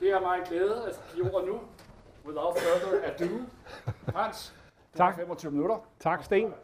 Det 0.00 0.10
er 0.12 0.20
mig 0.20 0.38
glæde 0.48 0.86
at 0.88 1.00
give 1.14 1.34
ordet 1.34 1.48
nu. 1.48 1.60
Without 2.26 2.58
further 2.58 3.00
ado. 3.04 3.34
Har 4.18 4.36
Tak. 4.94 5.16
25 5.16 5.52
minutter. 5.52 5.76
Tak, 6.00 6.24
Sten. 6.24 6.54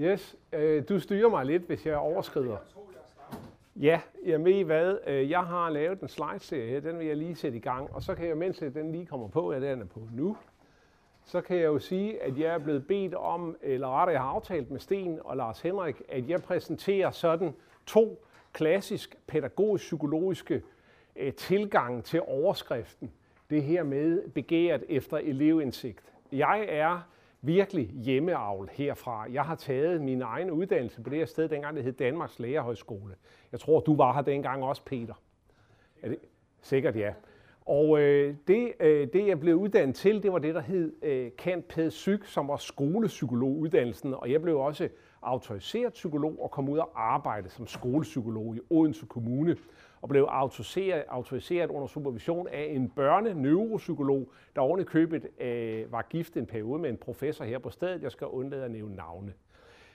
Yes, 0.00 0.36
øh, 0.52 0.88
du 0.88 1.00
styrer 1.00 1.28
mig 1.28 1.46
lidt, 1.46 1.62
hvis 1.62 1.86
jeg 1.86 1.96
overskrider. 1.96 2.56
Ja, 3.76 4.00
jeg 4.24 4.44
ved 4.44 4.52
I 4.52 4.62
hvad, 4.62 4.98
øh, 5.06 5.30
jeg 5.30 5.40
har 5.40 5.70
lavet 5.70 6.00
en 6.00 6.08
slide-serie 6.08 6.70
her, 6.70 6.80
den 6.80 6.98
vil 6.98 7.06
jeg 7.06 7.16
lige 7.16 7.34
sætte 7.34 7.58
i 7.58 7.60
gang, 7.60 7.94
og 7.94 8.02
så 8.02 8.14
kan 8.14 8.28
jeg, 8.28 8.36
mens 8.36 8.58
den 8.58 8.92
lige 8.92 9.06
kommer 9.06 9.28
på, 9.28 9.52
ja, 9.52 9.60
den 9.60 9.80
er 9.80 9.86
på 9.86 10.00
nu, 10.12 10.36
så 11.24 11.40
kan 11.40 11.56
jeg 11.56 11.64
jo 11.64 11.78
sige, 11.78 12.22
at 12.22 12.38
jeg 12.38 12.54
er 12.54 12.58
blevet 12.58 12.86
bedt 12.86 13.14
om, 13.14 13.56
eller 13.62 13.88
rettere, 14.00 14.12
jeg 14.12 14.20
har 14.22 14.28
aftalt 14.28 14.70
med 14.70 14.80
Sten 14.80 15.18
og 15.24 15.36
Lars 15.36 15.60
Henrik, 15.60 16.02
at 16.08 16.28
jeg 16.28 16.42
præsenterer 16.42 17.10
sådan 17.10 17.54
to 17.86 18.24
klassisk 18.52 19.16
pædagogisk-psykologiske 19.26 20.62
Øh, 21.20 21.32
tilgang 21.32 22.04
til 22.04 22.22
overskriften. 22.26 23.12
Det 23.50 23.62
her 23.62 23.82
med 23.82 24.28
begæret 24.28 24.84
efter 24.88 25.16
elevindsigt. 25.16 26.12
Jeg 26.32 26.66
er 26.68 27.00
virkelig 27.42 27.86
hjemmeavl 27.86 28.68
herfra. 28.72 29.26
Jeg 29.32 29.42
har 29.42 29.54
taget 29.54 30.00
min 30.00 30.22
egen 30.22 30.50
uddannelse 30.50 31.02
på 31.02 31.10
det 31.10 31.18
her 31.18 31.26
sted, 31.26 31.48
dengang 31.48 31.76
det 31.76 31.84
hed 31.84 31.92
Danmarks 31.92 32.38
Lærerhøjskole. 32.38 33.14
Jeg 33.52 33.60
tror, 33.60 33.80
du 33.80 33.96
var 33.96 34.12
her 34.12 34.22
dengang 34.22 34.64
også, 34.64 34.84
Peter. 34.84 35.14
Er 36.02 36.08
det? 36.08 36.18
Sikkert 36.62 36.96
ja. 36.96 37.12
Og 37.66 38.00
øh, 38.00 38.34
det, 38.48 38.72
øh, 38.80 39.08
det, 39.12 39.26
jeg 39.26 39.40
blev 39.40 39.56
uddannet 39.56 39.96
til, 39.96 40.22
det 40.22 40.32
var 40.32 40.38
det, 40.38 40.54
der 40.54 40.60
hed 40.60 40.92
øh, 41.02 41.30
Kant 41.38 41.68
Ped 41.68 41.90
Psyk, 41.90 42.24
som 42.24 42.48
var 42.48 42.56
skolepsykologuddannelsen. 42.56 44.14
Og 44.14 44.32
jeg 44.32 44.42
blev 44.42 44.58
også 44.58 44.88
autoriseret 45.22 45.92
psykolog 45.92 46.42
og 46.42 46.50
kom 46.50 46.68
ud 46.68 46.78
og 46.78 46.90
arbejde 46.94 47.48
som 47.48 47.66
skolepsykolog 47.66 48.56
i 48.56 48.60
Odense 48.70 49.06
Kommune. 49.06 49.56
Og 50.02 50.08
blev 50.08 50.26
autoriseret, 50.30 51.04
autoriseret 51.08 51.70
under 51.70 51.86
supervision 51.86 52.48
af 52.48 52.66
en 52.70 52.88
børne-neuropsykolog, 52.88 54.30
der 54.56 54.60
oven 54.60 54.80
i 54.80 54.84
købet 54.84 55.26
øh, 55.40 55.92
var 55.92 56.02
gift 56.02 56.36
en 56.36 56.46
periode 56.46 56.78
med 56.82 56.90
en 56.90 56.96
professor 56.96 57.44
her 57.44 57.58
på 57.58 57.70
stedet. 57.70 58.02
Jeg 58.02 58.12
skal 58.12 58.26
undlade 58.26 58.64
at 58.64 58.70
nævne 58.70 58.96
navne. 58.96 59.32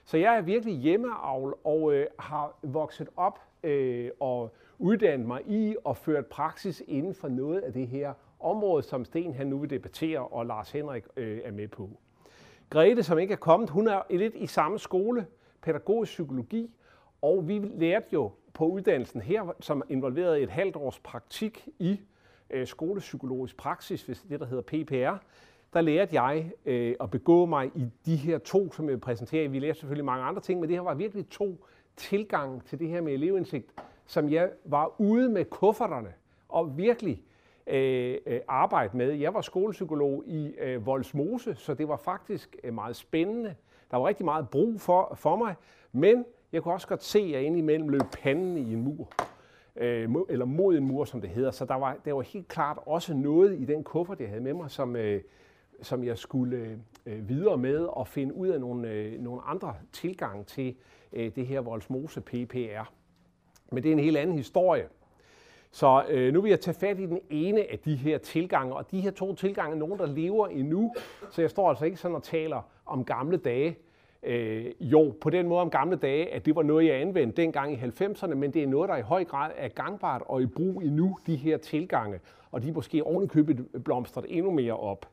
Så 0.04 0.16
jeg 0.16 0.36
er 0.36 0.40
virkelig 0.40 0.74
hjemmeavl 0.74 1.54
og 1.64 1.94
øh, 1.94 2.06
har 2.18 2.58
vokset 2.62 3.08
op 3.16 3.40
øh, 3.62 4.10
og 4.20 4.54
uddannet 4.78 5.26
mig 5.26 5.40
i 5.46 5.76
og 5.84 5.96
ført 5.96 6.26
praksis 6.26 6.82
inden 6.86 7.14
for 7.14 7.28
noget 7.28 7.60
af 7.60 7.72
det 7.72 7.88
her 7.88 8.12
område, 8.40 8.82
som 8.82 9.04
Sten 9.04 9.34
han 9.34 9.46
nu 9.46 9.58
vil 9.58 9.70
debattere, 9.70 10.20
og 10.20 10.46
Lars 10.46 10.70
Henrik 10.70 11.04
øh, 11.16 11.40
er 11.44 11.52
med 11.52 11.68
på. 11.68 11.90
Grete, 12.70 13.02
som 13.02 13.18
ikke 13.18 13.32
er 13.32 13.38
kommet, 13.38 13.70
hun 13.70 13.88
er 13.88 14.02
lidt 14.10 14.34
i 14.34 14.46
samme 14.46 14.78
skole, 14.78 15.26
pædagogisk 15.62 16.12
psykologi, 16.12 16.70
og 17.22 17.48
vi 17.48 17.58
lærte 17.58 18.06
jo 18.12 18.30
på 18.56 18.66
uddannelsen 18.66 19.20
her, 19.20 19.54
som 19.60 19.82
involverede 19.88 20.40
et 20.40 20.50
halvt 20.50 20.76
års 20.76 20.98
praktik 20.98 21.68
i 21.78 22.00
øh, 22.50 22.66
skolepsykologisk 22.66 23.56
praksis, 23.56 24.02
hvis 24.02 24.20
det 24.28 24.40
der 24.40 24.46
hedder 24.46 24.62
PPR, 24.62 25.24
der 25.72 25.80
lærte 25.80 26.22
jeg 26.22 26.50
øh, 26.64 26.94
at 27.00 27.10
begå 27.10 27.46
mig 27.46 27.70
i 27.74 27.90
de 28.06 28.16
her 28.16 28.38
to, 28.38 28.72
som 28.72 28.90
jeg 28.90 29.00
præsenterer. 29.00 29.48
Vi 29.48 29.58
lærte 29.58 29.78
selvfølgelig 29.78 30.04
mange 30.04 30.24
andre 30.24 30.42
ting, 30.42 30.60
men 30.60 30.68
det 30.68 30.76
her 30.76 30.82
var 30.82 30.94
virkelig 30.94 31.28
to 31.28 31.64
tilgange 31.96 32.60
til 32.60 32.78
det 32.78 32.88
her 32.88 33.00
med 33.00 33.12
elevindsigt, 33.12 33.72
som 34.06 34.30
jeg 34.32 34.50
var 34.64 35.00
ude 35.00 35.28
med 35.28 35.44
kufferterne 35.44 36.12
og 36.48 36.78
virkelig 36.78 37.22
øh, 37.66 38.16
øh, 38.26 38.40
arbejde 38.48 38.96
med. 38.96 39.12
Jeg 39.12 39.34
var 39.34 39.40
skolepsykolog 39.40 40.24
i 40.26 40.46
øh, 40.46 40.86
Voldsmose, 40.86 41.54
så 41.54 41.74
det 41.74 41.88
var 41.88 41.96
faktisk 41.96 42.56
øh, 42.64 42.74
meget 42.74 42.96
spændende. 42.96 43.54
Der 43.90 43.96
var 43.96 44.08
rigtig 44.08 44.24
meget 44.24 44.48
brug 44.48 44.80
for, 44.80 45.14
for 45.14 45.36
mig, 45.36 45.54
men 45.92 46.24
jeg 46.52 46.62
kunne 46.62 46.74
også 46.74 46.88
godt 46.88 47.04
se, 47.04 47.18
at 47.18 47.30
jeg 47.30 47.42
indimellem 47.42 47.88
løb 47.88 48.02
panden 48.22 48.58
i 48.58 48.72
en 48.72 48.82
mur. 48.82 49.08
Øh, 49.76 50.08
eller 50.28 50.44
mod 50.44 50.76
en 50.76 50.84
mur, 50.84 51.04
som 51.04 51.20
det 51.20 51.30
hedder. 51.30 51.50
Så 51.50 51.64
der 51.64 51.74
var, 51.74 51.96
der 52.04 52.12
var 52.12 52.22
helt 52.22 52.48
klart 52.48 52.78
også 52.86 53.14
noget 53.14 53.60
i 53.60 53.64
den 53.64 53.84
kuffert, 53.84 54.20
jeg 54.20 54.28
havde 54.28 54.40
med 54.40 54.54
mig, 54.54 54.70
som, 54.70 54.96
øh, 54.96 55.22
som 55.82 56.04
jeg 56.04 56.18
skulle 56.18 56.80
øh, 57.06 57.28
videre 57.28 57.56
med 57.56 57.78
og 57.78 58.08
finde 58.08 58.34
ud 58.34 58.48
af 58.48 58.60
nogle, 58.60 58.90
øh, 58.90 59.20
nogle 59.20 59.42
andre 59.42 59.74
tilgange 59.92 60.44
til 60.44 60.76
øh, 61.12 61.32
det 61.36 61.46
her 61.46 61.60
Voldsmose 61.60 62.20
PPR. 62.20 62.92
Men 63.72 63.82
det 63.82 63.88
er 63.88 63.92
en 63.92 63.98
helt 63.98 64.16
anden 64.16 64.36
historie. 64.36 64.88
Så 65.70 66.04
øh, 66.08 66.32
nu 66.32 66.40
vil 66.40 66.48
jeg 66.48 66.60
tage 66.60 66.74
fat 66.74 66.98
i 66.98 67.06
den 67.06 67.20
ene 67.30 67.72
af 67.72 67.78
de 67.78 67.96
her 67.96 68.18
tilgange, 68.18 68.74
og 68.74 68.90
de 68.90 69.00
her 69.00 69.10
to 69.10 69.34
tilgange 69.34 69.74
er 69.74 69.78
nogen, 69.78 69.98
der 69.98 70.06
lever 70.06 70.46
endnu. 70.46 70.94
Så 71.30 71.40
jeg 71.40 71.50
står 71.50 71.68
altså 71.68 71.84
ikke 71.84 71.96
sådan 71.96 72.14
og 72.14 72.22
taler 72.22 72.62
om 72.86 73.04
gamle 73.04 73.36
dage. 73.36 73.76
Øh, 74.26 74.66
jo, 74.80 75.14
på 75.20 75.30
den 75.30 75.48
måde 75.48 75.60
om 75.60 75.70
gamle 75.70 75.96
dage, 75.96 76.34
at 76.34 76.46
det 76.46 76.56
var 76.56 76.62
noget, 76.62 76.86
jeg 76.86 76.94
anvendte 77.00 77.42
dengang 77.42 77.72
i 77.72 77.76
90'erne, 77.76 78.34
men 78.34 78.50
det 78.50 78.62
er 78.62 78.66
noget, 78.66 78.88
der 78.88 78.96
i 78.96 79.02
høj 79.02 79.24
grad 79.24 79.50
er 79.56 79.68
gangbart 79.68 80.22
og 80.26 80.42
i 80.42 80.46
brug 80.46 80.82
endnu, 80.82 81.18
de 81.26 81.36
her 81.36 81.56
tilgange. 81.56 82.20
Og 82.50 82.62
de 82.62 82.68
er 82.68 82.72
måske 82.72 83.04
ovenikøbet 83.04 83.66
blomstret 83.84 84.26
endnu 84.28 84.50
mere 84.50 84.76
op. 84.76 85.08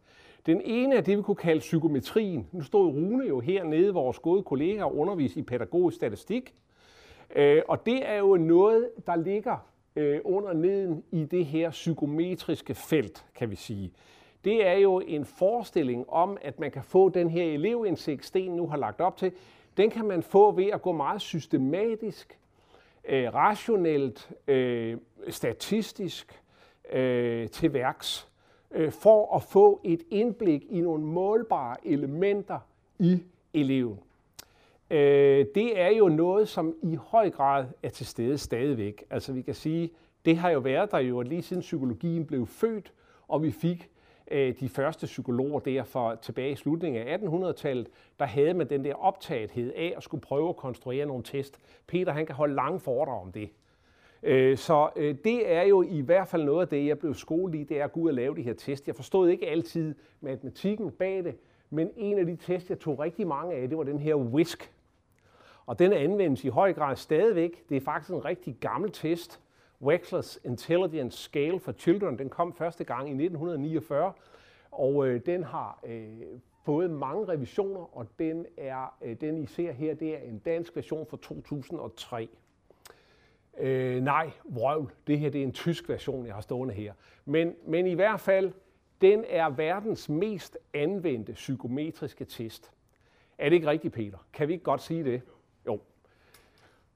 Den 0.45 0.61
ene 0.65 0.95
er 0.95 1.01
det, 1.01 1.17
vi 1.17 1.21
kunne 1.21 1.35
kalde 1.35 1.59
psykometrien. 1.59 2.47
Nu 2.51 2.61
stod 2.61 2.87
Rune 2.87 3.27
jo 3.27 3.39
hernede, 3.39 3.93
vores 3.93 4.19
gode 4.19 4.43
kollega, 4.43 4.83
og 4.83 4.97
underviste 4.97 5.39
i 5.39 5.43
pædagogisk 5.43 5.95
statistik. 5.95 6.53
Øh, 7.35 7.61
og 7.67 7.85
det 7.85 8.09
er 8.09 8.17
jo 8.17 8.37
noget, 8.37 8.89
der 9.07 9.15
ligger 9.15 9.67
øh, 9.95 10.19
under 10.23 10.53
neden 10.53 11.03
i 11.11 11.25
det 11.25 11.45
her 11.45 11.69
psykometriske 11.69 12.73
felt, 12.73 13.25
kan 13.35 13.51
vi 13.51 13.55
sige. 13.55 13.91
Det 14.43 14.67
er 14.67 14.73
jo 14.73 14.99
en 14.99 15.25
forestilling 15.25 16.09
om, 16.09 16.37
at 16.41 16.59
man 16.59 16.71
kan 16.71 16.83
få 16.83 17.09
den 17.09 17.29
her 17.29 17.43
elevindsigt, 17.43 18.25
Sten 18.25 18.51
nu 18.51 18.67
har 18.67 18.77
lagt 18.77 19.01
op 19.01 19.17
til. 19.17 19.31
Den 19.77 19.89
kan 19.89 20.05
man 20.05 20.23
få 20.23 20.51
ved 20.51 20.65
at 20.65 20.81
gå 20.81 20.91
meget 20.91 21.21
systematisk, 21.21 22.39
øh, 23.05 23.33
rationelt, 23.33 24.31
øh, 24.47 24.97
statistisk 25.29 26.41
øh, 26.91 27.49
til 27.49 27.73
værks, 27.73 28.29
øh, 28.71 28.91
for 28.91 29.35
at 29.35 29.43
få 29.43 29.81
et 29.83 30.03
indblik 30.09 30.63
i 30.69 30.81
nogle 30.81 31.03
målbare 31.03 31.87
elementer 31.87 32.59
i 32.99 33.23
eleven. 33.53 33.99
Øh, 34.89 35.45
det 35.55 35.81
er 35.81 35.89
jo 35.89 36.07
noget, 36.07 36.49
som 36.49 36.75
i 36.83 36.95
høj 36.95 37.29
grad 37.29 37.65
er 37.83 37.89
til 37.89 38.05
stede 38.05 38.37
stadigvæk. 38.37 39.03
Altså 39.09 39.33
vi 39.33 39.41
kan 39.41 39.53
sige, 39.53 39.89
det 40.25 40.37
har 40.37 40.49
jo 40.49 40.59
været 40.59 40.91
der 40.91 40.99
jo 40.99 41.21
lige 41.21 41.41
siden 41.41 41.61
psykologien 41.61 42.25
blev 42.25 42.47
født, 42.47 42.93
og 43.27 43.43
vi 43.43 43.51
fik 43.51 43.89
Øh, 44.33 44.59
de 44.59 44.69
første 44.69 45.05
psykologer 45.05 45.59
der 45.59 45.83
for 45.83 46.15
tilbage 46.15 46.51
i 46.51 46.55
slutningen 46.55 47.07
af 47.07 47.17
1800-tallet, 47.17 47.87
der 48.19 48.25
havde 48.25 48.53
man 48.53 48.69
den 48.69 48.85
der 48.85 48.93
optagethed 48.93 49.73
af 49.75 49.93
at 49.97 50.03
skulle 50.03 50.21
prøve 50.21 50.49
at 50.49 50.55
konstruere 50.55 51.05
nogle 51.05 51.23
test. 51.23 51.59
Peter 51.87 52.11
han 52.11 52.25
kan 52.25 52.35
holde 52.35 52.55
lange 52.55 52.79
foredrag 52.79 53.21
om 53.21 53.31
det. 53.31 53.49
Øh, 54.23 54.57
så 54.57 54.89
øh, 54.95 55.15
det 55.23 55.51
er 55.51 55.61
jo 55.61 55.81
i 55.81 56.01
hvert 56.01 56.27
fald 56.27 56.43
noget 56.43 56.61
af 56.61 56.67
det, 56.67 56.85
jeg 56.85 56.99
blev 56.99 57.13
skolet 57.13 57.55
i, 57.55 57.63
det 57.63 57.79
er 57.79 57.83
at 57.83 57.93
gå 57.93 57.99
ud 57.99 58.07
og 58.07 58.13
lave 58.13 58.35
de 58.35 58.41
her 58.41 58.53
test. 58.53 58.87
Jeg 58.87 58.95
forstod 58.95 59.29
ikke 59.29 59.49
altid 59.49 59.95
matematikken 60.21 60.91
bag 60.91 61.23
det, 61.23 61.35
men 61.69 61.89
en 61.95 62.19
af 62.19 62.25
de 62.25 62.35
test, 62.35 62.69
jeg 62.69 62.79
tog 62.79 62.99
rigtig 62.99 63.27
mange 63.27 63.55
af, 63.55 63.69
det 63.69 63.77
var 63.77 63.83
den 63.83 63.99
her 63.99 64.15
WISC. 64.15 64.69
Og 65.65 65.79
den 65.79 65.93
anvendes 65.93 66.43
i 66.43 66.47
høj 66.47 66.73
grad 66.73 66.95
stadigvæk. 66.95 67.69
Det 67.69 67.77
er 67.77 67.81
faktisk 67.81 68.11
en 68.11 68.25
rigtig 68.25 68.57
gammel 68.59 68.91
test. 68.91 69.39
Wechsler's 69.83 70.37
Intelligence 70.45 71.17
Scale 71.17 71.59
for 71.59 71.71
Children. 71.71 72.19
Den 72.19 72.29
kom 72.29 72.53
første 72.53 72.83
gang 72.83 73.07
i 73.07 73.11
1949, 73.11 74.13
og 74.71 75.07
øh, 75.07 75.21
den 75.25 75.43
har 75.43 75.79
øh, 75.85 76.19
fået 76.65 76.91
mange 76.91 77.27
revisioner, 77.27 77.97
og 77.97 78.07
den, 78.19 78.45
er, 78.57 78.95
øh, 79.01 79.15
den 79.21 79.37
I 79.37 79.45
ser 79.45 79.71
her, 79.71 79.93
det 79.93 80.15
er 80.15 80.19
en 80.19 80.39
dansk 80.39 80.75
version 80.75 81.05
fra 81.05 81.17
2003. 81.17 82.29
Øh, 83.57 84.03
nej, 84.03 84.31
vrøvl. 84.45 84.91
Det 85.07 85.19
her 85.19 85.29
det 85.29 85.39
er 85.39 85.45
en 85.45 85.51
tysk 85.51 85.89
version, 85.89 86.25
jeg 86.25 86.33
har 86.33 86.41
stående 86.41 86.73
her. 86.73 86.93
Men, 87.25 87.55
men 87.67 87.87
i 87.87 87.93
hvert 87.93 88.19
fald, 88.19 88.51
den 89.01 89.25
er 89.29 89.49
verdens 89.49 90.09
mest 90.09 90.57
anvendte 90.73 91.33
psykometriske 91.33 92.25
test. 92.25 92.71
Er 93.37 93.49
det 93.49 93.55
ikke 93.55 93.67
rigtigt, 93.67 93.93
Peter? 93.93 94.17
Kan 94.33 94.47
vi 94.47 94.53
ikke 94.53 94.63
godt 94.63 94.81
sige 94.81 95.03
det? 95.03 95.21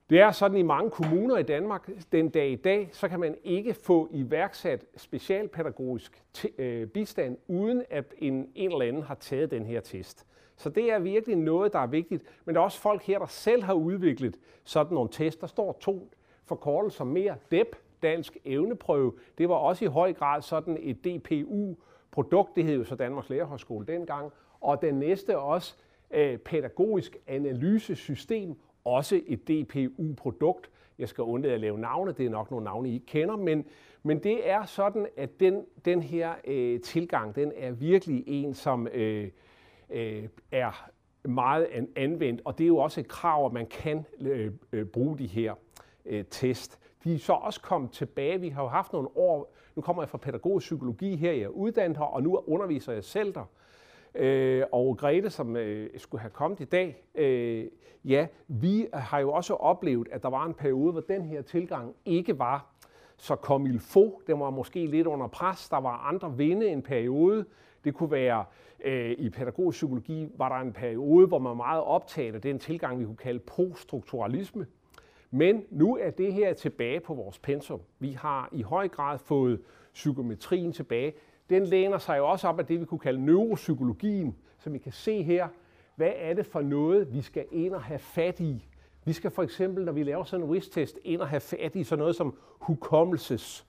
Det 0.09 0.19
er 0.19 0.31
sådan 0.31 0.57
i 0.57 0.61
mange 0.61 0.91
kommuner 0.91 1.37
i 1.37 1.43
Danmark, 1.43 1.89
den 2.11 2.29
dag 2.29 2.49
i 2.49 2.55
dag, 2.55 2.89
så 2.91 3.07
kan 3.07 3.19
man 3.19 3.35
ikke 3.43 3.73
få 3.73 4.09
iværksat 4.11 4.85
specialpædagogisk 4.97 6.23
t- 6.37 6.61
øh, 6.61 6.87
bistand, 6.87 7.37
uden 7.47 7.83
at 7.89 8.13
en, 8.17 8.49
en 8.55 8.71
eller 8.71 8.85
anden 8.85 9.03
har 9.03 9.15
taget 9.15 9.51
den 9.51 9.65
her 9.65 9.81
test. 9.81 10.25
Så 10.57 10.69
det 10.69 10.91
er 10.91 10.99
virkelig 10.99 11.35
noget, 11.35 11.73
der 11.73 11.79
er 11.79 11.87
vigtigt. 11.87 12.23
Men 12.45 12.55
der 12.55 12.61
er 12.61 12.65
også 12.65 12.79
folk 12.81 13.01
her, 13.03 13.19
der 13.19 13.25
selv 13.25 13.63
har 13.63 13.73
udviklet 13.73 14.37
sådan 14.63 14.93
nogle 14.93 15.09
test. 15.11 15.41
Der 15.41 15.47
står 15.47 15.77
to 15.79 16.11
forkortelser 16.45 17.03
mere. 17.03 17.35
DEP, 17.51 17.75
Dansk 18.01 18.37
Evneprøve, 18.45 19.13
det 19.37 19.49
var 19.49 19.55
også 19.55 19.85
i 19.85 19.87
høj 19.87 20.13
grad 20.13 20.41
sådan 20.41 20.77
et 20.81 21.05
DPU-produkt. 21.05 22.55
Det 22.55 22.63
hed 22.63 22.77
jo 22.77 22.83
så 22.83 22.95
Danmarks 22.95 23.29
Lærerhøjskole 23.29 23.85
dengang. 23.85 24.31
Og 24.61 24.81
den 24.81 24.95
næste 24.95 25.37
også 25.37 25.75
øh, 26.11 26.37
pædagogisk 26.37 27.17
analysesystem, 27.27 28.55
også 28.87 29.21
et 29.27 29.47
DPU-produkt. 29.47 30.69
Jeg 30.99 31.09
skal 31.09 31.21
undlade 31.21 31.53
at 31.53 31.59
lave 31.59 31.79
navne, 31.79 32.11
det 32.11 32.25
er 32.25 32.29
nok 32.29 32.51
nogle 32.51 32.63
navne, 32.63 32.89
I 32.89 32.93
ikke 32.93 33.05
kender, 33.05 33.35
men, 33.35 33.65
men 34.03 34.23
det 34.23 34.49
er 34.49 34.65
sådan, 34.65 35.07
at 35.17 35.39
den, 35.39 35.65
den 35.85 36.01
her 36.01 36.33
øh, 36.45 36.81
tilgang, 36.81 37.35
den 37.35 37.51
er 37.55 37.71
virkelig 37.71 38.23
en, 38.27 38.53
som 38.53 38.87
øh, 38.87 39.29
øh, 39.89 40.23
er 40.51 40.89
meget 41.23 41.67
anvendt, 41.95 42.41
og 42.45 42.57
det 42.57 42.63
er 42.63 42.67
jo 42.67 42.77
også 42.77 42.99
et 42.99 43.07
krav, 43.07 43.45
at 43.45 43.53
man 43.53 43.65
kan 43.65 44.05
øh, 44.21 44.51
øh, 44.73 44.85
bruge 44.85 45.17
de 45.17 45.27
her 45.27 45.53
øh, 46.05 46.25
test. 46.29 46.79
De 47.03 47.13
er 47.13 47.19
så 47.19 47.33
også 47.33 47.61
kommet 47.61 47.91
tilbage. 47.91 48.41
Vi 48.41 48.49
har 48.49 48.63
jo 48.63 48.69
haft 48.69 48.93
nogle 48.93 49.09
år, 49.15 49.53
nu 49.75 49.81
kommer 49.81 50.03
jeg 50.03 50.09
fra 50.09 50.17
pædagogisk 50.17 50.65
psykologi 50.65 51.15
her, 51.15 51.31
jeg 51.31 51.41
er 51.41 51.47
uddannet 51.47 51.97
her, 51.97 52.05
og 52.05 52.23
nu 52.23 52.43
underviser 52.47 52.93
jeg 52.93 53.03
selv 53.03 53.33
der. 53.33 53.49
Øh, 54.17 54.63
og 54.71 54.97
Grete, 54.97 55.29
som 55.29 55.55
øh, 55.55 55.89
skulle 55.97 56.21
have 56.21 56.31
kommet 56.31 56.59
i 56.59 56.65
dag, 56.65 57.03
øh, 57.15 57.65
ja, 58.05 58.27
vi 58.47 58.87
har 58.93 59.19
jo 59.19 59.31
også 59.31 59.53
oplevet, 59.53 60.07
at 60.11 60.23
der 60.23 60.29
var 60.29 60.45
en 60.45 60.53
periode, 60.53 60.91
hvor 60.91 61.01
den 61.01 61.25
her 61.25 61.41
tilgang 61.41 61.95
ikke 62.05 62.39
var 62.39 62.77
så 63.17 63.35
kom 63.35 63.65
il 63.65 63.79
få. 63.79 64.21
Den 64.27 64.39
var 64.39 64.49
måske 64.49 64.85
lidt 64.85 65.07
under 65.07 65.27
pres. 65.27 65.69
Der 65.69 65.77
var 65.77 65.97
andre 65.97 66.37
vinde 66.37 66.67
en 66.67 66.81
periode. 66.81 67.45
Det 67.83 67.93
kunne 67.93 68.11
være, 68.11 68.45
øh, 68.85 69.11
i 69.11 69.29
pædagogisk 69.29 69.75
psykologi 69.75 70.27
var 70.35 70.49
der 70.49 70.55
en 70.55 70.73
periode, 70.73 71.27
hvor 71.27 71.39
man 71.39 71.57
meget 71.57 71.83
optaget 71.83 72.35
af 72.35 72.41
den 72.41 72.59
tilgang, 72.59 72.99
vi 72.99 73.05
kunne 73.05 73.17
kalde 73.17 73.39
poststrukturalisme. 73.39 74.67
Men 75.31 75.63
nu 75.69 75.97
er 75.97 76.09
det 76.09 76.33
her 76.33 76.53
tilbage 76.53 76.99
på 76.99 77.13
vores 77.13 77.39
pensum. 77.39 77.81
Vi 77.99 78.11
har 78.11 78.49
i 78.51 78.61
høj 78.61 78.87
grad 78.87 79.17
fået 79.17 79.61
psykometrien 79.93 80.71
tilbage. 80.71 81.13
Den 81.49 81.65
læner 81.65 81.97
sig 81.97 82.17
jo 82.17 82.29
også 82.29 82.47
op 82.47 82.59
af 82.59 82.65
det, 82.65 82.79
vi 82.79 82.85
kunne 82.85 82.99
kalde 82.99 83.25
neuropsykologien, 83.25 84.35
som 84.57 84.75
I 84.75 84.77
kan 84.77 84.91
se 84.91 85.23
her. 85.23 85.47
Hvad 85.95 86.11
er 86.15 86.33
det 86.33 86.45
for 86.45 86.61
noget, 86.61 87.13
vi 87.13 87.21
skal 87.21 87.45
ind 87.51 87.73
og 87.73 87.83
have 87.83 87.99
fat 87.99 88.39
i? 88.39 88.67
Vi 89.05 89.13
skal 89.13 89.31
for 89.31 89.43
eksempel, 89.43 89.85
når 89.85 89.91
vi 89.91 90.03
laver 90.03 90.23
sådan 90.23 90.45
en 90.45 90.51
risk-test, 90.51 90.99
ind 91.03 91.21
og 91.21 91.27
have 91.27 91.39
fat 91.39 91.75
i 91.75 91.83
sådan 91.83 91.99
noget 91.99 92.15
som 92.15 92.37
hukommelses, 92.59 93.65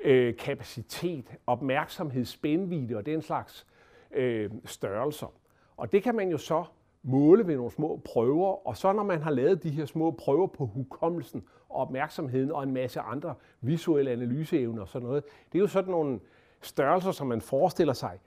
øh, 0.00 0.36
kapacitet, 0.36 1.36
opmærksomhed, 1.46 2.24
spændvidde 2.24 2.96
og 2.96 3.06
den 3.06 3.22
slags 3.22 3.66
øh, 4.14 4.50
størrelser. 4.64 5.32
Og 5.76 5.92
det 5.92 6.02
kan 6.02 6.14
man 6.14 6.28
jo 6.28 6.38
så 6.38 6.64
måle 7.02 7.46
ved 7.46 7.56
nogle 7.56 7.70
små 7.70 8.00
prøver, 8.04 8.66
og 8.66 8.76
så 8.76 8.92
når 8.92 9.02
man 9.02 9.22
har 9.22 9.30
lavet 9.30 9.62
de 9.62 9.70
her 9.70 9.84
små 9.84 10.10
prøver 10.10 10.46
på 10.46 10.66
hukommelsen 10.66 11.44
og 11.68 11.76
opmærksomheden 11.76 12.52
og 12.52 12.62
en 12.62 12.72
masse 12.72 13.00
andre 13.00 13.34
visuelle 13.60 14.10
analyseevner 14.10 14.82
og 14.82 14.88
sådan 14.88 15.08
noget, 15.08 15.24
det 15.52 15.58
er 15.58 15.60
jo 15.60 15.66
sådan 15.66 15.90
nogle 15.90 16.20
størrelser, 16.62 17.10
som 17.10 17.26
man 17.26 17.40
forestiller 17.40 17.92
sig, 17.92 18.18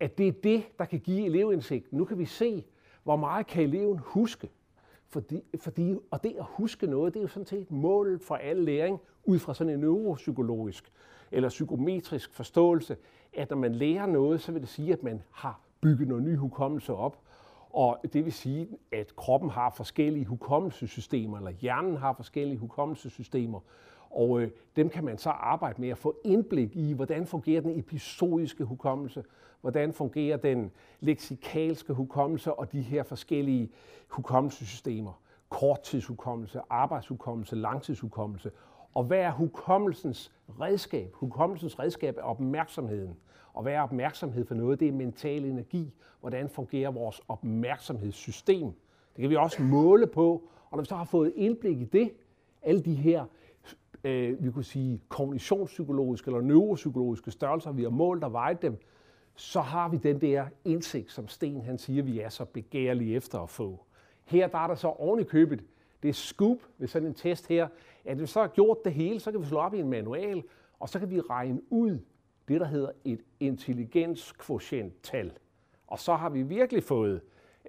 at 0.00 0.18
det 0.18 0.28
er 0.28 0.32
det, 0.32 0.64
der 0.78 0.84
kan 0.84 1.00
give 1.00 1.26
elevindsigt. 1.26 1.92
Nu 1.92 2.04
kan 2.04 2.18
vi 2.18 2.24
se, 2.24 2.64
hvor 3.02 3.16
meget 3.16 3.46
kan 3.46 3.62
eleven 3.62 3.98
huske. 4.02 4.50
Fordi, 5.08 5.42
fordi, 5.60 5.96
og 6.10 6.22
det 6.22 6.34
at 6.38 6.44
huske 6.48 6.86
noget, 6.86 7.14
det 7.14 7.20
er 7.20 7.22
jo 7.22 7.28
sådan 7.28 7.46
set 7.46 7.70
målet 7.70 8.22
for 8.22 8.34
al 8.34 8.56
læring 8.56 9.00
ud 9.24 9.38
fra 9.38 9.54
sådan 9.54 9.72
en 9.72 9.80
neuropsykologisk 9.80 10.92
eller 11.32 11.48
psykometrisk 11.48 12.34
forståelse, 12.34 12.96
at 13.32 13.50
når 13.50 13.56
man 13.56 13.74
lærer 13.74 14.06
noget, 14.06 14.40
så 14.40 14.52
vil 14.52 14.60
det 14.60 14.68
sige, 14.68 14.92
at 14.92 15.02
man 15.02 15.22
har 15.30 15.60
bygget 15.80 16.08
noget 16.08 16.24
ny 16.24 16.36
hukommelse 16.36 16.94
op. 16.94 17.18
Og 17.70 17.98
det 18.12 18.24
vil 18.24 18.32
sige, 18.32 18.68
at 18.92 19.16
kroppen 19.16 19.50
har 19.50 19.70
forskellige 19.70 20.24
hukommelsessystemer, 20.24 21.38
eller 21.38 21.50
hjernen 21.50 21.96
har 21.96 22.12
forskellige 22.12 22.58
hukommelsessystemer. 22.58 23.60
Og 24.10 24.40
øh, 24.40 24.50
dem 24.76 24.88
kan 24.88 25.04
man 25.04 25.18
så 25.18 25.30
arbejde 25.30 25.80
med 25.80 25.88
at 25.88 25.98
få 25.98 26.16
indblik 26.24 26.76
i, 26.76 26.92
hvordan 26.92 27.26
fungerer 27.26 27.60
den 27.60 27.78
episodiske 27.78 28.64
hukommelse, 28.64 29.24
hvordan 29.60 29.92
fungerer 29.92 30.36
den 30.36 30.70
leksikalske 31.00 31.92
hukommelse 31.92 32.54
og 32.54 32.72
de 32.72 32.80
her 32.80 33.02
forskellige 33.02 33.70
hukommelsessystemer. 34.08 35.22
Korttidshukommelse, 35.48 36.60
arbejdshukommelse, 36.70 37.56
langtidshukommelse. 37.56 38.50
Og 38.94 39.04
hvad 39.04 39.18
er 39.18 39.30
hukommelsens 39.30 40.32
redskab? 40.60 41.12
Hukommelsens 41.14 41.78
redskab 41.78 42.16
er 42.16 42.22
opmærksomheden. 42.22 43.16
Og 43.52 43.62
hvad 43.62 43.72
er 43.72 43.80
opmærksomhed 43.80 44.44
for 44.44 44.54
noget? 44.54 44.80
Det 44.80 44.88
er 44.88 44.92
mental 44.92 45.44
energi. 45.44 45.92
Hvordan 46.20 46.48
fungerer 46.48 46.90
vores 46.90 47.20
opmærksomhedssystem? 47.28 48.64
Det 49.16 49.20
kan 49.20 49.30
vi 49.30 49.36
også 49.36 49.62
måle 49.62 50.06
på. 50.06 50.42
Og 50.70 50.76
når 50.76 50.80
vi 50.80 50.86
så 50.86 50.96
har 50.96 51.04
fået 51.04 51.32
indblik 51.36 51.80
i 51.80 51.84
det, 51.84 52.12
alle 52.62 52.80
de 52.80 52.94
her 52.94 53.24
øh, 54.04 54.44
vi 54.44 54.50
kunne 54.50 54.64
sige, 54.64 55.00
kognitionspsykologiske 55.08 56.28
eller 56.28 56.40
neuropsykologiske 56.40 57.30
størrelser, 57.30 57.72
vi 57.72 57.82
har 57.82 57.90
målt 57.90 58.24
og 58.24 58.32
vejet 58.32 58.62
dem, 58.62 58.78
så 59.34 59.60
har 59.60 59.88
vi 59.88 59.96
den 59.96 60.20
der 60.20 60.46
indsigt, 60.64 61.12
som 61.12 61.28
Sten 61.28 61.60
han 61.60 61.78
siger, 61.78 62.02
vi 62.02 62.20
er 62.20 62.28
så 62.28 62.44
begærlige 62.44 63.16
efter 63.16 63.38
at 63.38 63.50
få. 63.50 63.84
Her 64.24 64.48
der 64.48 64.58
er 64.58 64.66
der 64.66 64.74
så 64.74 64.88
oven 64.88 65.20
i 65.20 65.24
købet, 65.24 65.64
det 66.02 66.16
scoop 66.16 66.58
ved 66.78 66.88
sådan 66.88 67.08
en 67.08 67.14
test 67.14 67.48
her, 67.48 67.68
at 68.04 68.20
vi 68.20 68.26
så 68.26 68.40
har 68.40 68.48
gjort 68.48 68.84
det 68.84 68.92
hele, 68.92 69.20
så 69.20 69.30
kan 69.30 69.40
vi 69.40 69.46
slå 69.46 69.58
op 69.58 69.74
i 69.74 69.78
en 69.78 69.90
manual, 69.90 70.42
og 70.78 70.88
så 70.88 70.98
kan 70.98 71.10
vi 71.10 71.20
regne 71.20 71.60
ud 71.70 71.98
det, 72.48 72.60
der 72.60 72.66
hedder 72.66 72.90
et 73.04 73.20
intelligenskvotienttal. 73.40 75.32
Og 75.86 75.98
så 75.98 76.14
har 76.14 76.30
vi 76.30 76.42
virkelig 76.42 76.82
fået 76.82 77.20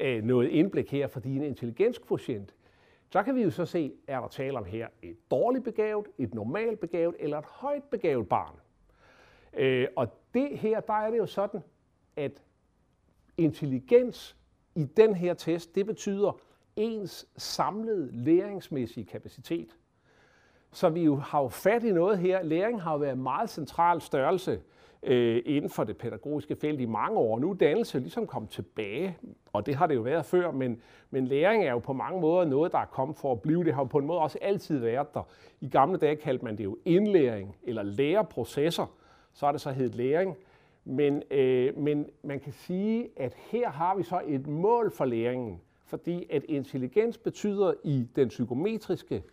øh, 0.01 0.23
noget 0.23 0.49
indblik 0.49 0.91
her, 0.91 1.07
fordi 1.07 1.35
en 1.35 1.43
intelligenskvotient, 1.43 2.53
så 3.11 3.23
kan 3.23 3.35
vi 3.35 3.43
jo 3.43 3.51
så 3.51 3.65
se, 3.65 3.93
er 4.07 4.19
der 4.19 4.27
tale 4.27 4.57
om 4.57 4.65
her 4.65 4.87
et 5.01 5.31
dårligt 5.31 5.63
begavet, 5.63 6.05
et 6.17 6.33
normalt 6.33 6.79
begavet 6.79 7.15
eller 7.19 7.37
et 7.37 7.45
højt 7.45 7.83
begavet 7.83 8.29
barn. 8.29 8.55
Øh, 9.53 9.87
og 9.95 10.07
det 10.33 10.57
her, 10.57 10.79
der 10.79 10.93
er 10.93 11.11
det 11.11 11.17
jo 11.17 11.25
sådan, 11.25 11.61
at 12.15 12.43
intelligens 13.37 14.37
i 14.75 14.83
den 14.83 15.15
her 15.15 15.33
test, 15.33 15.75
det 15.75 15.85
betyder 15.85 16.39
ens 16.75 17.27
samlede 17.37 18.09
læringsmæssige 18.11 19.05
kapacitet. 19.05 19.77
Så 20.71 20.89
vi 20.89 21.03
jo 21.03 21.15
har 21.15 21.41
jo 21.41 21.47
fat 21.47 21.83
i 21.83 21.91
noget 21.91 22.19
her. 22.19 22.43
Læring 22.43 22.81
har 22.81 22.91
jo 22.91 22.97
været 22.97 23.13
en 23.13 23.23
meget 23.23 23.49
central 23.49 24.01
størrelse 24.01 24.61
øh, 25.03 25.41
inden 25.45 25.69
for 25.69 25.83
det 25.83 25.97
pædagogiske 25.97 26.55
felt 26.55 26.81
i 26.81 26.85
mange 26.85 27.17
år. 27.17 27.39
Nu 27.39 27.49
er 27.49 27.53
dannelse 27.53 27.99
ligesom 27.99 28.27
kommet 28.27 28.51
tilbage, 28.51 29.17
og 29.53 29.65
det 29.65 29.75
har 29.75 29.87
det 29.87 29.95
jo 29.95 30.01
været 30.01 30.25
før, 30.25 30.51
men, 30.51 30.81
men 31.09 31.27
læring 31.27 31.63
er 31.63 31.71
jo 31.71 31.79
på 31.79 31.93
mange 31.93 32.21
måder 32.21 32.45
noget, 32.45 32.71
der 32.71 32.77
er 32.77 32.85
kommet 32.85 33.17
for 33.17 33.31
at 33.31 33.41
blive. 33.41 33.63
Det 33.63 33.73
har 33.73 33.81
jo 33.81 33.87
på 33.87 33.97
en 33.97 34.05
måde 34.05 34.19
også 34.19 34.37
altid 34.41 34.79
været 34.79 35.13
der. 35.13 35.27
I 35.61 35.69
gamle 35.69 35.97
dage 35.97 36.15
kaldte 36.15 36.45
man 36.45 36.57
det 36.57 36.63
jo 36.63 36.77
indlæring 36.85 37.55
eller 37.63 37.83
læreprocesser, 37.83 38.85
så 39.33 39.45
er 39.45 39.51
det 39.51 39.61
så 39.61 39.71
heddet 39.71 39.95
læring. 39.95 40.35
Men, 40.85 41.23
øh, 41.31 41.77
men 41.77 42.05
man 42.23 42.39
kan 42.39 42.51
sige, 42.53 43.09
at 43.15 43.33
her 43.35 43.69
har 43.69 43.95
vi 43.95 44.03
så 44.03 44.21
et 44.27 44.47
mål 44.47 44.91
for 44.91 45.05
læringen, 45.05 45.61
fordi 45.85 46.27
at 46.29 46.43
intelligens 46.43 47.17
betyder 47.17 47.73
i 47.83 48.07
den 48.15 48.27
psykometriske 48.27 49.23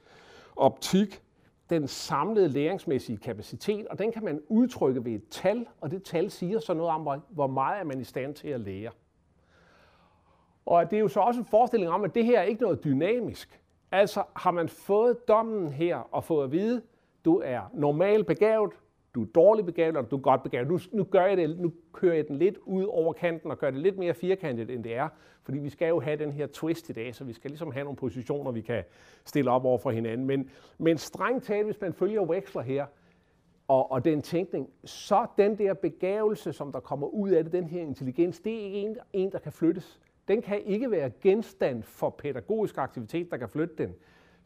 optik 0.56 1.22
den 1.70 1.88
samlede 1.88 2.48
læringsmæssige 2.48 3.18
kapacitet, 3.18 3.86
og 3.86 3.98
den 3.98 4.12
kan 4.12 4.24
man 4.24 4.40
udtrykke 4.48 5.04
ved 5.04 5.12
et 5.12 5.28
tal, 5.30 5.66
og 5.80 5.90
det 5.90 6.02
tal 6.02 6.30
siger 6.30 6.58
så 6.58 6.74
noget 6.74 6.92
om, 6.92 7.20
hvor 7.30 7.46
meget 7.46 7.80
er 7.80 7.84
man 7.84 8.00
i 8.00 8.04
stand 8.04 8.34
til 8.34 8.48
at 8.48 8.60
lære. 8.60 8.90
Og 10.66 10.90
det 10.90 10.96
er 10.96 11.00
jo 11.00 11.08
så 11.08 11.20
også 11.20 11.40
en 11.40 11.46
forestilling 11.46 11.90
om, 11.92 12.04
at 12.04 12.14
det 12.14 12.24
her 12.24 12.38
er 12.38 12.42
ikke 12.42 12.62
noget 12.62 12.84
dynamisk. 12.84 13.60
Altså 13.92 14.22
har 14.36 14.50
man 14.50 14.68
fået 14.68 15.28
dommen 15.28 15.72
her 15.72 15.96
og 15.96 16.24
fået 16.24 16.44
at 16.44 16.52
vide, 16.52 16.82
du 17.24 17.40
er 17.44 17.60
normalt 17.74 18.26
begavet, 18.26 18.72
du 19.16 19.22
er 19.22 19.26
dårligt 19.26 19.66
begavet, 19.66 19.88
eller 19.88 20.02
du 20.02 20.16
er 20.16 20.20
godt 20.20 20.42
begavet. 20.42 20.68
Nu, 20.68 20.78
nu, 20.92 21.04
gør 21.04 21.26
jeg 21.26 21.36
det, 21.36 21.58
nu 21.58 21.72
kører 21.92 22.14
jeg 22.14 22.28
den 22.28 22.36
lidt 22.36 22.58
ud 22.64 22.84
over 22.84 23.12
kanten 23.12 23.50
og 23.50 23.58
gør 23.58 23.70
det 23.70 23.80
lidt 23.80 23.98
mere 23.98 24.14
firkantet, 24.14 24.70
end 24.70 24.84
det 24.84 24.96
er. 24.96 25.08
Fordi 25.42 25.58
vi 25.58 25.70
skal 25.70 25.88
jo 25.88 26.00
have 26.00 26.16
den 26.16 26.32
her 26.32 26.46
twist 26.46 26.88
i 26.88 26.92
dag, 26.92 27.14
så 27.14 27.24
vi 27.24 27.32
skal 27.32 27.50
ligesom 27.50 27.72
have 27.72 27.84
nogle 27.84 27.96
positioner, 27.96 28.50
vi 28.50 28.60
kan 28.60 28.84
stille 29.24 29.50
op 29.50 29.64
over 29.64 29.78
for 29.78 29.90
hinanden. 29.90 30.26
Men, 30.26 30.50
men 30.78 30.98
strengt 30.98 31.44
talt, 31.44 31.64
hvis 31.64 31.80
man 31.80 31.92
følger 31.92 32.20
Wexler 32.20 32.62
her, 32.62 32.86
og, 33.68 33.92
og 33.92 34.04
den 34.04 34.22
tænkning, 34.22 34.70
så 34.84 35.26
den 35.38 35.58
der 35.58 35.74
begavelse, 35.74 36.52
som 36.52 36.72
der 36.72 36.80
kommer 36.80 37.06
ud 37.06 37.30
af 37.30 37.44
det, 37.44 37.52
den 37.52 37.66
her 37.66 37.80
intelligens, 37.80 38.40
det 38.40 38.54
er 38.54 38.64
ikke 38.64 38.78
en, 38.78 38.96
en, 39.12 39.32
der 39.32 39.38
kan 39.38 39.52
flyttes. 39.52 40.00
Den 40.28 40.42
kan 40.42 40.62
ikke 40.62 40.90
være 40.90 41.10
genstand 41.22 41.82
for 41.82 42.10
pædagogisk 42.10 42.78
aktivitet, 42.78 43.30
der 43.30 43.36
kan 43.36 43.48
flytte 43.48 43.74
den. 43.78 43.94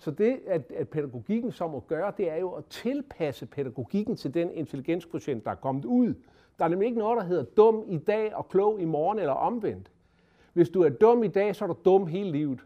Så 0.00 0.11
det, 0.11 0.40
at, 0.47 0.73
at 0.76 0.88
pædagogikken 0.88 1.52
så 1.52 1.66
må 1.69 1.80
gøre, 1.80 2.12
det 2.16 2.30
er 2.30 2.37
jo 2.37 2.50
at 2.50 2.64
tilpasse 2.64 3.47
pædagogikken 3.47 4.16
til 4.16 4.35
den 4.35 4.50
intelligenskvotient, 4.50 5.45
der 5.45 5.50
er 5.50 5.54
kommet 5.54 5.85
ud. 5.85 6.14
Der 6.59 6.64
er 6.64 6.69
nemlig 6.69 6.87
ikke 6.87 6.99
noget, 6.99 7.19
der 7.21 7.25
hedder 7.25 7.45
dum 7.45 7.85
i 7.88 7.99
dag 7.99 8.35
og 8.35 8.49
klog 8.49 8.80
i 8.80 8.85
morgen 8.85 9.19
eller 9.19 9.33
omvendt. 9.33 9.90
Hvis 10.52 10.69
du 10.69 10.83
er 10.83 10.88
dum 10.88 11.25
i 11.25 11.28
dag, 11.28 11.57
så 11.57 11.64
er 11.64 11.69
du 11.69 11.76
dum 11.85 12.07
hele 12.07 12.33
livet. 12.33 12.61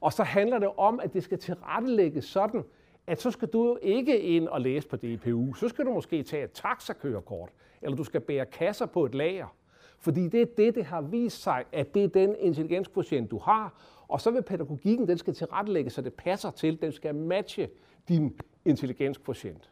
Og 0.00 0.12
så 0.12 0.22
handler 0.22 0.58
det 0.58 0.68
om, 0.76 1.00
at 1.00 1.12
det 1.14 1.22
skal 1.22 1.38
tilrettelægges 1.38 2.24
sådan, 2.24 2.64
at 3.06 3.20
så 3.20 3.30
skal 3.30 3.48
du 3.48 3.66
jo 3.66 3.78
ikke 3.82 4.20
ind 4.20 4.48
og 4.48 4.60
læse 4.60 4.88
på 4.88 4.96
DPU. 4.96 5.54
Så 5.54 5.68
skal 5.68 5.84
du 5.86 5.92
måske 5.92 6.22
tage 6.22 6.44
et 6.44 6.52
taxakørekort, 6.52 7.50
eller 7.82 7.96
du 7.96 8.04
skal 8.04 8.20
bære 8.20 8.46
kasser 8.46 8.86
på 8.86 9.04
et 9.04 9.14
lager. 9.14 9.56
Fordi 9.98 10.28
det 10.28 10.42
er 10.42 10.46
det, 10.56 10.74
det 10.74 10.84
har 10.84 11.00
vist 11.00 11.42
sig, 11.42 11.64
at 11.72 11.94
det 11.94 12.04
er 12.04 12.08
den 12.08 12.36
intelligenskvotient, 12.38 13.30
du 13.30 13.38
har, 13.38 13.74
og 14.08 14.20
så 14.20 14.30
vil 14.30 14.42
pædagogikken, 14.42 15.08
den 15.08 15.18
skal 15.18 15.34
tilrettelægge, 15.34 15.90
så 15.90 16.02
det 16.02 16.14
passer 16.14 16.50
til, 16.50 16.82
den 16.82 16.92
skal 16.92 17.14
matche 17.14 17.68
din 18.08 18.38
intelligenskvotient. 18.64 19.70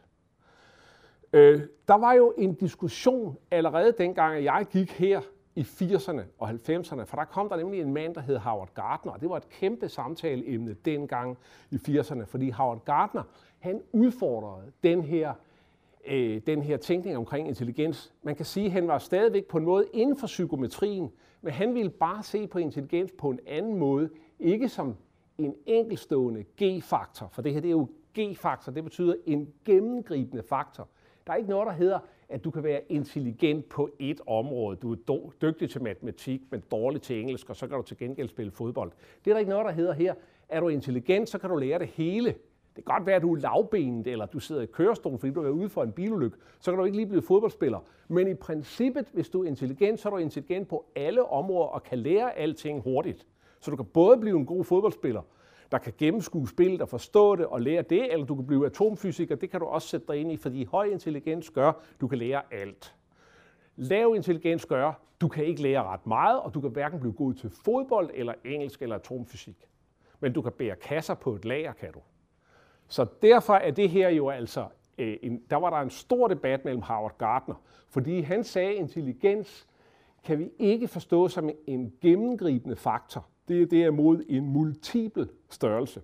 Øh, 1.33 1.61
der 1.87 1.93
var 1.93 2.13
jo 2.13 2.33
en 2.37 2.53
diskussion 2.53 3.37
allerede 3.51 3.93
dengang, 3.97 4.35
at 4.35 4.43
jeg 4.43 4.65
gik 4.71 4.91
her 4.91 5.21
i 5.55 5.61
80'erne 5.61 6.21
og 6.39 6.49
90'erne, 6.49 7.03
for 7.03 7.17
der 7.17 7.25
kom 7.25 7.49
der 7.49 7.57
nemlig 7.57 7.81
en 7.81 7.93
mand, 7.93 8.15
der 8.15 8.21
hed 8.21 8.37
Howard 8.37 8.73
Gardner, 8.73 9.11
og 9.11 9.21
det 9.21 9.29
var 9.29 9.37
et 9.37 9.49
kæmpe 9.49 9.89
samtaleemne 9.89 10.75
dengang 10.85 11.37
i 11.71 11.75
80'erne, 11.75 12.23
fordi 12.23 12.49
Howard 12.49 12.85
Gardner, 12.85 13.23
han 13.59 13.81
udfordrede 13.91 14.71
den 14.83 15.01
her, 15.01 15.33
øh, 16.07 16.41
den 16.47 16.61
her 16.61 16.77
tænkning 16.77 17.17
omkring 17.17 17.47
intelligens. 17.47 18.13
Man 18.23 18.35
kan 18.35 18.45
sige, 18.45 18.65
at 18.65 18.71
han 18.71 18.87
var 18.87 18.97
stadigvæk 18.97 19.45
på 19.45 19.57
en 19.57 19.65
måde 19.65 19.85
inden 19.93 20.17
for 20.17 20.27
psykometrien, 20.27 21.11
men 21.41 21.53
han 21.53 21.73
ville 21.73 21.89
bare 21.89 22.23
se 22.23 22.47
på 22.47 22.59
intelligens 22.59 23.11
på 23.17 23.29
en 23.29 23.39
anden 23.47 23.77
måde, 23.77 24.09
ikke 24.39 24.69
som 24.69 24.95
en 25.37 25.55
enkelstående 25.65 26.43
G-faktor, 26.63 27.29
for 27.31 27.41
det 27.41 27.53
her 27.53 27.59
det 27.59 27.67
er 27.67 27.71
jo 27.71 27.87
G-faktor, 28.19 28.71
det 28.71 28.83
betyder 28.83 29.15
en 29.25 29.53
gennemgribende 29.65 30.43
faktor. 30.43 30.87
Der 31.27 31.33
er 31.33 31.37
ikke 31.37 31.49
noget, 31.49 31.67
der 31.67 31.73
hedder, 31.73 31.99
at 32.29 32.43
du 32.43 32.51
kan 32.51 32.63
være 32.63 32.81
intelligent 32.89 33.69
på 33.69 33.89
et 33.99 34.21
område. 34.27 34.77
Du 34.77 34.93
er 34.93 35.31
dygtig 35.41 35.69
til 35.69 35.83
matematik, 35.83 36.41
men 36.51 36.63
dårlig 36.71 37.01
til 37.01 37.21
engelsk, 37.21 37.49
og 37.49 37.55
så 37.55 37.67
kan 37.67 37.77
du 37.77 37.83
til 37.83 37.97
gengæld 37.97 38.29
spille 38.29 38.51
fodbold. 38.51 38.91
Det 39.25 39.31
er 39.31 39.35
der 39.35 39.39
ikke 39.39 39.49
noget, 39.49 39.65
der 39.65 39.71
hedder 39.71 39.93
her. 39.93 40.13
Er 40.49 40.59
du 40.59 40.67
intelligent, 40.67 41.29
så 41.29 41.37
kan 41.37 41.49
du 41.49 41.55
lære 41.55 41.79
det 41.79 41.87
hele. 41.87 42.35
Det 42.75 42.85
kan 42.85 42.95
godt 42.95 43.05
være, 43.05 43.15
at 43.15 43.21
du 43.21 43.33
er 43.35 43.39
lavbenet, 43.39 44.07
eller 44.07 44.25
du 44.25 44.39
sidder 44.39 44.61
i 44.61 44.65
kørestol, 44.65 45.19
fordi 45.19 45.33
du 45.33 45.43
er 45.43 45.49
ude 45.49 45.69
for 45.69 45.83
en 45.83 45.91
bilulykke. 45.91 46.37
Så 46.59 46.71
kan 46.71 46.79
du 46.79 46.85
ikke 46.85 46.97
lige 46.97 47.07
blive 47.07 47.21
fodboldspiller. 47.21 47.79
Men 48.07 48.27
i 48.27 48.33
princippet, 48.33 49.09
hvis 49.13 49.29
du 49.29 49.43
er 49.43 49.47
intelligent, 49.47 49.99
så 49.99 50.09
er 50.09 50.13
du 50.13 50.17
intelligent 50.17 50.67
på 50.67 50.85
alle 50.95 51.25
områder 51.25 51.67
og 51.67 51.83
kan 51.83 51.97
lære 51.97 52.37
alting 52.37 52.81
hurtigt. 52.81 53.27
Så 53.65 53.71
du 53.71 53.77
kan 53.77 53.85
både 53.85 54.17
blive 54.17 54.37
en 54.37 54.45
god 54.45 54.63
fodboldspiller, 54.63 55.21
der 55.71 55.77
kan 55.77 55.93
gennemskue 55.97 56.49
spillet 56.49 56.81
og 56.81 56.89
forstå 56.89 57.35
det 57.35 57.45
og 57.45 57.61
lære 57.61 57.81
det, 57.81 58.13
eller 58.13 58.25
du 58.25 58.35
kan 58.35 58.47
blive 58.47 58.65
atomfysiker, 58.65 59.35
det 59.35 59.49
kan 59.49 59.59
du 59.59 59.65
også 59.65 59.87
sætte 59.87 60.07
dig 60.07 60.17
ind 60.17 60.31
i, 60.31 60.37
fordi 60.37 60.65
høj 60.65 60.85
intelligens 60.85 61.49
gør, 61.49 61.71
du 62.01 62.07
kan 62.07 62.17
lære 62.17 62.41
alt. 62.51 62.95
Lav 63.75 64.15
intelligens 64.15 64.65
gør, 64.65 65.01
du 65.21 65.27
kan 65.27 65.45
ikke 65.45 65.61
lære 65.61 65.83
ret 65.83 66.07
meget, 66.07 66.39
og 66.41 66.53
du 66.53 66.61
kan 66.61 66.69
hverken 66.69 66.99
blive 66.99 67.13
god 67.13 67.33
til 67.33 67.49
fodbold 67.65 68.09
eller 68.13 68.33
engelsk 68.45 68.81
eller 68.81 68.95
atomfysik. 68.95 69.57
Men 70.19 70.33
du 70.33 70.41
kan 70.41 70.51
bære 70.51 70.75
kasser 70.75 71.13
på 71.13 71.35
et 71.35 71.45
lager, 71.45 71.73
kan 71.73 71.93
du. 71.93 71.99
Så 72.87 73.05
derfor 73.21 73.53
er 73.53 73.71
det 73.71 73.89
her 73.89 74.09
jo 74.09 74.29
altså, 74.29 74.67
øh, 74.97 75.17
en, 75.21 75.41
der 75.49 75.55
var 75.55 75.69
der 75.69 75.77
en 75.77 75.89
stor 75.89 76.27
debat 76.27 76.65
mellem 76.65 76.81
Howard 76.81 77.17
Gardner, 77.17 77.55
fordi 77.89 78.21
han 78.21 78.43
sagde, 78.43 78.69
at 78.69 78.75
intelligens 78.75 79.67
kan 80.23 80.39
vi 80.39 80.49
ikke 80.59 80.87
forstå 80.87 81.27
som 81.27 81.49
en 81.67 81.93
gennemgribende 82.01 82.75
faktor. 82.75 83.27
Det 83.47 83.61
er 83.61 83.65
derimod 83.65 84.23
en 84.27 84.45
multiple 84.45 85.27
størrelse. 85.49 86.01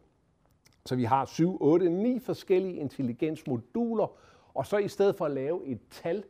Så 0.86 0.96
vi 0.96 1.04
har 1.04 1.26
7, 1.26 1.58
8, 1.62 1.90
9 1.90 2.20
forskellige 2.20 2.76
intelligensmoduler, 2.76 4.18
og 4.54 4.66
så 4.66 4.78
i 4.78 4.88
stedet 4.88 5.16
for 5.16 5.26
at 5.26 5.32
lave 5.32 5.66
et 5.66 5.80
tal, 5.90 6.24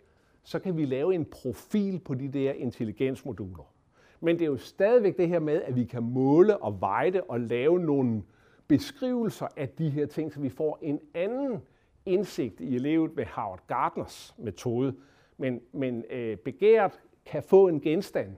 så 0.44 0.60
kan 0.60 0.78
vi 0.78 0.86
lave 0.86 1.16
en 1.16 1.26
profil 1.26 2.00
på 2.00 2.14
de 2.14 2.28
der 2.28 2.52
intelligensmoduler. 2.52 3.74
Men 4.20 4.40
det 4.40 4.42
er 4.46 4.50
jo 4.50 4.58
stadigvæk 4.58 5.18
det 5.18 5.28
her 5.28 5.40
med, 5.40 5.62
at 5.62 5.76
vi 5.76 5.84
kan 5.84 6.04
måle 6.04 6.58
og 6.58 6.82
veje 6.82 7.12
det 7.12 7.22
og 7.28 7.40
lave 7.40 7.80
nogle 7.80 8.24
beskrivelser 8.68 9.48
af 9.58 9.70
de 9.70 9.90
her 9.90 10.06
ting, 10.06 10.34
så 10.34 10.40
vi 10.40 10.50
får 10.50 10.80
en 10.82 11.00
anden 11.14 11.62
indsigt 12.06 12.60
i 12.60 12.76
elevet 12.76 13.18
ved 13.18 13.26
Howard 13.26 13.68
Gardners 13.68 14.36
metode. 14.38 14.96
Men, 15.38 15.62
men 15.72 16.04
øh, 16.10 16.38
begæret 16.38 17.00
kan 17.26 17.44
få 17.44 17.68
en 17.68 17.82
genstand, 17.82 18.36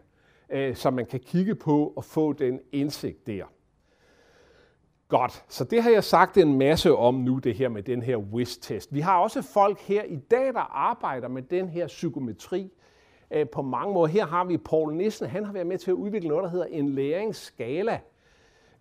øh, 0.53 0.75
som 0.75 0.93
man 0.93 1.05
kan 1.05 1.19
kigge 1.19 1.55
på 1.55 1.93
og 1.95 2.05
få 2.05 2.33
den 2.33 2.59
indsigt 2.71 3.27
der. 3.27 3.43
Godt, 5.07 5.45
så 5.47 5.63
det 5.63 5.83
har 5.83 5.89
jeg 5.89 6.03
sagt 6.03 6.37
en 6.37 6.57
masse 6.57 6.95
om 6.95 7.15
nu, 7.15 7.37
det 7.37 7.55
her 7.55 7.69
med 7.69 7.83
den 7.83 8.01
her 8.01 8.17
WIS-test. 8.17 8.93
Vi 8.93 8.99
har 8.99 9.19
også 9.19 9.41
folk 9.41 9.79
her 9.79 10.03
i 10.03 10.15
dag, 10.15 10.53
der 10.53 10.75
arbejder 10.75 11.27
med 11.27 11.41
den 11.41 11.69
her 11.69 11.87
psykometri 11.87 12.71
øh, 13.31 13.49
på 13.49 13.61
mange 13.61 13.93
måder. 13.93 14.07
Her 14.07 14.25
har 14.25 14.43
vi 14.43 14.57
Paul 14.57 14.95
Nissen, 14.95 15.27
han 15.27 15.45
har 15.45 15.53
været 15.53 15.67
med 15.67 15.77
til 15.77 15.91
at 15.91 15.95
udvikle 15.95 16.29
noget, 16.29 16.43
der 16.43 16.49
hedder 16.49 16.65
en 16.65 16.89
læringsskala, 16.89 17.99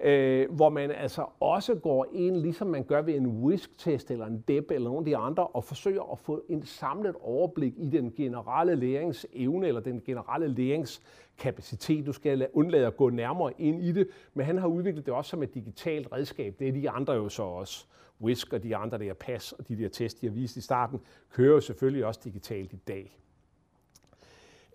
øh, 0.02 0.50
hvor 0.50 0.68
man 0.68 0.90
altså 0.90 1.26
også 1.40 1.74
går 1.74 2.06
ind, 2.12 2.36
ligesom 2.36 2.66
man 2.66 2.84
gør 2.84 3.02
ved 3.02 3.14
en 3.14 3.26
WISC-test 3.26 4.10
eller 4.10 4.26
en 4.26 4.44
DEP 4.48 4.70
eller 4.70 4.88
nogle 4.88 4.98
af 4.98 5.04
de 5.04 5.16
andre, 5.16 5.46
og 5.46 5.64
forsøger 5.64 6.12
at 6.12 6.18
få 6.18 6.42
en 6.48 6.62
samlet 6.62 7.14
overblik 7.20 7.74
i 7.76 7.88
den 7.88 8.12
generelle 8.16 8.74
læringsevne 8.74 9.66
eller 9.66 9.80
den 9.80 10.02
generelle 10.06 10.48
læringskapacitet. 10.48 12.06
Du 12.06 12.12
skal 12.12 12.48
undlade 12.52 12.86
at 12.86 12.96
gå 12.96 13.10
nærmere 13.10 13.52
ind 13.58 13.82
i 13.82 13.92
det, 13.92 14.08
men 14.34 14.46
han 14.46 14.58
har 14.58 14.66
udviklet 14.66 15.06
det 15.06 15.14
også 15.14 15.28
som 15.28 15.42
et 15.42 15.54
digitalt 15.54 16.12
redskab. 16.12 16.54
Det 16.58 16.68
er 16.68 16.72
de 16.72 16.90
andre 16.90 17.12
jo 17.12 17.28
så 17.28 17.42
også. 17.42 17.86
WISC 18.20 18.52
og 18.52 18.62
de 18.62 18.76
andre 18.76 18.98
der 18.98 19.14
PAS 19.14 19.52
og 19.52 19.68
de 19.68 19.78
der 19.78 19.88
test, 19.88 20.20
de 20.20 20.26
har 20.26 20.34
vist 20.34 20.56
i 20.56 20.60
starten, 20.60 21.00
kører 21.32 21.54
jo 21.54 21.60
selvfølgelig 21.60 22.06
også 22.06 22.20
digitalt 22.24 22.72
i 22.72 22.76
dag. 22.76 23.18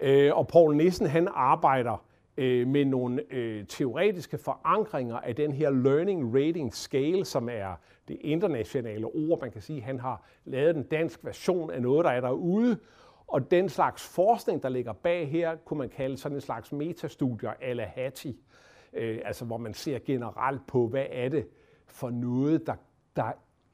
Øh, 0.02 0.38
og 0.38 0.48
Paul 0.48 0.76
Nissen, 0.76 1.08
han 1.08 1.28
arbejder 1.34 2.07
øh, 2.38 2.67
med 2.67 2.86
nogle 2.86 3.34
øh, 3.34 3.65
teoretiske 3.67 4.38
forankringer 4.38 5.15
af 5.15 5.36
den 5.36 5.51
her 5.51 5.70
Learning 5.70 6.36
Rating 6.36 6.74
Scale, 6.74 7.25
som 7.25 7.50
er 7.50 7.74
det 8.08 8.17
internationale 8.22 9.06
ord. 9.06 9.41
Man 9.41 9.51
kan 9.51 9.62
sige, 9.62 9.82
han 9.82 10.00
har 10.00 10.24
lavet 10.46 10.75
en 10.75 10.84
dansk 10.84 11.25
version 11.25 11.72
af 11.72 11.82
noget, 11.82 12.06
der 12.06 12.12
er 12.12 12.22
derude. 12.22 12.77
Og 13.27 13.51
den 13.51 13.70
slags 13.70 14.08
forskning, 14.15 14.63
der 14.63 14.70
ligger 14.70 14.94
bag 14.94 15.29
her, 15.29 15.56
kunne 15.56 15.77
man 15.77 15.89
kalde 15.89 16.17
sådan 16.17 16.38
en 16.38 16.41
slags 16.41 16.72
metastudier 16.72 17.53
ala 17.62 17.86
Hattie. 17.86 18.36
Øh, 18.94 19.20
altså 19.25 19.46
hvor 19.46 19.58
man 19.58 19.74
ser 19.74 20.00
generelt 20.00 20.67
på, 20.67 20.88
hvad 20.88 21.06
er 21.12 21.29
det 21.29 21.48
for 21.86 22.10
noget, 22.10 22.67
der, 22.67 22.75
der 23.15 23.32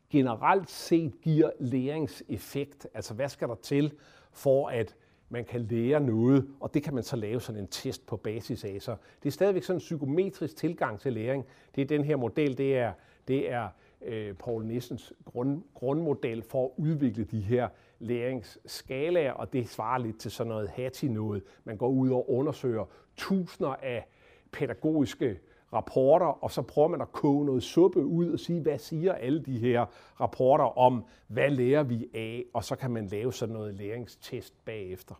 generelt 0.10 0.70
set 0.70 1.22
giver 1.22 1.50
læringseffekt. 1.60 2.88
Altså 2.94 3.14
hvad 3.14 3.30
skal 3.30 3.48
der 3.48 3.56
til 3.56 3.94
for 4.32 4.68
at 4.68 4.96
man 5.34 5.46
kan 5.46 5.62
lære 5.62 6.00
noget, 6.00 6.48
og 6.60 6.74
det 6.74 6.84
kan 6.84 6.94
man 6.94 7.04
så 7.04 7.16
lave 7.16 7.42
sådan 7.42 7.62
en 7.62 7.68
test 7.68 8.06
på 8.06 8.18
basis 8.18 8.64
af. 8.64 8.78
Så 8.80 8.96
det 9.24 9.30
er 9.30 9.32
stadigvæk 9.32 9.64
sådan 9.64 9.78
en 9.78 9.80
psykometrisk 9.80 10.56
tilgang 10.56 11.00
til 11.00 11.14
læring. 11.14 11.46
Det 11.76 11.82
er 11.82 11.86
den 11.86 12.04
her 12.04 12.16
model, 12.16 12.58
det 12.58 12.78
er, 12.78 12.94
det 13.28 13.52
er 13.52 13.68
øh, 14.02 14.34
Paul 14.34 14.66
Nissens 14.66 15.14
grund, 15.26 15.62
grundmodel 15.74 16.44
for 16.44 16.66
at 16.66 16.72
udvikle 16.78 17.24
de 17.24 17.40
her 17.40 17.70
læringsskalaer, 18.00 19.32
og 19.32 19.54
det 19.54 19.70
svarer 19.70 19.98
lidt 19.98 20.20
til 20.20 20.32
sådan 20.32 20.50
noget 20.50 20.70
hati 20.70 21.08
noget. 21.08 21.44
Man 21.64 21.78
går 21.78 21.90
ud 21.90 22.10
og 22.10 22.30
undersøger 22.32 22.86
tusinder 23.18 23.76
af 23.82 24.08
pædagogiske 24.52 25.40
rapporter, 25.74 26.44
og 26.44 26.52
så 26.52 26.62
prøver 26.62 26.88
man 26.88 27.02
at 27.02 27.12
koge 27.12 27.46
noget 27.46 27.64
suppe 27.64 28.06
ud 28.06 28.30
og 28.30 28.40
sige, 28.40 28.62
hvad 28.62 28.78
siger 28.78 29.14
alle 29.14 29.44
de 29.44 29.60
her 29.60 29.86
rapporter 30.22 30.78
om, 30.78 31.06
hvad 31.28 31.50
lærer 31.50 31.84
vi 31.84 32.10
af, 32.14 32.46
og 32.54 32.64
så 32.64 32.76
kan 32.76 32.92
man 32.92 33.08
lave 33.08 33.34
sådan 33.34 33.54
noget 33.54 33.74
læringstest 33.74 34.66
bagefter. 34.66 35.16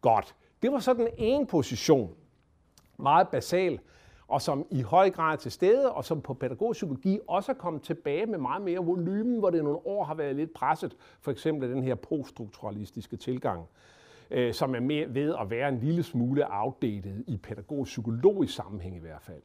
Godt. 0.00 0.34
Det 0.62 0.72
var 0.72 0.78
sådan 0.78 1.08
en 1.18 1.46
position, 1.46 2.14
meget 2.96 3.28
basal, 3.28 3.78
og 4.28 4.42
som 4.42 4.66
i 4.70 4.82
høj 4.82 5.10
grad 5.10 5.32
er 5.32 5.36
til 5.36 5.52
stede, 5.52 5.92
og 5.92 6.04
som 6.04 6.20
på 6.20 6.34
pædagogpsykologi 6.34 7.18
også 7.28 7.52
er 7.52 7.56
kommet 7.56 7.82
tilbage 7.82 8.26
med 8.26 8.38
meget 8.38 8.62
mere 8.62 8.78
volumen, 8.78 9.38
hvor 9.38 9.50
det 9.50 9.64
nogle 9.64 9.86
år 9.86 10.04
har 10.04 10.14
været 10.14 10.36
lidt 10.36 10.54
presset, 10.54 10.96
for 11.20 11.30
eksempel 11.30 11.70
den 11.70 11.82
her 11.82 11.94
poststrukturalistiske 11.94 13.16
tilgang 13.16 13.68
øh, 14.30 14.54
som 14.54 14.74
er 14.74 14.80
med 14.80 15.06
ved 15.08 15.34
at 15.40 15.50
være 15.50 15.68
en 15.68 15.78
lille 15.78 16.02
smule 16.02 16.46
outdated 16.50 17.24
i 17.26 17.36
pædagogisk-psykologisk 17.36 18.54
sammenhæng 18.54 18.96
i 18.96 19.00
hvert 19.00 19.22
fald. 19.22 19.42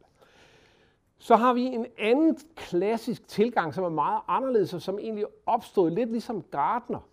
Så 1.22 1.36
har 1.36 1.52
vi 1.54 1.62
en 1.62 1.86
anden 1.98 2.38
klassisk 2.56 3.28
tilgang, 3.28 3.74
som 3.74 3.84
er 3.84 3.88
meget 3.88 4.20
anderledes, 4.28 4.74
og 4.74 4.82
som 4.82 4.98
egentlig 4.98 5.24
opstod 5.46 5.90
lidt 5.90 6.10
ligesom 6.10 6.42
Gardner 6.50 7.08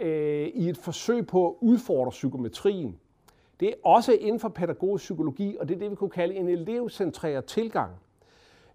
øh, 0.00 0.46
i 0.46 0.68
et 0.68 0.78
forsøg 0.78 1.26
på 1.26 1.48
at 1.48 1.54
udfordre 1.60 2.10
psykometrien. 2.10 2.98
Det 3.60 3.68
er 3.68 3.74
også 3.84 4.12
inden 4.12 4.40
for 4.40 4.48
pædagogisk 4.48 5.02
psykologi, 5.02 5.56
og 5.60 5.68
det 5.68 5.74
er 5.74 5.78
det, 5.78 5.90
vi 5.90 5.96
kunne 5.96 6.10
kalde 6.10 6.34
en 6.34 6.48
elevcentreret 6.48 7.44
tilgang. 7.44 7.92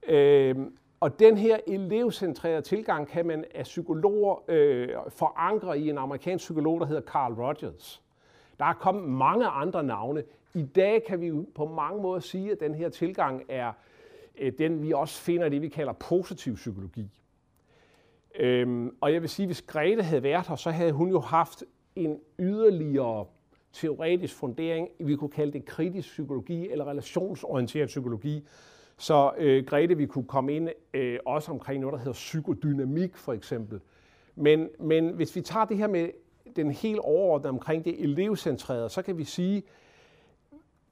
Øh, 0.07 0.55
og 0.99 1.19
den 1.19 1.37
her 1.37 1.57
elevcentrerede 1.67 2.61
tilgang 2.61 3.07
kan 3.07 3.25
man 3.25 3.45
af 3.55 3.63
psykologer 3.63 4.43
øh, 4.47 4.89
forankre 5.09 5.79
i 5.79 5.89
en 5.89 5.97
amerikansk 5.97 6.43
psykolog, 6.43 6.79
der 6.79 6.85
hedder 6.85 7.01
Carl 7.01 7.33
Rogers. 7.33 8.01
Der 8.59 8.65
er 8.65 8.73
kommet 8.73 9.03
mange 9.09 9.47
andre 9.47 9.83
navne. 9.83 10.23
I 10.53 10.63
dag 10.63 11.03
kan 11.03 11.21
vi 11.21 11.31
på 11.55 11.65
mange 11.65 12.01
måder 12.01 12.19
sige, 12.19 12.51
at 12.51 12.59
den 12.59 12.75
her 12.75 12.89
tilgang 12.89 13.43
er 13.49 13.67
øh, 13.67 13.73
Øh, 14.39 14.53
den, 14.57 14.83
vi 14.83 14.93
også 14.93 15.21
finder 15.21 15.45
i 15.45 15.49
det, 15.49 15.61
vi 15.61 15.69
kalder 15.69 15.93
positiv 15.93 16.55
psykologi. 16.55 17.09
Øhm, 18.35 18.95
og 19.01 19.13
jeg 19.13 19.21
vil 19.21 19.29
sige, 19.29 19.45
hvis 19.45 19.61
Grete 19.61 20.03
havde 20.03 20.23
været 20.23 20.47
her, 20.47 20.55
så 20.55 20.71
havde 20.71 20.91
hun 20.91 21.09
jo 21.09 21.19
haft 21.19 21.63
en 21.95 22.19
yderligere 22.39 23.25
teoretisk 23.73 24.35
fundering, 24.35 24.87
vi 24.99 25.15
kunne 25.15 25.29
kalde 25.29 25.53
det 25.53 25.65
kritisk 25.65 26.09
psykologi 26.09 26.69
eller 26.69 26.87
relationsorienteret 26.87 27.87
psykologi. 27.87 28.47
Så 28.97 29.31
øh, 29.37 29.65
Grete, 29.65 29.97
vi 29.97 30.05
kunne 30.05 30.27
komme 30.27 30.55
ind 30.55 30.69
øh, 30.93 31.19
også 31.25 31.51
omkring 31.51 31.81
noget, 31.81 31.93
der 31.93 31.99
hedder 31.99 32.13
psykodynamik 32.13 33.17
for 33.17 33.33
eksempel. 33.33 33.79
Men, 34.35 34.69
men 34.79 35.09
hvis 35.09 35.35
vi 35.35 35.41
tager 35.41 35.65
det 35.65 35.77
her 35.77 35.87
med 35.87 36.09
den 36.55 36.71
helt 36.71 36.99
overordnede 36.99 37.49
omkring 37.49 37.85
det 37.85 38.03
elevcentrerede, 38.03 38.89
så 38.89 39.01
kan 39.01 39.17
vi 39.17 39.23
sige, 39.23 39.63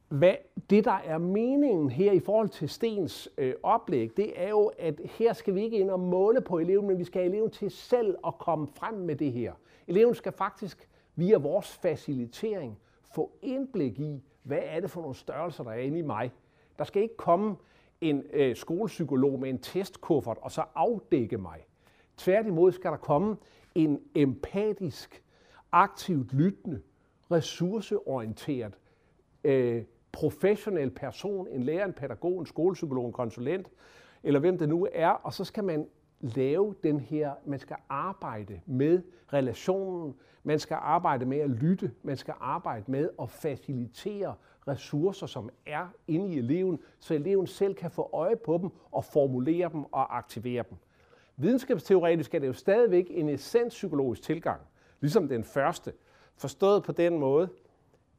hvad 0.10 0.36
det, 0.70 0.86
der 0.86 1.00
er 1.06 1.18
meningen 1.18 1.90
her 1.90 2.12
i 2.12 2.20
forhold 2.20 2.50
til 2.50 2.70
Stens 2.70 3.30
øh, 3.38 3.54
oplæg, 3.64 4.18
det 4.18 4.42
er 4.42 4.50
jo, 4.50 4.72
at 4.80 5.02
her 5.04 5.34
skal 5.34 5.56
vi 5.56 5.62
ikke 5.62 5.78
ind 5.78 5.90
og 5.90 6.00
måle 6.00 6.42
på 6.42 6.60
eleven, 6.60 6.88
men 6.88 6.98
vi 6.98 7.04
skal 7.04 7.22
have 7.22 7.30
eleven 7.30 7.52
til 7.52 7.72
selv 7.72 8.16
at 8.28 8.38
komme 8.38 8.68
frem 8.68 8.94
med 8.94 9.16
det 9.16 9.32
her. 9.32 9.54
Eleven 9.88 10.16
skal 10.16 10.32
faktisk 10.32 10.90
via 11.16 11.38
vores 11.38 11.74
facilitering 11.74 12.80
få 13.16 13.32
indblik 13.42 14.00
i, 14.00 14.24
hvad 14.44 14.60
er 14.62 14.80
det 14.80 14.90
for 14.90 15.02
nogle 15.02 15.16
størrelser, 15.16 15.64
der 15.64 15.72
er 15.72 15.80
inde 15.80 16.00
i 16.00 16.02
mig. 16.02 16.32
Der 16.78 16.84
skal 16.84 17.02
ikke 17.02 17.18
komme 17.18 17.56
en 18.02 18.24
øh, 18.34 18.56
skolepsykolog 18.56 19.40
med 19.40 19.50
en 19.50 19.60
testkuffert 19.60 20.38
og 20.42 20.52
så 20.52 20.64
afdække 20.76 21.38
mig. 21.38 21.66
Tværtimod 22.18 22.72
skal 22.72 22.92
der 22.92 22.98
komme 22.98 23.38
en 23.76 24.00
empatisk, 24.16 25.24
aktivt 25.72 26.34
lyttende, 26.34 26.82
ressourceorienteret 27.32 28.74
øh, 29.44 29.84
professionel 30.18 30.90
person, 30.90 31.48
en 31.48 31.64
lærer, 31.64 31.86
en 31.86 31.94
pædagog, 31.94 32.40
en 32.40 32.46
skolepsykolog, 32.46 33.06
en 33.06 33.14
konsulent, 33.14 33.68
eller 34.24 34.40
hvem 34.40 34.58
det 34.58 34.70
nu 34.70 34.88
er, 34.94 35.10
og 35.10 35.34
så 35.34 35.44
skal 35.44 35.64
man 35.64 35.88
lave 36.22 36.76
den 36.84 37.00
her, 37.00 37.34
man 37.46 37.60
skal 37.60 37.76
arbejde 37.90 38.62
med 38.66 39.02
relationen, 39.34 40.16
man 40.44 40.60
skal 40.60 40.78
arbejde 40.82 41.26
med 41.26 41.38
at 41.38 41.50
lytte, 41.50 41.92
man 42.04 42.18
skal 42.18 42.34
arbejde 42.40 42.92
med 42.92 43.10
at 43.22 43.30
facilitere 43.30 44.36
ressourcer, 44.68 45.28
som 45.28 45.50
er 45.66 45.88
inde 46.08 46.34
i 46.34 46.38
eleven, 46.38 46.80
så 47.00 47.14
eleven 47.14 47.48
selv 47.48 47.76
kan 47.76 47.92
få 47.92 48.10
øje 48.14 48.36
på 48.36 48.58
dem 48.58 48.70
og 48.92 49.06
formulere 49.06 49.70
dem 49.70 49.84
og 49.84 50.18
aktivere 50.18 50.64
dem. 50.70 50.78
Videnskabsteoretisk 51.36 52.34
er 52.34 52.40
det 52.40 52.48
jo 52.48 52.54
stadigvæk 52.54 53.06
en 53.10 53.30
essenspsykologisk 53.30 54.22
tilgang, 54.22 54.62
ligesom 55.02 55.28
den 55.28 55.44
første, 55.44 55.94
forstået 56.36 56.84
på 56.84 56.92
den 56.92 57.20
måde, 57.20 57.50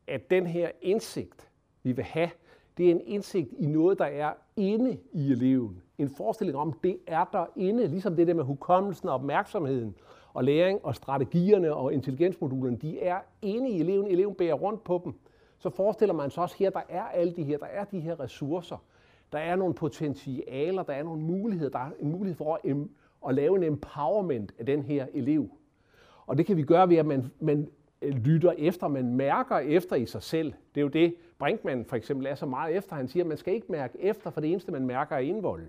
at 0.07 0.31
den 0.31 0.47
her 0.47 0.71
indsigt, 0.81 1.48
vi 1.83 1.93
vil 1.93 2.05
have, 2.05 2.31
det 2.79 2.87
er 2.87 2.91
en 2.91 3.01
indsigt 3.07 3.53
i 3.59 3.67
noget, 3.67 3.99
der 3.99 4.05
er 4.05 4.33
inde 4.57 4.99
i 5.13 5.33
eleven. 5.33 5.83
En 5.99 6.09
forestilling 6.09 6.59
om, 6.59 6.73
det 6.83 6.99
er 7.07 7.25
der 7.33 7.47
inde, 7.57 7.87
ligesom 7.87 8.17
det 8.17 8.27
der 8.27 8.35
med 8.35 8.45
hukommelsen 8.45 9.09
og 9.09 9.15
opmærksomheden 9.15 9.95
og 10.33 10.45
læring 10.45 10.85
og 10.85 10.95
strategierne 10.95 11.75
og 11.75 11.93
intelligensmodulerne, 11.93 12.77
de 12.77 13.01
er 13.01 13.19
inde 13.43 13.71
i 13.71 13.81
eleven. 13.81 14.07
Eleven 14.07 14.35
bærer 14.35 14.55
rundt 14.55 14.85
på 14.85 15.01
dem. 15.05 15.15
Så 15.59 15.71
forestiller 15.71 16.15
man 16.15 16.31
sig 16.31 16.43
også 16.43 16.57
her, 16.59 16.71
der 16.71 16.81
er 16.89 17.03
alle 17.03 17.33
de 17.33 17.43
her, 17.43 17.59
der 17.59 17.67
er 17.67 17.85
de 17.85 18.01
her 18.01 18.21
ressourcer. 18.21 18.77
Der 19.33 19.39
er 19.39 19.57
nogle 19.57 19.75
potentialer, 19.75 20.83
der 20.83 20.93
er 20.93 21.03
nogle 21.03 21.23
muligheder, 21.23 21.71
der 21.71 21.79
er 21.79 21.91
en 22.01 22.11
mulighed 22.11 22.37
for 22.37 22.61
at, 22.65 22.77
at 23.29 23.35
lave 23.35 23.57
en 23.57 23.63
empowerment 23.63 24.55
af 24.59 24.67
den 24.67 24.83
her 24.83 25.07
elev. 25.15 25.51
Og 26.27 26.39
det 26.39 26.47
kan 26.47 26.57
vi 26.57 26.63
gøre 26.63 26.89
ved, 26.89 26.97
at 26.97 27.07
man, 27.07 27.31
man 27.41 27.69
øh, 28.03 28.15
lytter 28.15 28.53
efter, 28.59 28.89
man 28.89 29.15
mærker 29.15 29.59
efter 29.59 29.97
i 29.97 30.07
sig 30.07 30.23
selv. 30.23 30.53
Det 30.75 30.81
er 30.81 30.83
jo 30.83 30.89
det, 30.89 31.15
Brinkmann 31.39 31.85
for 31.85 31.97
eksempel 31.97 32.27
er 32.27 32.35
så 32.35 32.47
meget 32.47 32.77
efter. 32.77 32.97
Han 32.97 33.09
siger, 33.09 33.23
at 33.25 33.29
man 33.29 33.37
skal 33.37 33.55
ikke 33.55 33.73
mærke 33.73 34.01
efter, 34.01 34.31
for 34.31 34.41
det 34.41 34.51
eneste, 34.51 34.73
man 34.73 34.87
mærker, 34.87 35.17
er 35.17 35.21
indvold. 35.21 35.63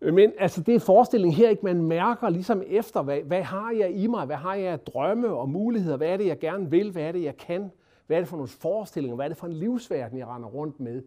Men 0.00 0.32
altså, 0.38 0.62
det 0.62 0.74
er 0.74 0.80
forestillingen 0.80 1.36
her, 1.36 1.50
ikke? 1.50 1.64
Man 1.64 1.82
mærker 1.82 2.28
ligesom 2.28 2.62
efter, 2.66 3.02
hvad, 3.02 3.20
hvad 3.20 3.42
har 3.42 3.70
jeg 3.70 3.90
i 3.90 4.06
mig? 4.06 4.26
Hvad 4.26 4.36
har 4.36 4.54
jeg 4.54 4.72
af 4.72 4.80
drømme 4.80 5.28
og 5.28 5.48
muligheder? 5.48 5.96
Hvad 5.96 6.08
er 6.08 6.16
det, 6.16 6.26
jeg 6.26 6.38
gerne 6.38 6.70
vil? 6.70 6.90
Hvad 6.90 7.02
er 7.02 7.12
det, 7.12 7.22
jeg 7.22 7.36
kan? 7.36 7.70
Hvad 8.06 8.16
er 8.16 8.20
det 8.20 8.28
for 8.28 8.36
nogle 8.36 8.48
forestillinger? 8.48 9.16
Hvad 9.16 9.26
er 9.26 9.28
det 9.28 9.36
for 9.36 9.46
en 9.46 9.52
livsverden, 9.52 10.18
jeg 10.18 10.26
render 10.26 10.48
rundt 10.48 10.80
med? 10.80 11.02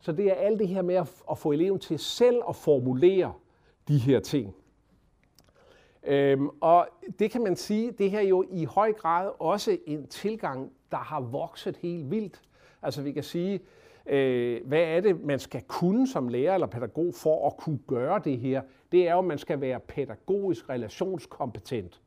Så 0.00 0.12
det 0.12 0.26
er 0.30 0.34
alt 0.34 0.58
det 0.58 0.68
her 0.68 0.82
med 0.82 0.94
at, 0.94 1.12
at 1.30 1.38
få 1.38 1.52
eleven 1.52 1.78
til 1.78 1.98
selv 1.98 2.42
at 2.48 2.56
formulere 2.56 3.32
de 3.88 3.98
her 3.98 4.20
ting. 4.20 4.54
Øhm, 6.06 6.48
og 6.60 6.88
det 7.18 7.30
kan 7.30 7.42
man 7.42 7.56
sige, 7.56 7.90
det 7.90 8.10
her 8.10 8.18
er 8.18 8.22
jo 8.22 8.44
i 8.50 8.64
høj 8.64 8.92
grad 8.92 9.30
også 9.38 9.78
en 9.86 10.06
tilgang, 10.06 10.72
der 10.94 11.00
har 11.00 11.20
vokset 11.20 11.76
helt 11.76 12.10
vildt. 12.10 12.40
Altså 12.82 13.02
vi 13.02 13.12
kan 13.12 13.22
sige, 13.22 13.60
øh, 14.06 14.66
hvad 14.66 14.82
er 14.82 15.00
det, 15.00 15.24
man 15.24 15.38
skal 15.38 15.62
kunne 15.62 16.08
som 16.08 16.28
lærer 16.28 16.54
eller 16.54 16.66
pædagog 16.66 17.14
for 17.14 17.46
at 17.46 17.56
kunne 17.56 17.78
gøre 17.86 18.20
det 18.24 18.38
her? 18.38 18.62
Det 18.92 19.08
er 19.08 19.12
jo, 19.12 19.18
at 19.18 19.24
man 19.24 19.38
skal 19.38 19.60
være 19.60 19.80
pædagogisk 19.80 20.68
relationskompetent. 20.68 22.00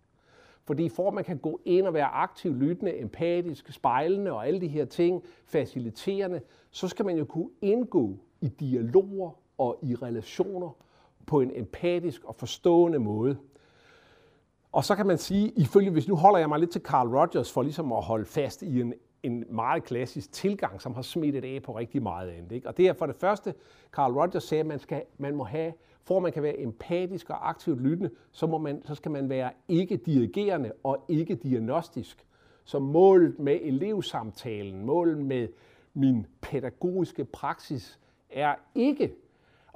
Fordi 0.64 0.90
for 0.90 1.08
at 1.08 1.14
man 1.14 1.24
kan 1.24 1.38
gå 1.38 1.60
ind 1.66 1.88
og 1.88 1.94
være 1.94 2.06
aktiv, 2.06 2.56
lyttende, 2.56 3.00
empatisk, 3.00 3.74
spejlende 3.74 4.32
og 4.32 4.48
alle 4.48 4.62
de 4.62 4.68
her 4.68 4.86
ting, 4.86 5.24
faciliterende, 5.46 6.42
så 6.72 6.88
skal 6.88 7.06
man 7.06 7.18
jo 7.18 7.26
kunne 7.26 7.50
indgå 7.62 8.18
i 8.42 8.48
dialoger 8.48 9.32
og 9.58 9.80
i 9.84 9.96
relationer 9.96 10.70
på 11.26 11.42
en 11.42 11.52
empatisk 11.56 12.24
og 12.24 12.36
forstående 12.36 13.00
måde. 13.00 13.38
Og 14.72 14.84
så 14.84 14.96
kan 14.96 15.06
man 15.06 15.18
sige, 15.18 15.50
ifølge, 15.56 15.92
hvis 15.92 16.08
nu 16.08 16.16
holder 16.16 16.40
jeg 16.40 16.50
mig 16.50 16.60
lidt 16.60 16.72
til 16.72 16.82
Carl 16.82 17.08
Rogers 17.08 17.52
for 17.52 17.62
ligesom 17.62 17.92
at 17.92 18.04
holde 18.04 18.26
fast 18.26 18.62
i 18.62 18.82
en, 18.82 18.94
en 19.24 19.44
meget 19.50 19.84
klassisk 19.84 20.32
tilgang, 20.32 20.82
som 20.82 20.94
har 20.94 21.02
smittet 21.02 21.46
af 21.46 21.62
på 21.64 21.78
rigtig 21.78 22.04
meget 22.04 22.30
andet. 22.30 22.52
Ikke? 22.52 22.68
Og 22.68 22.78
det 22.78 22.88
er 22.88 22.94
for 22.94 23.06
det 23.06 23.16
første, 23.16 23.54
Carl 23.92 24.14
Rogers 24.14 24.44
sagde, 24.44 24.60
at 24.60 24.68
man, 24.68 24.80
skal, 24.80 25.04
man 25.18 25.36
må 25.36 25.44
have, 25.44 25.74
for 26.04 26.18
at 26.18 26.24
man 26.24 26.32
kan 26.32 26.44
være 26.44 26.60
empatisk 26.60 27.30
og 27.30 27.50
aktivt 27.50 27.82
lyttende, 27.82 28.10
så, 28.32 28.48
må 28.48 28.58
man, 28.58 28.82
så 28.86 28.96
skal 28.96 29.12
man 29.12 29.30
være 29.30 29.52
ikke 29.68 29.98
dirigerende 29.98 30.72
og 30.84 31.06
ikke 31.08 31.36
diagnostisk. 31.36 32.26
Så 32.64 32.80
målet 32.80 33.40
med 33.40 33.60
elevsamtalen, 33.62 34.86
målet 34.86 35.18
med 35.18 35.48
min 35.94 36.28
pædagogiske 36.42 37.26
praksis, 37.26 38.00
er 38.30 38.56
ikke 38.76 39.14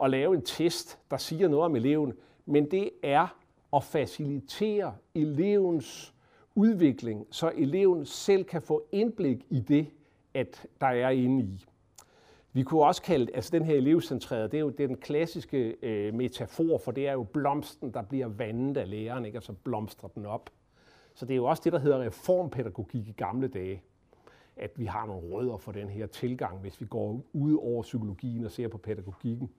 at 0.03 0.09
lave 0.09 0.35
en 0.35 0.41
test, 0.41 0.99
der 1.11 1.17
siger 1.17 1.47
noget 1.47 1.65
om 1.65 1.75
eleven, 1.75 2.13
men 2.45 2.71
det 2.71 2.89
er 3.03 3.35
at 3.73 3.83
facilitere 3.83 4.95
elevens 5.15 6.13
udvikling, 6.55 7.27
så 7.31 7.51
eleven 7.55 8.05
selv 8.05 8.43
kan 8.43 8.61
få 8.61 8.83
indblik 8.91 9.45
i 9.49 9.59
det, 9.59 9.87
at 10.33 10.67
der 10.81 10.87
er 10.87 11.09
inde 11.09 11.43
i. 11.43 11.65
Vi 12.53 12.63
kunne 12.63 12.83
også 12.83 13.01
kalde, 13.01 13.35
altså 13.35 13.49
den 13.51 13.65
her 13.65 13.75
elevcentrerede, 13.75 14.47
det 14.47 14.53
er 14.53 14.61
jo 14.61 14.69
den 14.69 14.97
klassiske 14.97 15.75
øh, 15.81 16.13
metafor, 16.13 16.77
for 16.77 16.91
det 16.91 17.07
er 17.07 17.13
jo 17.13 17.23
blomsten, 17.23 17.93
der 17.93 18.01
bliver 18.01 18.27
vandet 18.27 18.77
af 18.77 18.89
læreren, 18.89 19.25
ikke? 19.25 19.35
altså 19.35 19.53
blomstrer 19.53 20.09
den 20.09 20.25
op. 20.25 20.49
Så 21.13 21.25
det 21.25 21.33
er 21.33 21.37
jo 21.37 21.45
også 21.45 21.61
det, 21.65 21.73
der 21.73 21.79
hedder 21.79 21.99
reformpædagogik 21.99 23.07
i 23.07 23.11
gamle 23.11 23.47
dage, 23.47 23.81
at 24.55 24.71
vi 24.75 24.85
har 24.85 25.05
nogle 25.05 25.35
rødder 25.35 25.57
for 25.57 25.71
den 25.71 25.89
her 25.89 26.07
tilgang, 26.07 26.57
hvis 26.57 26.81
vi 26.81 26.85
går 26.85 27.21
ud 27.33 27.55
over 27.55 27.81
psykologien 27.81 28.45
og 28.45 28.51
ser 28.51 28.67
på 28.67 28.77
pædagogikken. 28.77 29.49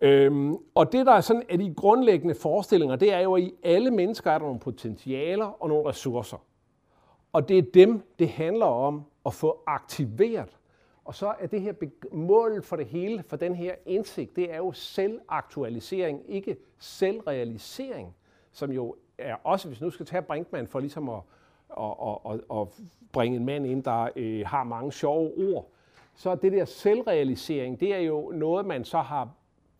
Øhm, 0.00 0.56
og 0.74 0.92
det, 0.92 1.06
der 1.06 1.12
er 1.12 1.20
sådan 1.20 1.42
at 1.48 1.58
de 1.58 1.74
grundlæggende 1.76 2.34
forestillinger, 2.34 2.96
det 2.96 3.12
er 3.12 3.20
jo, 3.20 3.34
at 3.34 3.42
i 3.42 3.54
alle 3.62 3.90
mennesker 3.90 4.30
er 4.30 4.38
der 4.38 4.44
nogle 4.44 4.60
potentialer 4.60 5.62
og 5.62 5.68
nogle 5.68 5.88
ressourcer. 5.88 6.38
Og 7.32 7.48
det 7.48 7.58
er 7.58 7.62
dem, 7.74 8.02
det 8.18 8.28
handler 8.28 8.66
om 8.66 9.04
at 9.26 9.34
få 9.34 9.62
aktiveret. 9.66 10.56
Og 11.04 11.14
så 11.14 11.34
er 11.40 11.46
det 11.46 11.60
her 11.60 11.72
mål 12.12 12.62
for 12.62 12.76
det 12.76 12.86
hele, 12.86 13.24
for 13.28 13.36
den 13.36 13.54
her 13.54 13.74
indsigt, 13.86 14.36
det 14.36 14.52
er 14.52 14.56
jo 14.56 14.72
selvaktualisering, 14.72 16.20
ikke 16.28 16.56
selvrealisering, 16.78 18.14
som 18.52 18.72
jo 18.72 18.96
er 19.18 19.34
også, 19.44 19.68
hvis 19.68 19.80
nu 19.80 19.90
skal 19.90 20.06
tage 20.06 20.22
Brinkmann 20.22 20.66
for 20.66 20.80
ligesom 20.80 21.08
at, 21.08 21.20
at, 21.80 21.94
at, 22.06 22.32
at, 22.34 22.60
at 22.60 22.68
bringe 23.12 23.36
en 23.36 23.44
mand 23.44 23.66
ind, 23.66 23.82
der 23.82 24.08
øh, 24.16 24.46
har 24.46 24.64
mange 24.64 24.92
sjove 24.92 25.54
ord, 25.54 25.70
så 26.14 26.34
det 26.34 26.52
der 26.52 26.64
selvrealisering, 26.64 27.80
det 27.80 27.94
er 27.94 27.98
jo 27.98 28.32
noget, 28.34 28.66
man 28.66 28.84
så 28.84 28.98
har 28.98 29.28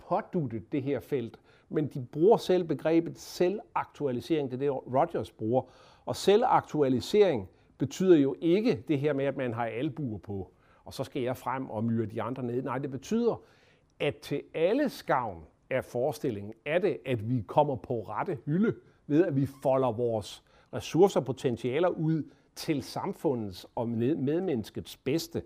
påduttet 0.09 0.73
det 0.73 0.83
her 0.83 1.01
felt, 1.01 1.41
men 1.69 1.87
de 1.87 2.07
bruger 2.13 2.37
selv 2.37 2.65
begrebet 2.65 3.19
selvaktualisering, 3.19 4.51
det 4.51 4.57
er 4.57 4.59
det, 4.59 4.71
Rogers 4.71 5.31
bruger. 5.31 5.63
Og 6.07 6.17
selvaktualisering 6.17 7.49
betyder 7.79 8.17
jo 8.17 8.37
ikke 8.41 8.85
det 8.89 9.01
her 9.01 9.13
med, 9.13 9.25
at 9.25 9.37
man 9.37 9.55
har 9.55 9.67
albuer 9.67 10.19
på, 10.19 10.51
og 10.85 10.95
så 10.95 11.05
skal 11.05 11.23
jeg 11.23 11.37
frem 11.37 11.71
og 11.71 11.85
myre 11.85 12.07
de 12.07 12.23
andre 12.23 12.43
ned. 12.43 12.63
Nej, 12.63 12.79
det 12.79 12.91
betyder, 12.91 13.43
at 14.01 14.17
til 14.17 14.43
alle 14.55 14.89
skavn 14.89 15.43
af 15.71 15.85
forestillingen 15.85 16.53
er 16.65 16.79
det, 16.79 16.99
at 17.07 17.31
vi 17.31 17.45
kommer 17.47 17.77
på 17.77 18.01
rette 18.01 18.39
hylde 18.47 18.75
ved, 19.07 19.25
at 19.25 19.37
vi 19.37 19.47
folder 19.47 19.93
vores 19.93 20.43
ressourcer 20.75 21.21
og 21.21 21.27
potentialer 21.27 21.89
ud 21.89 22.23
til 22.57 22.83
samfundets 22.83 23.67
og 23.75 23.89
medmenneskets 23.89 24.97
bedste. 24.97 25.43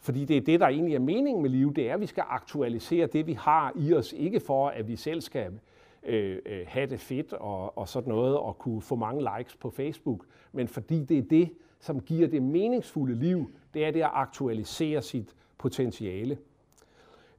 Fordi 0.00 0.24
det 0.24 0.36
er 0.36 0.40
det, 0.40 0.60
der 0.60 0.66
egentlig 0.66 0.94
er 0.94 0.98
meningen 0.98 1.42
med 1.42 1.50
livet, 1.50 1.76
det 1.76 1.90
er, 1.90 1.94
at 1.94 2.00
vi 2.00 2.06
skal 2.06 2.24
aktualisere 2.28 3.06
det, 3.06 3.26
vi 3.26 3.32
har 3.32 3.72
i 3.76 3.94
os, 3.94 4.12
ikke 4.12 4.40
for, 4.40 4.68
at 4.68 4.88
vi 4.88 4.96
selv 4.96 5.20
skal 5.20 5.60
øh, 6.02 6.38
øh, 6.46 6.64
have 6.66 6.86
det 6.86 7.00
fedt 7.00 7.32
og, 7.32 7.78
og 7.78 7.88
sådan 7.88 8.08
noget, 8.08 8.36
og 8.36 8.58
kunne 8.58 8.82
få 8.82 8.96
mange 8.96 9.28
likes 9.36 9.56
på 9.56 9.70
Facebook, 9.70 10.24
men 10.52 10.68
fordi 10.68 11.04
det 11.04 11.18
er 11.18 11.22
det, 11.22 11.50
som 11.80 12.00
giver 12.00 12.28
det 12.28 12.42
meningsfulde 12.42 13.14
liv, 13.14 13.50
det 13.74 13.84
er 13.84 13.90
det 13.90 14.00
at 14.02 14.10
aktualisere 14.12 15.02
sit 15.02 15.34
potentiale. 15.58 16.38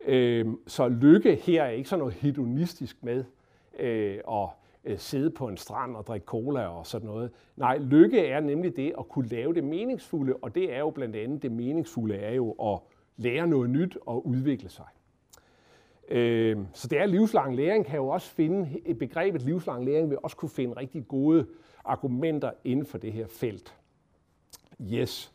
Øh, 0.05 0.45
så 0.67 0.87
lykke 0.87 1.35
her 1.35 1.63
er 1.63 1.69
ikke 1.69 1.89
sådan 1.89 1.99
noget 1.99 2.13
hedonistisk 2.13 3.03
med, 3.03 3.23
øh, 3.79 4.19
og 4.25 4.51
Øh, 4.83 4.97
sidde 4.97 5.29
på 5.29 5.47
en 5.47 5.57
strand 5.57 5.95
og 5.95 6.07
drikke 6.07 6.25
cola 6.25 6.67
og 6.67 6.87
sådan 6.87 7.07
noget. 7.07 7.31
Nej, 7.55 7.77
lykke 7.77 8.25
er 8.25 8.39
nemlig 8.39 8.75
det 8.75 8.93
at 8.99 9.09
kunne 9.09 9.27
lave 9.27 9.53
det 9.53 9.63
meningsfulde, 9.63 10.33
og 10.41 10.55
det 10.55 10.73
er 10.73 10.79
jo 10.79 10.89
blandt 10.89 11.15
andet 11.15 11.41
det 11.43 11.51
meningsfulde 11.51 12.15
er 12.15 12.33
jo 12.33 12.51
at 12.51 12.79
lære 13.17 13.47
noget 13.47 13.69
nyt 13.69 13.97
og 14.05 14.27
udvikle 14.27 14.69
sig. 14.69 14.85
Øh, 16.09 16.57
så 16.73 16.87
det 16.87 16.99
er 16.99 17.05
livslang 17.05 17.55
læring, 17.55 17.85
kan 17.85 17.95
jo 17.95 18.07
også 18.07 18.29
finde, 18.29 18.93
begrebet 18.99 19.41
livslang 19.41 19.85
læring 19.85 20.09
vil 20.09 20.17
også 20.23 20.37
kunne 20.37 20.49
finde 20.49 20.77
rigtig 20.77 21.07
gode 21.07 21.45
argumenter 21.85 22.51
inden 22.63 22.85
for 22.85 22.97
det 22.97 23.13
her 23.13 23.27
felt. 23.27 23.75
Yes. 24.81 25.33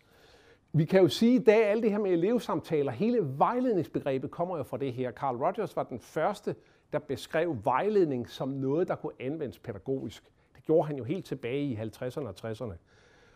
Vi 0.72 0.84
kan 0.84 1.00
jo 1.00 1.08
sige, 1.08 1.36
at 1.36 1.48
alt 1.48 1.82
det 1.82 1.90
her 1.90 1.98
med 1.98 2.10
elevsamtaler, 2.10 2.92
hele 2.92 3.18
vejledningsbegrebet 3.38 4.30
kommer 4.30 4.56
jo 4.56 4.62
fra 4.62 4.76
det 4.76 4.92
her. 4.92 5.12
Carl 5.12 5.36
Rogers 5.36 5.76
var 5.76 5.82
den 5.82 6.00
første, 6.00 6.54
der 6.94 7.00
beskrev 7.00 7.56
vejledning 7.64 8.30
som 8.30 8.48
noget, 8.48 8.88
der 8.88 8.94
kunne 8.94 9.12
anvendes 9.20 9.58
pædagogisk. 9.58 10.24
Det 10.56 10.64
gjorde 10.64 10.86
han 10.86 10.96
jo 10.96 11.04
helt 11.04 11.24
tilbage 11.24 11.64
i 11.64 11.76
50'erne 11.76 12.26
og 12.26 12.34
60'erne. 12.44 12.74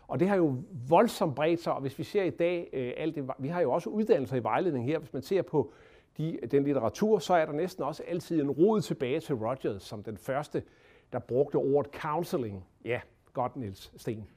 Og 0.07 0.19
det 0.19 0.29
har 0.29 0.35
jo 0.35 0.55
voldsomt 0.89 1.35
bredt 1.35 1.63
sig, 1.63 1.73
og 1.73 1.81
hvis 1.81 1.99
vi 1.99 2.03
ser 2.03 2.23
i 2.23 2.29
dag, 2.29 2.69
øh, 2.73 2.93
alt 2.97 3.15
det, 3.15 3.29
vi 3.39 3.47
har 3.47 3.61
jo 3.61 3.71
også 3.71 3.89
uddannelser 3.89 4.35
i 4.35 4.43
vejledning 4.43 4.85
her, 4.85 4.99
hvis 4.99 5.13
man 5.13 5.21
ser 5.21 5.41
på 5.41 5.71
de, 6.17 6.39
den 6.51 6.63
litteratur, 6.63 7.19
så 7.19 7.33
er 7.33 7.45
der 7.45 7.53
næsten 7.53 7.83
også 7.83 8.03
altid 8.07 8.41
en 8.41 8.51
rod 8.51 8.81
tilbage 8.81 9.19
til 9.19 9.35
Rogers 9.35 9.83
som 9.83 10.03
den 10.03 10.17
første, 10.17 10.63
der 11.13 11.19
brugte 11.19 11.55
ordet 11.55 11.91
counseling. 11.93 12.65
Ja, 12.85 13.01
godt 13.33 13.55
Niels 13.55 13.93
Sten. 13.97 14.27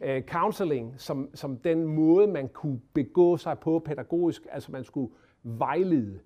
Uh, 0.00 0.08
øh, 0.08 0.22
counseling 0.22 0.94
som, 1.00 1.30
som 1.34 1.56
den 1.56 1.84
måde, 1.84 2.26
man 2.26 2.48
kunne 2.48 2.80
begå 2.92 3.36
sig 3.36 3.58
på 3.58 3.78
pædagogisk, 3.78 4.46
altså 4.50 4.72
man 4.72 4.84
skulle 4.84 5.12
vejlede 5.42 6.18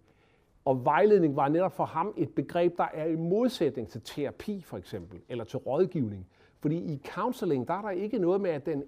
og 0.67 0.85
vejledning 0.85 1.37
var 1.37 1.49
netop 1.49 1.73
for 1.73 1.85
ham 1.85 2.15
et 2.17 2.35
begreb, 2.35 2.79
der 2.79 2.87
er 2.95 3.05
i 3.07 3.17
modsætning 3.17 3.89
til 3.89 4.01
terapi 4.01 4.63
for 4.63 4.77
eksempel, 4.77 5.21
eller 5.29 5.45
til 5.45 5.59
rådgivning. 5.59 6.27
Fordi 6.61 6.77
i 6.77 7.03
counseling, 7.15 7.69
der 7.69 7.75
er 7.75 7.83
der 7.83 7.91
ikke 7.91 8.19
noget 8.19 8.41
med, 8.41 8.51
at 8.51 8.67
den, 8.67 8.85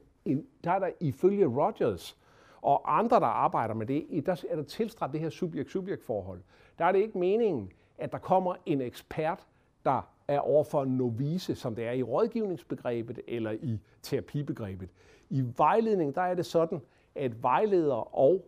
der 0.65 0.71
er 0.71 0.79
der 0.79 0.91
ifølge 1.01 1.47
Rogers 1.47 2.19
og 2.63 2.99
andre, 2.99 3.21
der 3.21 3.27
arbejder 3.27 3.75
med 3.75 3.87
det, 3.87 4.27
der 4.27 4.45
er 4.51 4.57
der 4.57 4.63
tilstræbt 4.63 5.13
det 5.13 5.21
her 5.21 5.31
subjekt-subjekt 5.31 6.05
forhold. 6.05 6.41
Der 6.79 6.85
er 6.85 6.93
det 6.93 6.99
ikke 6.99 7.19
meningen, 7.19 7.73
at 7.99 8.13
der 8.13 8.19
kommer 8.19 8.55
en 8.67 8.81
ekspert, 8.81 9.47
der 9.85 10.11
er 10.29 10.39
overfor 10.39 10.83
en 10.83 10.97
novice, 10.97 11.55
som 11.55 11.75
det 11.75 11.87
er 11.87 11.93
i 11.93 12.03
rådgivningsbegrebet 12.03 13.21
eller 13.29 13.51
i 13.51 13.81
terapibegrebet. 14.03 14.89
I 15.31 15.45
vejledning, 15.57 16.15
der 16.15 16.23
er 16.23 16.35
det 16.35 16.47
sådan, 16.47 16.81
at 17.15 17.43
vejleder 17.43 18.17
og 18.17 18.47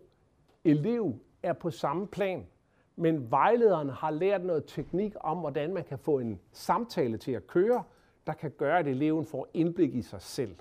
elev 0.65 1.15
er 1.43 1.53
på 1.53 1.71
samme 1.71 2.07
plan, 2.07 2.47
men 3.01 3.31
vejlederen 3.31 3.89
har 3.89 4.11
lært 4.11 4.45
noget 4.45 4.65
teknik 4.67 5.15
om, 5.21 5.39
hvordan 5.39 5.75
man 5.75 5.85
kan 5.85 5.99
få 5.99 6.19
en 6.19 6.41
samtale 6.53 7.19
til 7.19 7.33
at 7.33 7.47
køre, 7.47 7.83
der 8.27 8.33
kan 8.33 8.51
gøre, 8.51 8.79
at 8.79 8.87
eleven 8.87 9.27
får 9.27 9.49
indblik 9.55 9.95
i 9.95 10.03
sig 10.03 10.23
selv 10.23 10.57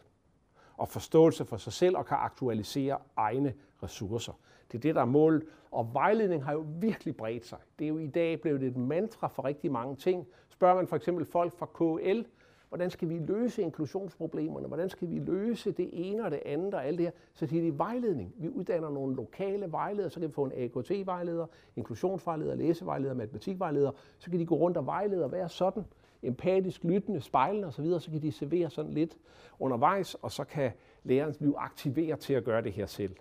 og 0.77 0.87
forståelse 0.87 1.45
for 1.45 1.57
sig 1.57 1.73
selv 1.73 1.97
og 1.97 2.05
kan 2.05 2.17
aktualisere 2.17 2.97
egne 3.15 3.53
ressourcer. 3.83 4.33
Det 4.71 4.77
er 4.77 4.81
det, 4.81 4.95
der 4.95 5.01
er 5.01 5.05
mål. 5.05 5.47
Og 5.71 5.93
vejledning 5.93 6.43
har 6.43 6.53
jo 6.53 6.65
virkelig 6.67 7.17
bredt 7.17 7.45
sig. 7.45 7.57
Det 7.79 7.85
er 7.85 7.89
jo 7.89 7.97
i 7.97 8.07
dag 8.07 8.41
blevet 8.41 8.63
et 8.63 8.77
mantra 8.77 9.27
for 9.27 9.45
rigtig 9.45 9.71
mange 9.71 9.95
ting. 9.95 10.27
Spørger 10.49 10.75
man 10.75 10.87
for 10.87 10.95
eksempel 10.95 11.25
folk 11.25 11.53
fra 11.57 11.65
KL, 11.65 12.21
hvordan 12.69 12.89
skal 12.89 13.09
vi 13.09 13.19
løse 13.19 13.61
inklusionsproblemerne, 13.61 14.67
hvordan 14.67 14.89
skal 14.89 15.09
vi 15.09 15.19
løse 15.19 15.71
det 15.71 15.89
ene 15.93 16.25
og 16.25 16.31
det 16.31 16.39
andet 16.45 16.73
og 16.73 16.85
alt 16.85 16.97
det 16.97 17.05
her, 17.05 17.11
så 17.33 17.47
siger 17.47 17.63
de 17.71 17.77
vejledning. 17.77 18.33
Vi 18.37 18.49
uddanner 18.49 18.89
nogle 18.89 19.15
lokale 19.15 19.71
vejledere, 19.71 20.09
så 20.09 20.19
kan 20.19 20.29
vi 20.29 20.33
få 20.33 20.43
en 20.43 20.51
AKT-vejleder, 20.55 21.45
inklusionsvejleder, 21.75 22.55
læsevejleder, 22.55 23.13
matematikvejleder, 23.13 23.91
så 24.17 24.29
kan 24.29 24.39
de 24.39 24.45
gå 24.45 24.55
rundt 24.55 24.77
og 24.77 24.85
vejlede 24.85 25.23
og 25.23 25.31
være 25.31 25.49
sådan, 25.49 25.83
empatisk, 26.23 26.83
lyttende, 26.83 27.21
spejlende 27.21 27.67
osv., 27.67 27.85
så 27.99 28.11
kan 28.11 28.21
de 28.21 28.31
servere 28.31 28.69
sådan 28.69 28.91
lidt 28.91 29.17
undervejs, 29.59 30.15
og 30.15 30.31
så 30.31 30.43
kan 30.43 30.71
læreren 31.03 31.33
blive 31.39 31.57
aktiveret 31.57 32.19
til 32.19 32.33
at 32.33 32.43
gøre 32.43 32.61
det 32.61 32.71
her 32.71 32.85
selv. 32.85 33.15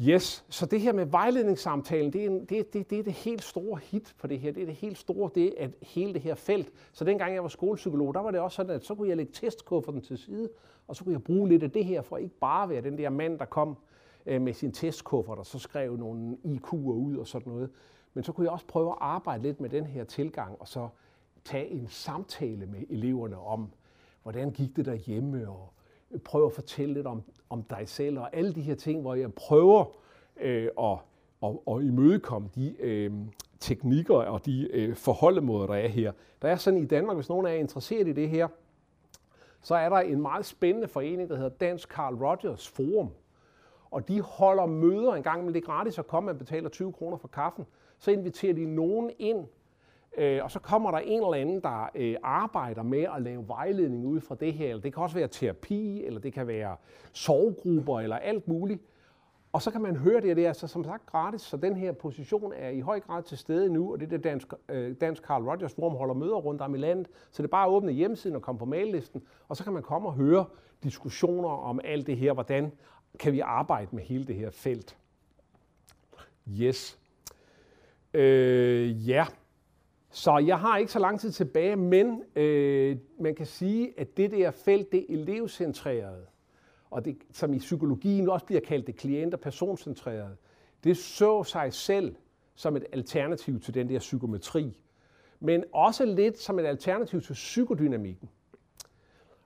Yes, 0.00 0.44
så 0.48 0.66
det 0.66 0.80
her 0.80 0.92
med 0.92 1.06
vejledningssamtalen, 1.06 2.12
det 2.12 2.22
er, 2.22 2.26
en, 2.26 2.44
det, 2.44 2.72
det, 2.72 2.90
det 2.90 2.98
er 2.98 3.02
det 3.02 3.12
helt 3.12 3.44
store 3.44 3.80
hit 3.82 4.14
på 4.18 4.26
det 4.26 4.40
her. 4.40 4.52
Det 4.52 4.62
er 4.62 4.66
det 4.66 4.74
helt 4.74 4.98
store, 4.98 5.30
det 5.34 5.54
at 5.58 5.70
hele 5.82 6.14
det 6.14 6.22
her 6.22 6.34
felt. 6.34 6.72
Så 6.92 7.04
dengang 7.04 7.34
jeg 7.34 7.42
var 7.42 7.48
skolepsykolog, 7.48 8.14
der 8.14 8.20
var 8.20 8.30
det 8.30 8.40
også 8.40 8.56
sådan, 8.56 8.72
at 8.76 8.84
så 8.84 8.94
kunne 8.94 9.08
jeg 9.08 9.16
lægge 9.16 9.32
testkufferten 9.32 10.00
til 10.00 10.18
side, 10.18 10.48
og 10.88 10.96
så 10.96 11.04
kunne 11.04 11.12
jeg 11.12 11.22
bruge 11.22 11.48
lidt 11.48 11.62
af 11.62 11.70
det 11.70 11.84
her, 11.84 12.02
for 12.02 12.16
ikke 12.16 12.34
bare 12.40 12.68
være 12.68 12.80
den 12.80 12.98
der 12.98 13.10
mand, 13.10 13.38
der 13.38 13.44
kom 13.44 13.76
øh, 14.26 14.42
med 14.42 14.52
sin 14.52 14.72
testkuffert, 14.72 15.38
og 15.38 15.46
så 15.46 15.58
skrev 15.58 15.96
nogle 15.96 16.36
IQ'er 16.44 16.76
ud 16.76 17.16
og 17.16 17.26
sådan 17.26 17.52
noget. 17.52 17.70
Men 18.14 18.24
så 18.24 18.32
kunne 18.32 18.44
jeg 18.44 18.52
også 18.52 18.66
prøve 18.66 18.90
at 18.90 18.98
arbejde 19.00 19.42
lidt 19.42 19.60
med 19.60 19.70
den 19.70 19.86
her 19.86 20.04
tilgang, 20.04 20.56
og 20.60 20.68
så 20.68 20.88
tage 21.44 21.68
en 21.68 21.88
samtale 21.88 22.66
med 22.66 22.80
eleverne 22.90 23.38
om, 23.38 23.70
hvordan 24.22 24.50
gik 24.50 24.76
det 24.76 24.86
derhjemme, 24.86 25.48
og 25.48 25.72
prøv 26.24 26.46
at 26.46 26.52
fortælle 26.52 26.94
lidt 26.94 27.06
om, 27.06 27.22
om 27.50 27.62
dig 27.62 27.82
selv, 27.88 28.18
og 28.18 28.36
alle 28.36 28.54
de 28.54 28.62
her 28.62 28.74
ting, 28.74 29.00
hvor 29.00 29.14
jeg 29.14 29.34
prøver 29.34 29.84
øh, 30.40 30.68
at, 30.78 30.98
at, 31.42 31.50
at 31.70 31.82
imødekomme 31.82 32.48
de 32.54 32.76
øh, 32.80 33.12
teknikker 33.60 34.14
og 34.14 34.46
de 34.46 34.68
øh, 34.72 34.96
forholdemåder, 34.96 35.66
der 35.66 35.74
er 35.74 35.88
her. 35.88 36.12
Der 36.42 36.48
er 36.48 36.56
sådan 36.56 36.82
i 36.82 36.86
Danmark, 36.86 37.16
hvis 37.16 37.28
nogen 37.28 37.46
er 37.46 37.50
interesseret 37.50 38.08
i 38.08 38.12
det 38.12 38.28
her, 38.28 38.48
så 39.62 39.74
er 39.74 39.88
der 39.88 39.96
en 39.96 40.22
meget 40.22 40.46
spændende 40.46 40.88
forening, 40.88 41.28
der 41.28 41.36
hedder 41.36 41.50
Dansk 41.50 41.88
Carl 41.88 42.14
Rogers 42.14 42.68
Forum. 42.68 43.10
Og 43.90 44.08
de 44.08 44.20
holder 44.20 44.66
møder 44.66 45.12
en 45.12 45.22
gang, 45.22 45.44
men 45.44 45.54
det 45.54 45.62
er 45.62 45.66
gratis 45.66 45.98
at 45.98 46.06
komme, 46.06 46.26
man 46.26 46.38
betaler 46.38 46.68
20 46.68 46.92
kroner 46.92 47.16
for 47.16 47.28
kaffen. 47.28 47.66
Så 47.98 48.10
inviterer 48.10 48.52
de 48.52 48.74
nogen 48.74 49.10
ind, 49.18 49.46
øh, 50.16 50.44
og 50.44 50.50
så 50.50 50.58
kommer 50.58 50.90
der 50.90 50.98
en 50.98 51.22
eller 51.22 51.34
anden, 51.34 51.60
der 51.60 51.90
øh, 51.94 52.16
arbejder 52.22 52.82
med 52.82 53.06
at 53.16 53.22
lave 53.22 53.48
vejledning 53.48 54.06
ud 54.06 54.20
fra 54.20 54.34
det 54.34 54.52
her. 54.54 54.68
Eller 54.68 54.82
det 54.82 54.94
kan 54.94 55.02
også 55.02 55.16
være 55.16 55.28
terapi, 55.28 56.04
eller 56.04 56.20
det 56.20 56.32
kan 56.32 56.46
være 56.46 56.76
sovegrupper, 57.12 58.00
eller 58.00 58.16
alt 58.16 58.48
muligt. 58.48 58.82
Og 59.52 59.62
så 59.62 59.70
kan 59.70 59.80
man 59.80 59.96
høre 59.96 60.20
det, 60.20 60.30
og 60.30 60.36
det 60.36 60.44
er 60.44 60.48
altså 60.48 60.66
som 60.66 60.84
sagt 60.84 61.06
gratis, 61.06 61.40
så 61.40 61.56
den 61.56 61.76
her 61.76 61.92
position 61.92 62.52
er 62.56 62.68
i 62.68 62.80
høj 62.80 63.00
grad 63.00 63.22
til 63.22 63.38
stede 63.38 63.72
nu, 63.72 63.92
og 63.92 64.00
det 64.00 64.06
er 64.06 64.10
det 64.10 64.24
Dansk, 64.24 64.52
øh, 64.68 64.94
Dansk 65.00 65.22
Carl 65.22 65.42
Rogers 65.42 65.74
Forum 65.74 65.96
holder 65.96 66.14
møder 66.14 66.36
rundt 66.36 66.62
om 66.62 66.74
i 66.74 66.78
landet, 66.78 67.08
så 67.30 67.42
det 67.42 67.48
er 67.48 67.50
bare 67.50 67.66
at 67.66 67.70
åbne 67.70 67.92
hjemmesiden 67.92 68.36
og 68.36 68.42
komme 68.42 68.58
på 68.58 68.64
maillisten, 68.64 69.22
og 69.48 69.56
så 69.56 69.64
kan 69.64 69.72
man 69.72 69.82
komme 69.82 70.08
og 70.08 70.14
høre 70.14 70.44
diskussioner 70.82 71.48
om 71.48 71.80
alt 71.84 72.06
det 72.06 72.16
her, 72.16 72.32
hvordan 72.32 72.72
kan 73.18 73.32
vi 73.32 73.40
arbejde 73.40 73.88
med 73.92 74.02
hele 74.02 74.26
det 74.26 74.34
her 74.34 74.50
felt. 74.50 74.96
Yes. 76.60 76.98
Øh, 78.14 79.08
ja, 79.08 79.26
så 80.10 80.38
jeg 80.38 80.58
har 80.58 80.78
ikke 80.78 80.92
så 80.92 80.98
lang 80.98 81.20
tid 81.20 81.30
tilbage, 81.30 81.76
men 81.76 82.22
øh, 82.36 82.96
man 83.20 83.34
kan 83.34 83.46
sige, 83.46 84.00
at 84.00 84.16
det 84.16 84.30
der 84.30 84.50
felt, 84.50 84.92
det 84.92 85.06
elevcentrerede, 85.08 86.26
og 86.90 87.04
det, 87.04 87.18
som 87.32 87.54
i 87.54 87.58
psykologien 87.58 88.28
også 88.28 88.46
bliver 88.46 88.60
kaldt 88.60 88.86
det 88.86 88.96
klient- 88.96 89.34
og 89.34 89.40
personcentrerede, 89.40 90.36
det 90.84 90.96
så 90.96 91.44
sig 91.44 91.72
selv 91.72 92.16
som 92.54 92.76
et 92.76 92.84
alternativ 92.92 93.60
til 93.60 93.74
den 93.74 93.88
der 93.88 93.98
psykometri, 93.98 94.80
men 95.40 95.64
også 95.72 96.04
lidt 96.04 96.38
som 96.38 96.58
et 96.58 96.66
alternativ 96.66 97.20
til 97.20 97.32
psykodynamikken. 97.32 98.28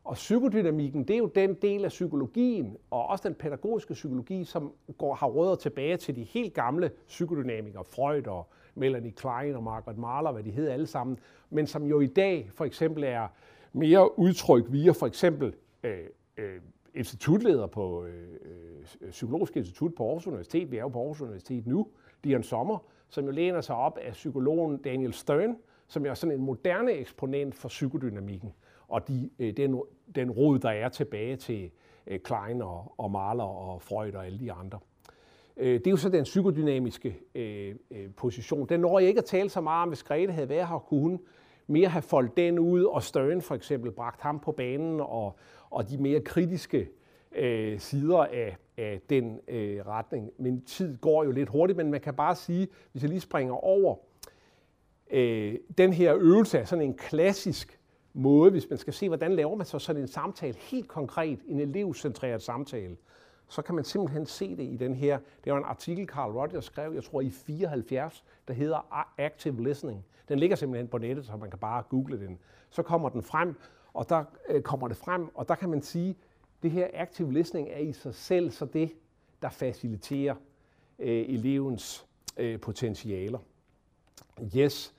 Og 0.05 0.15
psykodynamikken, 0.15 1.09
det 1.09 1.15
er 1.15 1.19
jo 1.19 1.31
den 1.35 1.55
del 1.55 1.85
af 1.85 1.89
psykologien, 1.89 2.77
og 2.91 3.07
også 3.07 3.29
den 3.29 3.35
pædagogiske 3.35 3.95
psykologi, 3.95 4.45
som 4.45 4.73
går, 4.99 5.15
har 5.15 5.27
rødder 5.27 5.55
tilbage 5.55 5.97
til 5.97 6.17
de 6.17 6.23
helt 6.23 6.55
gamle 6.55 6.91
psykodynamikere, 7.07 7.85
Freud 7.85 8.27
og 8.27 8.49
Melanie 8.75 9.13
Klein 9.13 9.55
og 9.55 9.63
Margaret 9.63 9.99
Mahler, 9.99 10.33
hvad 10.33 10.43
de 10.43 10.51
hedder 10.51 10.73
alle 10.73 10.87
sammen, 10.87 11.19
men 11.51 11.67
som 11.67 11.85
jo 11.85 12.01
i 12.01 12.07
dag 12.07 12.51
for 12.55 12.65
eksempel 12.65 13.05
er 13.05 13.29
mere 13.73 14.19
udtryk 14.19 14.65
via 14.69 14.91
for 14.91 15.07
eksempel 15.07 15.55
øh, 15.83 15.99
øh, 16.37 16.61
institutleder 16.95 17.67
på 17.67 18.05
øh, 18.05 18.39
øh, 19.01 19.11
Psykologisk 19.11 19.57
Institut 19.57 19.95
på 19.95 20.07
Aarhus 20.07 20.27
Universitet, 20.27 20.71
vi 20.71 20.77
er 20.77 20.81
jo 20.81 20.89
på 20.89 20.99
Aarhus 20.99 21.21
Universitet 21.21 21.67
nu, 21.67 21.89
Dion 22.25 22.43
Sommer, 22.43 22.79
som 23.09 23.25
jo 23.25 23.31
læner 23.31 23.61
sig 23.61 23.77
op 23.77 23.99
af 23.99 24.13
psykologen 24.13 24.77
Daniel 24.77 25.13
Stern, 25.13 25.57
som 25.87 26.07
er 26.07 26.15
sådan 26.15 26.39
en 26.39 26.45
moderne 26.45 26.93
eksponent 26.93 27.55
for 27.55 27.69
psykodynamikken, 27.69 28.53
og 28.89 29.09
de, 29.09 29.31
øh, 29.39 29.57
den, 29.57 29.83
den 30.15 30.31
rod, 30.31 30.59
der 30.59 30.71
er 30.71 30.89
tilbage 30.89 31.37
til 31.37 31.71
øh, 32.07 32.21
Klein 32.21 32.63
og, 32.63 32.95
og 32.99 33.11
Mahler 33.11 33.45
og 33.45 33.83
Freud 33.83 34.13
og 34.13 34.27
alle 34.27 34.39
de 34.39 34.53
andre. 34.53 34.79
Øh, 35.57 35.75
det 35.75 35.87
er 35.87 35.91
jo 35.91 35.97
så 35.97 36.09
den 36.09 36.25
psykodynamiske 36.25 37.19
øh, 37.35 37.75
øh, 37.91 38.11
position. 38.17 38.69
Den 38.69 38.81
når 38.81 38.99
jeg 38.99 39.09
ikke 39.09 39.19
at 39.19 39.25
tale 39.25 39.49
så 39.49 39.61
meget 39.61 39.83
om, 39.83 39.89
hvis 39.89 40.03
Grete 40.03 40.33
havde 40.33 40.49
været 40.49 40.69
her, 40.69 40.79
kunne 40.79 41.01
hun 41.01 41.21
mere 41.67 41.89
have 41.89 42.03
foldet 42.03 42.37
den 42.37 42.59
ud, 42.59 42.85
og 42.85 43.03
Støren 43.03 43.43
for 43.43 43.55
eksempel 43.55 43.91
bragt 43.91 44.21
ham 44.21 44.41
på 44.41 44.53
banen, 44.53 45.01
og, 45.01 45.39
og 45.71 45.91
de 45.91 45.99
mere 45.99 46.21
kritiske 46.21 46.89
øh, 47.37 47.81
sider 47.81 48.19
af, 48.19 48.57
af 48.77 49.01
den 49.11 49.41
øh, 49.49 49.87
retning. 49.87 50.31
Men 50.39 50.65
tid 50.65 50.97
går 50.97 51.25
jo 51.25 51.31
lidt 51.31 51.49
hurtigt, 51.49 51.77
men 51.77 51.91
man 51.91 52.01
kan 52.01 52.15
bare 52.15 52.37
sige, 52.37 52.69
hvis 52.93 53.03
jeg 53.03 53.11
lige 53.11 53.21
springer 53.21 53.55
over, 53.65 53.97
øh, 55.11 55.55
den 55.79 55.93
her 55.93 56.17
øvelse 56.17 56.59
er 56.59 56.65
sådan 56.65 56.85
en 56.85 56.95
klassisk 56.95 57.79
måde, 58.13 58.51
hvis 58.51 58.71
man 58.71 58.79
skal 58.79 58.93
se, 58.93 59.09
hvordan 59.09 59.33
laver 59.33 59.57
man 59.57 59.67
så 59.67 59.79
sådan 59.79 60.03
en 60.03 60.09
samtale 60.09 60.55
helt 60.59 60.89
konkret, 60.89 61.39
en 61.47 61.61
elevcentreret 61.61 62.43
samtale 62.43 62.97
så 63.49 63.63
kan 63.63 63.75
man 63.75 63.85
simpelthen 63.85 64.27
se 64.27 64.57
det 64.57 64.63
i 64.63 64.77
den 64.77 64.95
her. 64.95 65.19
Det 65.45 65.53
var 65.53 65.59
en 65.59 65.65
artikel, 65.65 66.07
Carl 66.07 66.31
Rogers 66.31 66.65
skrev, 66.65 66.93
jeg 66.95 67.05
tror 67.05 67.21
i 67.21 67.31
74, 67.31 68.25
der 68.49 68.55
hedder 68.55 69.09
Active 69.19 69.65
Listening. 69.65 70.05
Den 70.29 70.39
ligger 70.39 70.57
simpelthen 70.57 70.89
på 70.89 70.99
nettet, 70.99 71.27
så 71.27 71.37
man 71.37 71.51
kan 71.51 71.59
bare 71.59 71.83
google 71.89 72.21
den. 72.21 72.39
Så 72.71 72.83
kommer 72.83 73.09
den 73.09 73.23
frem, 73.23 73.55
og 73.95 74.09
der 74.09 74.25
øh, 74.49 74.63
kommer 74.63 74.89
det 74.89 74.97
frem, 74.97 75.37
og 75.37 75.49
der 75.49 75.55
kan 75.55 75.69
man 75.69 75.83
sige, 75.83 76.17
det 76.63 76.71
her 76.71 76.89
active 76.93 77.33
listening 77.33 77.69
er 77.71 77.79
i 77.79 77.93
sig 77.93 78.15
selv 78.15 78.51
så 78.51 78.65
det, 78.65 78.93
der 79.43 79.49
faciliterer 79.49 80.35
øh, 80.99 81.25
elevens 81.29 82.07
øh, 82.37 82.61
potentialer. 82.61 83.39
Yes. 84.57 84.95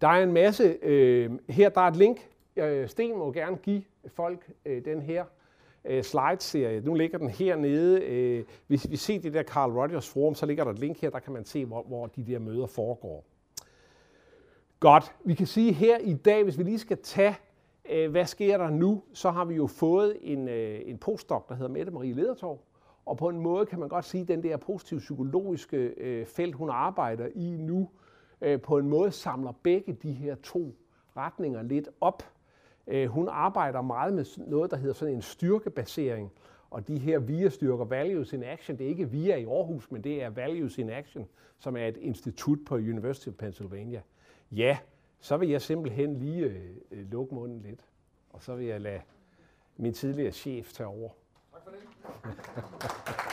Der 0.00 0.08
er 0.08 0.22
en 0.22 0.32
masse, 0.32 0.78
øh, 0.82 1.30
her 1.48 1.68
der 1.68 1.80
er 1.80 1.88
et 1.88 1.96
link. 1.96 2.28
Øh, 2.56 2.88
Sten 2.88 3.18
må 3.18 3.32
gerne 3.32 3.56
give 3.56 3.82
folk 4.06 4.50
øh, 4.64 4.84
den 4.84 5.02
her 5.02 5.24
øh, 5.84 6.02
slideserie. 6.02 6.80
Nu 6.80 6.94
ligger 6.94 7.18
den 7.18 7.30
hernede. 7.30 8.00
Øh, 8.00 8.44
hvis 8.66 8.90
vi 8.90 8.96
ser 8.96 9.20
det 9.20 9.34
der 9.34 9.42
Carl 9.42 9.70
Rogers 9.70 10.08
forum, 10.08 10.34
så 10.34 10.46
ligger 10.46 10.64
der 10.64 10.70
et 10.70 10.78
link 10.78 11.00
her, 11.00 11.10
der 11.10 11.18
kan 11.18 11.32
man 11.32 11.44
se, 11.44 11.64
hvor, 11.64 11.82
hvor 11.82 12.06
de 12.06 12.26
der 12.26 12.38
møder 12.38 12.66
foregår. 12.66 13.24
Godt. 14.80 15.14
Vi 15.24 15.34
kan 15.34 15.46
sige 15.46 15.72
her 15.72 15.98
i 15.98 16.14
dag, 16.14 16.44
hvis 16.44 16.58
vi 16.58 16.62
lige 16.62 16.78
skal 16.78 16.98
tage, 17.02 17.36
øh, 17.90 18.10
hvad 18.10 18.26
sker 18.26 18.58
der 18.58 18.70
nu, 18.70 19.02
så 19.12 19.30
har 19.30 19.44
vi 19.44 19.54
jo 19.54 19.66
fået 19.66 20.16
en, 20.20 20.48
øh, 20.48 20.80
en 20.84 20.98
postdoc, 20.98 21.48
der 21.48 21.54
hedder 21.54 21.72
Mette 21.72 21.92
Marie 21.92 22.12
Ledertorv. 22.12 22.60
Og 23.06 23.16
på 23.16 23.28
en 23.28 23.40
måde 23.40 23.66
kan 23.66 23.78
man 23.78 23.88
godt 23.88 24.04
sige, 24.04 24.22
at 24.22 24.28
den 24.28 24.42
der 24.42 24.56
positive 24.56 25.00
psykologiske 25.00 25.76
øh, 25.76 26.26
felt, 26.26 26.54
hun 26.54 26.70
arbejder 26.70 27.28
i 27.34 27.56
nu, 27.58 27.88
øh, 28.40 28.60
på 28.60 28.78
en 28.78 28.88
måde 28.88 29.10
samler 29.10 29.52
begge 29.62 29.92
de 29.92 30.12
her 30.12 30.34
to 30.34 30.74
retninger 31.16 31.62
lidt 31.62 31.88
op. 32.00 32.22
Øh, 32.86 33.08
hun 33.08 33.28
arbejder 33.28 33.82
meget 33.82 34.14
med 34.14 34.24
noget, 34.46 34.70
der 34.70 34.76
hedder 34.76 34.94
sådan 34.94 35.14
en 35.14 35.22
styrkebasering. 35.22 36.32
Og 36.70 36.88
de 36.88 36.98
her 36.98 37.18
VIA-styrker, 37.18 37.84
Values 37.84 38.32
in 38.32 38.42
Action, 38.42 38.78
det 38.78 38.84
er 38.84 38.88
ikke 38.88 39.10
VIA 39.10 39.36
i 39.36 39.44
Aarhus, 39.44 39.90
men 39.90 40.04
det 40.04 40.22
er 40.22 40.30
Values 40.30 40.78
in 40.78 40.90
Action, 40.90 41.26
som 41.58 41.76
er 41.76 41.86
et 41.86 41.96
institut 41.96 42.58
på 42.66 42.74
University 42.74 43.28
of 43.28 43.34
Pennsylvania. 43.34 44.02
Ja, 44.50 44.78
så 45.20 45.36
vil 45.36 45.48
jeg 45.48 45.62
simpelthen 45.62 46.16
lige 46.16 46.44
øh, 46.44 46.62
øh 46.90 47.10
lukke 47.10 47.34
munden 47.34 47.60
lidt, 47.60 47.80
og 48.30 48.42
så 48.42 48.54
vil 48.54 48.66
jeg 48.66 48.80
lade 48.80 49.00
min 49.76 49.92
tidligere 49.92 50.32
chef 50.32 50.72
tage 50.72 50.86
over. 50.86 51.10
Tak 51.52 51.62
for 51.64 51.70
det. 51.70 53.14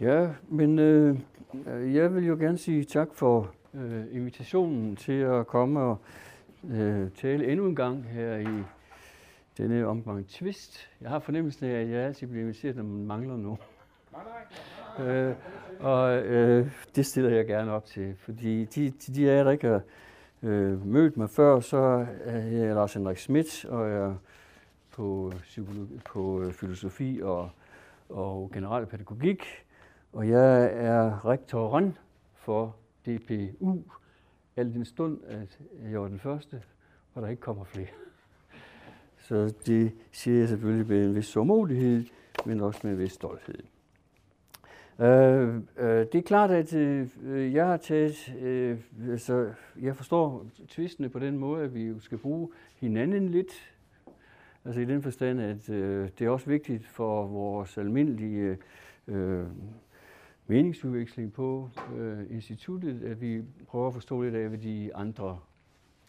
Ja, 0.00 0.28
men 0.48 0.78
øh, 0.78 1.18
jeg 1.94 2.14
vil 2.14 2.26
jo 2.26 2.34
gerne 2.34 2.58
sige 2.58 2.84
tak 2.84 3.08
for 3.14 3.50
øh, 3.74 4.04
invitationen 4.12 4.96
til 4.96 5.12
at 5.12 5.46
komme 5.46 5.80
og 5.80 5.98
øh, 6.70 7.10
tale 7.10 7.46
endnu 7.52 7.66
en 7.66 7.76
gang 7.76 8.04
her 8.04 8.36
i 8.36 8.62
denne 9.58 9.86
omgang 9.86 10.28
twist. 10.28 10.90
Jeg 11.00 11.10
har 11.10 11.18
fornemmelsen 11.18 11.66
af, 11.66 11.80
at 11.80 11.88
jeg 11.90 12.00
altid 12.00 12.26
bliver 12.26 12.42
inviteret, 12.42 12.76
når 12.76 12.82
man 12.82 13.06
mangler 13.06 13.36
noget. 13.36 13.58
øh, 15.00 15.34
og 15.80 16.16
øh, 16.16 16.70
det 16.96 17.06
stiller 17.06 17.30
jeg 17.30 17.46
gerne 17.46 17.72
op 17.72 17.84
til, 17.84 18.14
fordi 18.18 18.64
de, 18.64 18.90
de, 18.90 19.12
de 19.12 19.26
jer, 19.26 19.44
der 19.44 19.50
ikke 19.50 19.66
har 19.66 19.82
øh, 20.42 20.86
mødt 20.86 21.16
mig 21.16 21.30
før, 21.30 21.60
så 21.60 22.06
er 22.24 22.38
jeg 22.38 22.74
Lars 22.74 22.94
Henrik 22.94 23.18
Schmidt, 23.18 23.64
og 23.64 23.90
jeg 23.90 23.98
er 23.98 24.14
på, 24.90 25.32
psykologi, 25.42 26.00
på 26.04 26.42
øh, 26.42 26.52
filosofi 26.52 27.20
og, 27.22 27.50
og 28.08 28.50
generel 28.54 28.86
pædagogik. 28.86 29.65
Og 30.16 30.28
jeg 30.28 30.70
er 30.72 31.26
rektoren 31.26 31.98
for 32.34 32.76
DPU, 33.06 33.82
al 34.56 34.74
den 34.74 34.84
stund, 34.84 35.20
at 35.26 35.60
jeg 35.90 36.00
var 36.00 36.08
den 36.08 36.18
første, 36.18 36.62
og 37.14 37.22
der 37.22 37.28
ikke 37.28 37.40
kommer 37.40 37.64
flere. 37.64 37.86
Så 39.18 39.54
det 39.66 39.92
siger 40.12 40.38
jeg 40.38 40.48
selvfølgelig 40.48 40.88
med 40.88 41.06
en 41.06 41.14
vis 41.14 41.26
sårmodighed, 41.26 42.04
men 42.46 42.60
også 42.60 42.80
med 42.82 42.92
en 42.92 42.98
vis 42.98 43.12
stolthed. 43.12 43.58
Øh, 44.98 45.54
øh, 45.76 46.06
det 46.12 46.14
er 46.14 46.22
klart, 46.26 46.50
at 46.50 46.74
øh, 46.74 47.08
jeg 47.54 47.66
har 47.66 47.76
taget, 47.76 48.34
øh, 48.40 48.78
altså, 49.10 49.52
jeg 49.80 49.96
forstår 49.96 50.46
tvistene 50.68 51.08
på 51.08 51.18
den 51.18 51.38
måde, 51.38 51.64
at 51.64 51.74
vi 51.74 51.84
jo 51.84 52.00
skal 52.00 52.18
bruge 52.18 52.48
hinanden 52.76 53.28
lidt. 53.28 53.74
Altså 54.64 54.80
i 54.80 54.84
den 54.84 55.02
forstand, 55.02 55.40
at 55.40 55.70
øh, 55.70 56.08
det 56.18 56.26
er 56.26 56.30
også 56.30 56.46
vigtigt 56.46 56.86
for 56.86 57.26
vores 57.26 57.78
almindelige 57.78 58.58
øh, 59.08 59.46
meningsudveksling 60.46 61.32
på 61.32 61.70
øh, 61.96 62.18
instituttet, 62.30 63.02
at 63.02 63.20
vi 63.20 63.42
prøver 63.68 63.86
at 63.86 63.94
forstå 63.94 64.22
lidt 64.22 64.34
af, 64.34 64.48
hvad 64.48 64.58
de 64.58 64.90
andre 64.94 65.38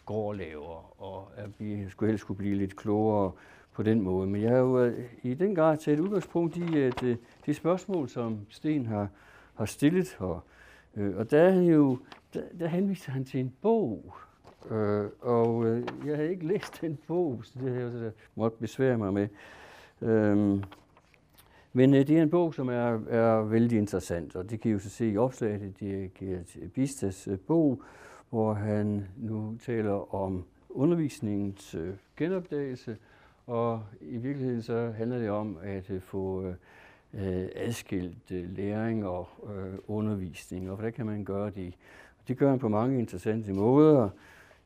går 0.06 0.28
og 0.28 0.36
laver, 0.36 1.02
og 1.02 1.28
at 1.36 1.50
vi 1.58 1.90
skulle 1.90 2.10
helst 2.10 2.26
kunne 2.26 2.36
blive 2.36 2.54
lidt 2.54 2.76
klogere 2.76 3.32
på 3.72 3.82
den 3.82 4.02
måde. 4.02 4.26
Men 4.26 4.42
jeg 4.42 4.50
har 4.50 4.58
jo 4.58 4.92
i 5.22 5.34
den 5.34 5.54
grad 5.54 5.76
taget 5.76 6.00
udgangspunkt 6.00 6.56
i 6.56 6.78
at 6.78 7.02
øh, 7.02 7.16
det 7.46 7.56
spørgsmål, 7.56 8.08
som 8.08 8.38
Sten 8.48 8.86
har, 8.86 9.08
har 9.54 9.64
stillet, 9.64 10.16
og, 10.18 10.40
øh, 10.96 11.16
og 11.16 11.30
der, 11.30 11.42
er 11.42 11.60
jo, 11.60 11.98
der, 12.34 12.42
der 12.60 12.66
henviser 12.66 13.12
han 13.12 13.24
til 13.24 13.40
en 13.40 13.52
bog, 13.62 14.14
øh, 14.70 15.06
og 15.20 15.66
øh, 15.66 15.86
jeg 16.06 16.16
havde 16.16 16.30
ikke 16.30 16.46
læst 16.46 16.80
den 16.80 16.98
bog, 17.06 17.40
så 17.44 17.52
det 17.60 17.72
har 17.72 17.80
jeg 17.80 17.92
så 17.92 18.10
måtte 18.34 18.56
besvære 18.60 18.98
mig 18.98 19.12
med. 19.12 19.28
Øh, 20.02 20.62
men 21.78 21.94
øh, 21.94 22.06
det 22.06 22.18
er 22.18 22.22
en 22.22 22.30
bog, 22.30 22.54
som 22.54 22.68
er, 22.68 23.00
er 23.08 23.42
vældig 23.42 23.78
interessant, 23.78 24.36
og 24.36 24.50
det 24.50 24.60
kan 24.60 24.70
I 24.70 24.72
jo 24.72 24.78
så 24.78 24.88
se 24.90 25.10
i 25.10 25.16
opslaget, 25.16 25.80
det 25.80 26.04
er 26.04 26.08
Gert 26.14 26.72
Bistas 26.74 27.28
øh, 27.28 27.38
bog, 27.38 27.82
hvor 28.30 28.52
han 28.52 29.08
nu 29.16 29.56
taler 29.66 30.14
om 30.14 30.44
undervisningens 30.68 31.74
øh, 31.74 31.94
genopdagelse, 32.16 32.96
og 33.46 33.82
i 34.00 34.16
virkeligheden 34.16 34.62
så 34.62 34.92
handler 34.96 35.18
det 35.18 35.30
om 35.30 35.58
at 35.62 35.90
øh, 35.90 36.00
få 36.00 36.42
øh, 36.42 36.54
øh 37.14 37.48
adskilt 37.56 38.30
øh, 38.32 38.56
læring 38.56 39.06
og 39.06 39.28
øh, 39.56 39.78
undervisning, 39.86 40.70
og 40.70 40.76
hvordan 40.76 40.92
kan 40.92 41.06
man 41.06 41.24
gøre 41.24 41.50
det? 41.50 41.74
Det 42.28 42.38
gør 42.38 42.50
han 42.50 42.58
på 42.58 42.68
mange 42.68 42.98
interessante 42.98 43.52
måder. 43.52 44.08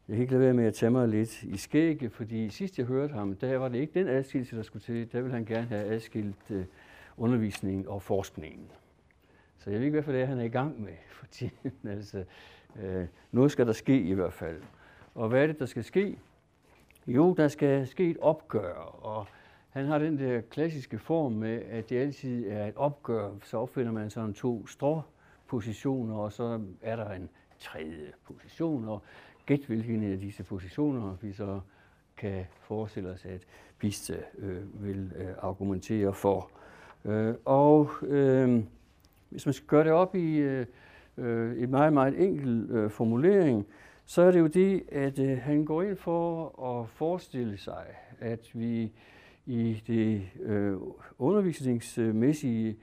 Jeg 0.08 0.16
kan 0.16 0.22
ikke 0.22 0.32
lade 0.32 0.44
være 0.44 0.54
med 0.54 0.64
at 0.64 0.74
tage 0.74 0.90
mig 0.90 1.08
lidt 1.08 1.42
i 1.42 1.56
skægge, 1.56 2.10
fordi 2.10 2.48
sidst 2.48 2.78
jeg 2.78 2.86
hørte 2.86 3.14
ham, 3.14 3.36
der 3.36 3.58
var 3.58 3.68
det 3.68 3.78
ikke 3.78 4.00
den 4.00 4.08
adskillelse, 4.08 4.56
der 4.56 4.62
skulle 4.62 4.82
til. 4.82 5.12
Der 5.12 5.20
ville 5.20 5.34
han 5.34 5.44
gerne 5.44 5.66
have 5.66 5.84
adskilt 5.84 6.50
øh, 6.50 6.64
undervisningen 7.16 7.88
og 7.88 8.02
forskningen. 8.02 8.70
Så 9.58 9.70
jeg 9.70 9.78
ved 9.78 9.86
ikke, 9.86 10.00
hvad 10.00 10.14
det 10.14 10.22
er, 10.22 10.26
han 10.26 10.38
er 10.38 10.44
i 10.44 10.48
gang 10.48 10.82
med 10.82 10.92
for 11.18 11.26
tiden. 11.26 11.72
altså, 11.88 12.24
øh, 12.82 13.06
noget 13.32 13.52
skal 13.52 13.66
der 13.66 13.72
ske 13.72 14.02
i 14.02 14.12
hvert 14.12 14.32
fald. 14.32 14.62
Og 15.14 15.28
hvad 15.28 15.42
er 15.42 15.46
det, 15.46 15.58
der 15.58 15.66
skal 15.66 15.84
ske? 15.84 16.18
Jo, 17.06 17.34
der 17.34 17.48
skal 17.48 17.86
ske 17.86 18.10
et 18.10 18.18
opgør, 18.20 18.74
og 19.02 19.26
han 19.70 19.86
har 19.86 19.98
den 19.98 20.18
der 20.18 20.40
klassiske 20.40 20.98
form 20.98 21.32
med, 21.32 21.62
at 21.62 21.90
det 21.90 21.98
altid 21.98 22.48
er 22.48 22.66
et 22.66 22.76
opgør. 22.76 23.30
Så 23.44 23.58
opfinder 23.58 23.92
man 23.92 24.10
sådan 24.10 24.34
to 24.34 24.66
stråpositioner, 24.66 26.16
og 26.16 26.32
så 26.32 26.60
er 26.82 26.96
der 26.96 27.10
en 27.10 27.28
tredje 27.58 28.12
position, 28.24 28.88
og 28.88 29.02
gæt 29.46 29.64
hvilken 29.66 30.12
af 30.12 30.18
disse 30.18 30.42
positioner 30.42 31.16
vi 31.20 31.32
så 31.32 31.60
kan 32.16 32.46
forestille 32.60 33.10
os, 33.10 33.24
at 33.24 33.46
Piste 33.78 34.24
øh, 34.38 34.84
vil 34.84 35.12
øh, 35.16 35.28
argumentere 35.38 36.14
for. 36.14 36.50
Øh, 37.04 37.34
og 37.44 37.90
øh, 38.02 38.62
hvis 39.30 39.46
man 39.46 39.52
skal 39.52 39.66
gøre 39.66 39.84
det 39.84 39.92
op 39.92 40.14
i 40.14 40.36
øh, 40.36 40.66
øh 41.16 41.62
en 41.62 41.70
meget, 41.70 41.92
meget 41.92 42.22
enkel 42.22 42.70
øh, 42.70 42.90
formulering, 42.90 43.66
så 44.06 44.22
er 44.22 44.30
det 44.30 44.40
jo 44.40 44.46
det, 44.46 44.82
at 44.92 45.18
øh, 45.18 45.38
han 45.38 45.64
går 45.64 45.82
ind 45.82 45.96
for 45.96 46.48
at 46.80 46.88
forestille 46.88 47.56
sig, 47.56 47.84
at 48.20 48.50
vi 48.54 48.92
i 49.46 49.82
det 49.86 50.22
øh, 50.42 50.76
undervisningsmæssige, 51.18 52.76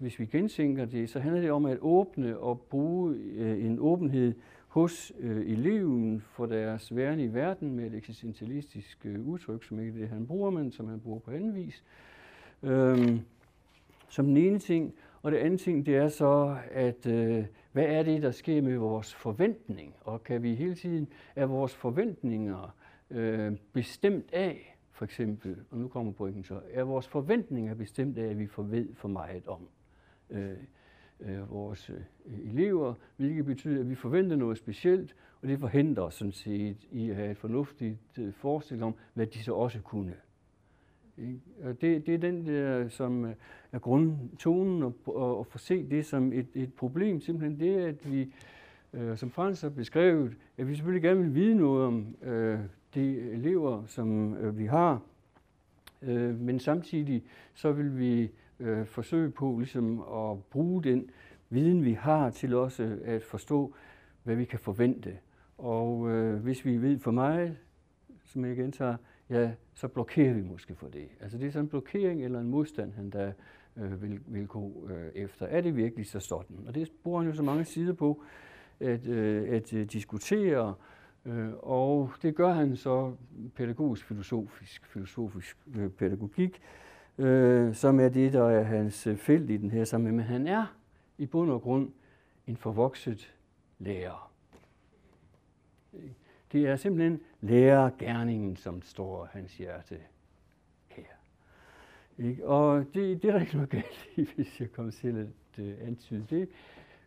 hvis 0.00 0.18
vi 0.18 0.26
gentænker 0.26 0.84
det, 0.84 1.10
så 1.10 1.20
handler 1.20 1.40
det 1.40 1.50
om 1.50 1.66
at 1.66 1.78
åbne 1.80 2.38
og 2.38 2.60
bruge 2.60 3.14
øh, 3.14 3.64
en 3.64 3.78
åbenhed 3.80 4.34
hos 4.68 5.12
øh, 5.20 5.50
eleven 5.50 6.20
for 6.20 6.46
deres 6.46 6.96
væren 6.96 7.20
i 7.20 7.34
verden 7.34 7.76
med 7.76 7.86
et 7.86 7.94
eksistentialistisk 7.94 8.98
øh, 9.04 9.26
udtryk, 9.26 9.64
som 9.64 9.80
ikke 9.80 10.00
det, 10.00 10.08
han 10.08 10.26
bruger, 10.26 10.50
men 10.50 10.72
som 10.72 10.88
han 10.88 11.00
bruger 11.00 11.18
på 11.18 11.30
anden 11.30 11.54
vis. 11.54 11.84
Øh, 12.62 13.18
som 14.08 14.26
den 14.26 14.36
ene 14.36 14.58
ting. 14.58 14.94
Og 15.22 15.32
det 15.32 15.38
andet 15.38 15.60
ting, 15.60 15.86
det 15.86 15.96
er 15.96 16.08
så, 16.08 16.56
at 16.70 17.06
øh, 17.06 17.44
hvad 17.72 17.84
er 17.84 18.02
det, 18.02 18.22
der 18.22 18.30
sker 18.30 18.62
med 18.62 18.76
vores 18.76 19.14
forventning? 19.14 19.94
Og 20.00 20.24
kan 20.24 20.42
vi 20.42 20.54
hele 20.54 20.74
tiden, 20.74 21.08
er 21.36 21.46
vores 21.46 21.74
forventninger 21.74 22.76
øh, 23.10 23.52
bestemt 23.72 24.32
af, 24.32 24.78
for 24.90 25.04
eksempel, 25.04 25.56
og 25.70 25.78
nu 25.78 25.88
kommer 25.88 26.12
pointen 26.12 26.44
så, 26.44 26.60
er 26.70 26.82
vores 26.82 27.08
forventninger 27.08 27.74
bestemt 27.74 28.18
af, 28.18 28.26
at 28.26 28.38
vi 28.38 28.46
får 28.46 28.62
ved 28.62 28.94
for 28.94 29.08
meget 29.08 29.46
om 29.46 29.68
øh, 30.30 30.56
øh, 31.20 31.50
vores 31.50 31.90
øh, 31.90 32.00
elever, 32.50 32.94
hvilket 33.16 33.44
betyder, 33.44 33.80
at 33.80 33.90
vi 33.90 33.94
forventer 33.94 34.36
noget 34.36 34.58
specielt, 34.58 35.16
og 35.42 35.48
det 35.48 35.58
forhindrer 35.58 36.04
os 36.04 36.14
sådan 36.14 36.32
set 36.32 36.86
i 36.90 37.10
at 37.10 37.16
have 37.16 37.30
et 37.30 37.38
fornuftigt 37.38 37.98
øh, 38.18 38.32
forestilling 38.32 38.84
om, 38.84 38.94
hvad 39.14 39.26
de 39.26 39.42
så 39.42 39.54
også 39.54 39.80
kunne. 39.80 40.14
Det, 41.80 42.06
det 42.06 42.08
er 42.08 42.18
den 42.18 42.46
der, 42.46 42.88
som 42.88 43.24
øh, 43.24 43.34
er 43.72 43.78
grundtonen, 43.78 44.82
og, 44.82 44.94
og, 45.06 45.38
og 45.38 45.46
få 45.46 45.58
se 45.58 45.90
det 45.90 46.06
som 46.06 46.32
et, 46.32 46.46
et 46.54 46.74
problem. 46.74 47.20
Simpelthen 47.20 47.60
det, 47.60 47.76
at 47.76 48.12
vi, 48.12 48.34
øh, 48.92 49.16
som 49.16 49.30
Frans 49.30 49.62
har 49.62 49.68
beskrevet, 49.68 50.36
at 50.56 50.68
vi 50.68 50.74
selvfølgelig 50.74 51.02
gerne 51.02 51.20
vil 51.20 51.34
vide 51.34 51.54
noget 51.54 51.86
om 51.86 52.16
øh, 52.22 52.58
de 52.94 53.20
elever, 53.20 53.86
som 53.86 54.34
øh, 54.36 54.58
vi 54.58 54.66
har, 54.66 55.02
øh, 56.02 56.40
men 56.40 56.58
samtidig 56.58 57.24
så 57.54 57.72
vil 57.72 57.98
vi 57.98 58.30
øh, 58.60 58.86
forsøge 58.86 59.30
på 59.30 59.58
ligesom 59.58 60.00
at 60.00 60.44
bruge 60.44 60.82
den 60.82 61.10
viden, 61.50 61.84
vi 61.84 61.92
har, 61.92 62.30
til 62.30 62.54
også 62.54 62.98
at 63.04 63.22
forstå, 63.22 63.74
hvad 64.22 64.36
vi 64.36 64.44
kan 64.44 64.58
forvente. 64.58 65.18
Og 65.58 66.10
øh, 66.10 66.42
hvis 66.42 66.64
vi 66.64 66.76
ved 66.82 66.98
for 66.98 67.10
meget, 67.10 67.56
som 68.24 68.44
jeg 68.44 68.56
gentager, 68.56 68.96
ja, 69.30 69.50
så 69.74 69.88
blokerer 69.88 70.34
vi 70.34 70.42
måske 70.42 70.74
for 70.74 70.88
det. 70.88 71.08
Altså 71.20 71.38
det 71.38 71.46
er 71.46 71.50
sådan 71.50 71.64
en 71.64 71.68
blokering 71.68 72.24
eller 72.24 72.40
en 72.40 72.48
modstand, 72.48 72.92
han 72.92 73.10
der 73.10 73.32
øh, 73.76 74.02
vil, 74.02 74.20
vil 74.26 74.46
gå 74.46 74.88
øh, 74.90 75.08
efter. 75.14 75.46
Er 75.46 75.60
det 75.60 75.76
virkelig 75.76 76.06
så 76.06 76.20
sådan? 76.20 76.56
Og 76.66 76.74
det 76.74 76.92
bruger 77.02 77.20
han 77.20 77.30
jo 77.30 77.36
så 77.36 77.42
mange 77.42 77.64
sider 77.64 77.92
på 77.92 78.22
at, 78.80 79.06
øh, 79.06 79.54
at 79.54 79.72
øh, 79.72 79.86
diskutere, 79.86 80.74
øh, 81.24 81.52
og 81.58 82.10
det 82.22 82.34
gør 82.34 82.52
han 82.52 82.76
så 82.76 83.12
pædagogisk, 83.54 84.06
filosofisk, 84.06 84.86
filosofisk 84.86 85.56
øh, 85.76 85.90
pædagogik, 85.90 86.62
øh, 87.18 87.74
som 87.74 88.00
er 88.00 88.08
det, 88.08 88.32
der 88.32 88.44
er 88.44 88.62
hans 88.62 89.06
øh, 89.06 89.16
felt 89.16 89.50
i 89.50 89.56
den 89.56 89.70
her 89.70 89.84
sammenhæng. 89.84 90.16
Men 90.16 90.26
han 90.26 90.46
er 90.46 90.76
i 91.18 91.26
bund 91.26 91.50
og 91.50 91.62
grund 91.62 91.92
en 92.46 92.56
forvokset 92.56 93.34
lærer. 93.78 94.32
Det 96.56 96.66
er 96.66 96.76
simpelthen 96.76 97.20
lærergærningen, 97.40 98.56
som 98.56 98.82
står 98.82 99.28
hans 99.32 99.56
hjerte 99.56 99.98
her. 100.88 101.04
Ikke? 102.18 102.46
Og 102.46 102.84
det, 102.94 103.22
det 103.22 103.28
er 103.28 103.32
der 103.32 103.40
ikke 103.40 103.54
noget 103.54 103.70
galt 103.70 104.08
i, 104.16 104.28
hvis 104.34 104.60
jeg 104.60 104.72
kommer 104.72 104.92
til 104.92 105.16
at 105.16 105.64
øh, 105.64 105.74
antyde 105.86 106.26
det. 106.30 106.48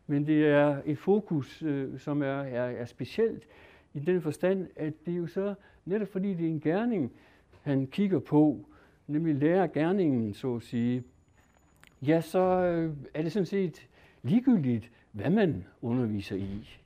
Men 0.07 0.27
det 0.27 0.47
er 0.47 0.81
et 0.85 0.97
fokus, 0.97 1.61
øh, 1.61 1.99
som 1.99 2.21
er, 2.21 2.41
er, 2.41 2.63
er 2.63 2.85
specielt 2.85 3.43
i 3.93 3.99
den 3.99 4.21
forstand, 4.21 4.67
at 4.75 4.93
det 5.05 5.13
er 5.13 5.17
jo 5.17 5.27
så 5.27 5.53
netop 5.85 6.07
fordi 6.07 6.33
det 6.33 6.45
er 6.45 6.49
en 6.49 6.61
gerning, 6.61 7.11
han 7.61 7.87
kigger 7.87 8.19
på, 8.19 8.65
nemlig 9.07 9.35
lærer 9.35 9.67
gerningen, 9.67 10.33
så 10.33 10.55
at 10.55 10.63
sige, 10.63 11.03
ja, 12.01 12.21
så 12.21 12.39
øh, 12.39 12.93
er 13.13 13.21
det 13.21 13.31
sådan 13.31 13.45
set 13.45 13.87
ligegyldigt, 14.23 14.91
hvad 15.11 15.29
man 15.29 15.65
underviser 15.81 16.35
i. 16.35 16.78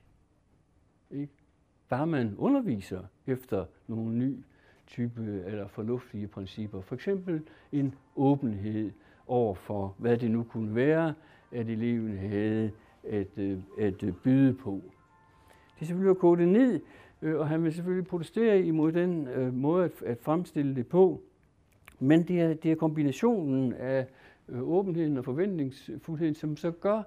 Bare 1.88 2.06
man 2.06 2.34
underviser 2.38 3.02
efter 3.26 3.64
nogle 3.86 4.14
nye 4.14 4.42
type 4.86 5.42
eller 5.46 5.68
fornuftige 5.68 6.26
principper. 6.26 6.80
For 6.80 6.94
eksempel 6.94 7.42
en 7.72 7.94
åbenhed 8.16 8.90
over 9.26 9.54
for, 9.54 9.94
hvad 9.98 10.16
det 10.16 10.30
nu 10.30 10.42
kunne 10.42 10.74
være, 10.74 11.14
at 11.52 11.68
eleven 11.68 12.18
havde 12.18 12.70
at, 13.04 13.38
øh, 13.38 13.58
at 13.78 14.02
øh, 14.02 14.12
byde 14.12 14.54
på. 14.54 14.80
Det 15.74 15.82
er 15.82 15.86
selvfølgelig 15.86 16.10
at 16.10 16.18
gå 16.18 16.36
det 16.36 16.48
ned, 16.48 16.80
øh, 17.22 17.40
og 17.40 17.48
han 17.48 17.64
vil 17.64 17.74
selvfølgelig 17.74 18.06
protestere 18.06 18.60
imod 18.60 18.92
den 18.92 19.28
måde 19.60 19.84
at, 19.84 20.02
at 20.06 20.18
fremstille 20.20 20.76
det 20.76 20.86
på. 20.86 21.22
Men 21.98 22.22
det 22.22 22.40
er, 22.40 22.54
det 22.54 22.72
er 22.72 22.76
kombinationen 22.76 23.72
af 23.72 24.06
åbenheden 24.52 25.16
og 25.16 25.24
forventningsfuldheden, 25.24 26.34
som 26.34 26.56
så 26.56 26.70
gør, 26.70 27.02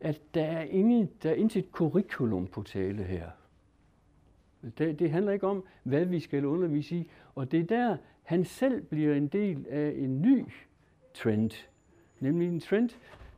at 0.00 0.20
der 0.34 0.44
er, 0.44 0.62
ingen, 0.62 1.10
der 1.22 1.30
er 1.30 1.34
intet 1.34 1.64
curriculum 1.72 2.46
på 2.46 2.62
tale 2.62 3.02
her. 3.02 3.30
Det, 4.78 4.98
det 4.98 5.10
handler 5.10 5.32
ikke 5.32 5.46
om, 5.46 5.64
hvad 5.82 6.04
vi 6.04 6.20
skal 6.20 6.44
undervise 6.44 6.96
i, 6.96 7.10
og 7.34 7.52
det 7.52 7.60
er 7.60 7.64
der, 7.64 7.96
han 8.22 8.44
selv 8.44 8.82
bliver 8.82 9.14
en 9.14 9.26
del 9.26 9.66
af 9.70 9.94
en 9.96 10.22
ny 10.22 10.44
trend, 11.14 11.50
nemlig 12.20 12.48
en 12.48 12.60
trend, 12.60 12.90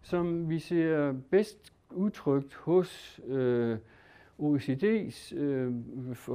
som 0.03 0.51
vi 0.51 0.59
ser 0.59 1.15
bedst 1.31 1.73
udtrykt 1.91 2.55
hos 2.55 3.21
øh, 3.27 3.79
OECD's 4.39 5.37
øh, 5.37 5.73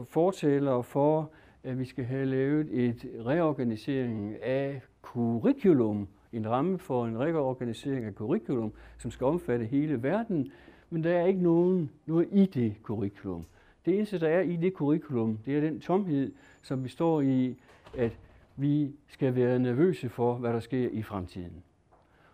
fortalere 0.05 0.83
for, 0.83 1.31
at 1.63 1.79
vi 1.79 1.85
skal 1.85 2.05
have 2.05 2.25
lavet 2.25 2.85
et 2.85 3.11
reorganisering 3.25 4.43
af 4.43 4.81
curriculum, 5.01 6.07
en 6.33 6.49
ramme 6.49 6.79
for 6.79 7.05
en 7.05 7.19
reorganisering 7.19 8.05
af 8.05 8.13
curriculum, 8.13 8.73
som 8.97 9.11
skal 9.11 9.25
omfatte 9.25 9.65
hele 9.65 10.03
verden, 10.03 10.51
men 10.89 11.03
der 11.03 11.13
er 11.13 11.25
ikke 11.25 11.43
nogen, 11.43 11.91
noget 12.05 12.27
i 12.31 12.45
det 12.45 12.75
curriculum. 12.83 13.45
Det 13.85 13.95
eneste, 13.95 14.19
der 14.19 14.27
er 14.27 14.41
i 14.41 14.55
det 14.55 14.73
curriculum, 14.73 15.37
det 15.45 15.57
er 15.57 15.61
den 15.61 15.79
tomhed, 15.79 16.31
som 16.61 16.83
vi 16.83 16.89
står 16.89 17.21
i, 17.21 17.55
at 17.97 18.19
vi 18.55 18.95
skal 19.07 19.35
være 19.35 19.59
nervøse 19.59 20.09
for, 20.09 20.35
hvad 20.35 20.53
der 20.53 20.59
sker 20.59 20.89
i 20.89 21.01
fremtiden. 21.01 21.63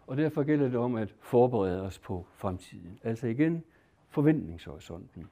Og 0.07 0.17
derfor 0.17 0.43
gælder 0.43 0.65
det 0.65 0.75
om 0.75 0.95
at 0.95 1.15
forberede 1.19 1.81
os 1.81 1.99
på 1.99 2.25
fremtiden. 2.33 2.99
Altså 3.03 3.27
igen, 3.27 3.63
forventningshorisonten. 4.09 5.27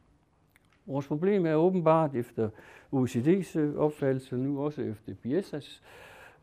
Vores 0.85 1.07
problem 1.07 1.45
er 1.45 1.53
åbenbart 1.53 2.15
efter 2.15 2.49
OECD's 2.93 3.59
øh, 3.59 3.75
opfattelse, 3.75 4.35
nu 4.35 4.63
også 4.63 4.81
efter 4.81 5.13
BS's 5.25 5.81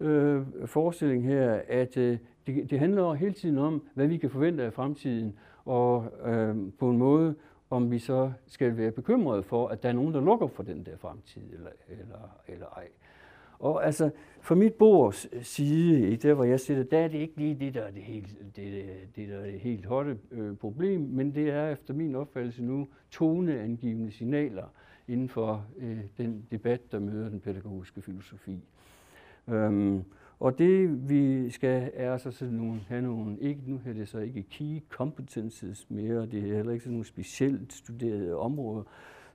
øh, 0.05 0.43
forestilling 0.67 1.25
her, 1.25 1.61
at 1.69 1.97
øh, 1.97 2.19
det, 2.47 2.71
det 2.71 2.79
handler 2.79 3.13
hele 3.13 3.33
tiden 3.33 3.59
om, 3.59 3.83
hvad 3.95 4.07
vi 4.07 4.17
kan 4.17 4.31
forvente 4.31 4.63
af 4.63 4.73
fremtiden, 4.73 5.39
og 5.65 6.13
øh, 6.25 6.57
på 6.79 6.91
en 6.91 6.99
måde, 6.99 7.35
om 7.73 7.91
vi 7.91 7.99
så 7.99 8.33
skal 8.47 8.77
være 8.77 8.91
bekymrede 8.91 9.43
for, 9.43 9.69
at 9.69 9.83
der 9.83 9.89
er 9.89 9.93
nogen, 9.93 10.15
der 10.15 10.21
lukker 10.21 10.47
for 10.47 10.63
den 10.63 10.87
der 10.87 10.97
fremtid, 10.97 11.43
eller, 11.53 11.71
eller, 11.89 12.39
eller 12.49 12.67
ej. 12.67 12.89
Og 13.59 13.87
altså, 13.87 14.11
for 14.41 14.55
mit 14.55 14.75
bords 14.75 15.27
øh, 15.33 15.43
side, 15.43 16.17
der 16.17 16.35
hvor 16.35 16.45
jeg 16.45 16.61
sidder, 16.61 16.83
der 16.83 16.99
er 16.99 17.09
det 17.09 17.19
ikke 17.19 17.37
lige 17.37 17.55
det, 17.55 17.75
der 17.75 17.83
er 17.83 17.91
det 17.91 18.03
helt, 18.03 18.57
det, 18.57 18.87
det, 19.17 19.29
der 19.29 19.39
er 19.39 19.45
det 19.51 19.61
helt 19.61 19.87
hotte 19.87 20.19
øh, 20.31 20.57
problem, 20.57 21.01
men 21.01 21.35
det 21.35 21.51
er 21.51 21.69
efter 21.69 21.95
min 21.95 22.15
opfattelse 22.15 22.63
nu 22.63 22.89
toneangivende 23.11 24.11
signaler 24.11 24.67
inden 25.09 25.29
for 25.29 25.67
øh, 25.79 25.99
den 26.19 26.47
debat, 26.51 26.93
der 26.93 26.99
møder 26.99 27.29
den 27.29 27.41
pædagogiske 27.41 28.03
filosofi. 28.03 28.65
Øhm, 29.49 30.05
og 30.43 30.59
det 30.59 31.09
vi 31.09 31.51
skal 31.51 31.91
er 31.95 32.17
så 32.17 32.31
sådan 32.31 32.55
nogle, 32.55 32.81
have 32.89 33.03
nogle, 33.03 33.41
ikke, 33.41 33.61
nu 33.67 33.81
er 33.87 33.93
det 33.93 34.09
så 34.09 34.19
ikke 34.19 34.43
key 34.43 34.81
competences 34.89 35.91
mere, 35.91 36.27
det 36.27 36.51
er 36.51 36.57
heller 36.57 36.73
ikke 36.73 36.83
sådan 36.83 36.93
nogle 36.93 37.07
specielt 37.07 37.73
studerede 37.73 38.37
områder, 38.37 38.83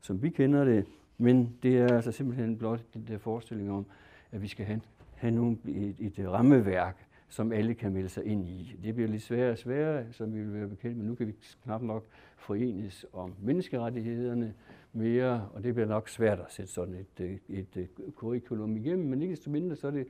som 0.02 0.24
vi 0.24 0.30
kender 0.30 0.64
det, 0.64 0.86
men 1.18 1.58
det 1.64 1.78
er 1.78 1.96
altså 1.96 2.12
simpelthen 2.12 2.58
blot 2.58 2.84
den 2.94 3.06
der 3.08 3.18
forestilling 3.18 3.72
om, 3.72 3.86
at 4.32 4.42
vi 4.42 4.48
skal 4.48 4.66
have, 4.66 4.82
have 5.16 5.32
nogle, 5.32 5.58
et, 5.68 5.96
et 6.00 6.30
rammeværk, 6.30 7.06
som 7.30 7.52
alle 7.52 7.74
kan 7.74 7.94
melde 7.94 8.10
sig 8.10 8.26
ind 8.26 8.48
i. 8.48 8.80
Det 8.84 8.96
bliver 8.96 9.10
lidt 9.10 9.22
sværere 9.22 9.52
og 9.52 9.58
sværere, 9.58 10.14
som 10.14 10.36
vi 10.36 10.42
vil 10.42 10.54
være 10.54 10.68
bekendt, 10.68 10.98
men 10.98 11.08
nu 11.08 11.16
kan 11.16 11.28
vi 11.28 11.36
knap 11.64 11.82
nok 11.82 12.06
forenes 12.38 13.06
om 13.14 13.34
menneskerettighederne 13.42 14.54
mere, 14.94 15.50
og 15.54 15.64
det 15.64 15.74
bliver 15.74 15.88
nok 15.88 16.10
svært 16.10 16.40
at 16.40 16.52
sætte 16.52 16.72
sådan 16.72 16.94
et, 16.94 17.22
øh, 17.22 17.32
et, 17.32 17.40
et, 17.50 17.78
et 17.78 18.14
curriculum 18.16 18.78
igennem, 18.78 19.06
men 19.06 19.22
ikke 19.22 19.32
desto 19.32 19.50
mindre 19.50 19.76
så 19.76 19.88
er 19.88 19.92
det 19.92 20.08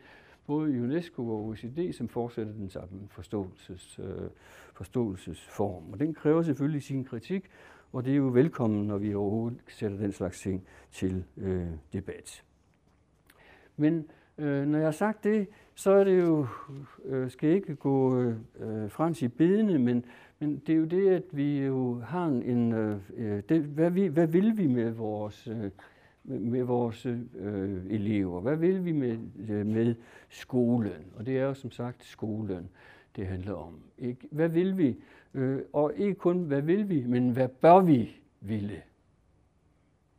både 0.48 0.82
UNESCO 0.82 1.30
og 1.30 1.46
OECD, 1.46 1.94
som 1.94 2.08
fortsætter 2.08 2.54
den 2.54 2.70
samme 2.70 3.08
forståelses, 3.10 4.00
øh, 4.00 4.30
forståelsesform. 4.74 5.84
Og 5.92 6.00
den 6.00 6.14
kræver 6.14 6.42
selvfølgelig 6.42 6.84
sin 6.84 7.04
kritik, 7.04 7.50
og 7.94 8.06
det 8.06 8.12
er 8.12 8.18
jo 8.18 8.28
velkommen, 8.28 8.88
når 8.88 8.98
vi 8.98 9.14
overhovedet 9.14 9.60
sætter 9.68 9.98
den 9.98 10.12
slags 10.12 10.42
ting 10.42 10.64
til 10.92 11.24
øh, 11.38 11.68
debat. 11.94 12.44
Men 13.78 14.06
øh, 14.38 14.68
når 14.68 14.78
jeg 14.78 14.88
har 14.88 14.92
sagt 14.92 15.24
det, 15.24 15.48
så 15.76 15.92
er 15.92 16.04
det 16.04 16.20
jo, 16.22 16.48
øh, 17.06 17.32
skal 17.32 17.50
ikke 17.50 17.76
gå 17.76 18.22
øh, 18.22 18.36
frem 18.90 19.16
i 19.22 19.28
bedene, 19.28 19.80
men, 19.80 20.06
men 20.40 20.62
det 20.68 20.74
er 20.74 20.78
jo 20.78 20.86
det, 20.86 21.10
at 21.10 21.24
vi 21.32 21.60
jo 21.66 22.00
har 22.00 22.26
en, 22.26 22.74
øh, 22.74 23.00
øh 23.18 23.44
det, 23.50 23.62
hvad, 23.62 23.92
vi, 23.92 24.06
hvad 24.06 24.28
vil 24.28 24.58
vi 24.58 24.68
med 24.68 24.92
vores, 24.92 25.48
øh, 25.48 25.72
med 26.28 26.64
vores 26.64 27.06
øh, 27.06 27.86
elever? 27.90 28.42
Hvad 28.42 28.56
vil 28.56 28.86
vi 28.86 28.92
med, 28.92 29.18
øh, 29.50 29.66
med 29.66 29.96
skolen? 30.30 31.06
Og 31.16 31.26
det 31.26 31.38
er 31.38 31.44
jo 31.44 31.54
som 31.54 31.72
sagt 31.72 32.04
skolen, 32.04 32.70
det 33.16 33.28
handler 33.28 33.54
om. 33.54 33.80
Ikke? 33.98 34.28
Hvad 34.32 34.50
vil 34.50 34.78
vi? 34.78 34.98
Øh, 35.34 35.62
og 35.74 35.94
ikke 35.96 36.16
kun, 36.16 36.44
hvad 36.44 36.62
vil 36.62 36.90
vi, 36.90 37.04
men 37.06 37.30
hvad 37.30 37.48
bør 37.48 37.80
vi 37.80 38.10
ville? 38.42 38.82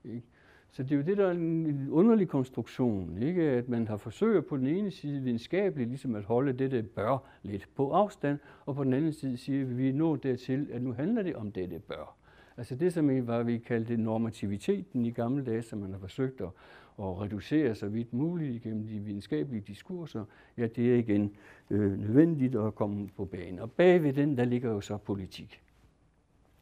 Ikke? 0.04 0.22
Så 0.70 0.82
det 0.82 0.92
er 0.92 0.96
jo 0.96 1.02
det, 1.02 1.16
der 1.16 1.26
er 1.26 1.30
en 1.30 1.88
underlig 1.90 2.28
konstruktion, 2.28 3.22
ikke? 3.22 3.42
at 3.42 3.68
man 3.68 3.88
har 3.88 3.96
forsøgt 3.96 4.46
på 4.46 4.56
den 4.56 4.66
ene 4.66 4.90
side 4.90 5.20
videnskabeligt 5.20 5.88
ligesom 5.88 6.14
at 6.14 6.24
holde 6.24 6.52
det, 6.52 6.70
der 6.70 6.82
bør 6.82 7.18
lidt 7.42 7.68
på 7.74 7.90
afstand, 7.90 8.38
og 8.66 8.74
på 8.74 8.84
den 8.84 8.92
anden 8.92 9.12
side 9.12 9.36
siger 9.36 9.64
vi, 9.64 9.70
at 9.70 9.78
vi 9.78 9.88
er 9.88 9.92
nået 9.92 10.22
dertil, 10.22 10.68
at 10.72 10.82
nu 10.82 10.92
handler 10.92 11.22
det 11.22 11.36
om 11.36 11.52
det, 11.52 11.70
det 11.70 11.84
bør. 11.84 12.17
Altså 12.58 12.74
det, 12.74 12.92
som 12.92 13.26
var, 13.26 13.42
vi 13.42 13.58
kaldte 13.58 13.96
normativiteten 13.96 15.06
i 15.06 15.10
gamle 15.10 15.44
dage, 15.44 15.62
som 15.62 15.78
man 15.78 15.92
har 15.92 15.98
forsøgt 15.98 16.40
at, 16.40 16.46
at 16.98 17.20
reducere 17.20 17.74
så 17.74 17.88
vidt 17.88 18.12
muligt 18.12 18.62
gennem 18.62 18.86
de 18.86 18.98
videnskabelige 18.98 19.64
diskurser, 19.66 20.24
ja, 20.56 20.66
det 20.66 20.92
er 20.92 20.96
igen 20.96 21.36
øh, 21.70 22.00
nødvendigt 22.00 22.56
at 22.56 22.74
komme 22.74 23.08
på 23.16 23.24
banen. 23.24 23.58
Og 23.58 23.72
bagved 23.72 24.12
den, 24.12 24.36
der 24.36 24.44
ligger 24.44 24.70
jo 24.70 24.80
så 24.80 24.96
politik. 24.96 25.60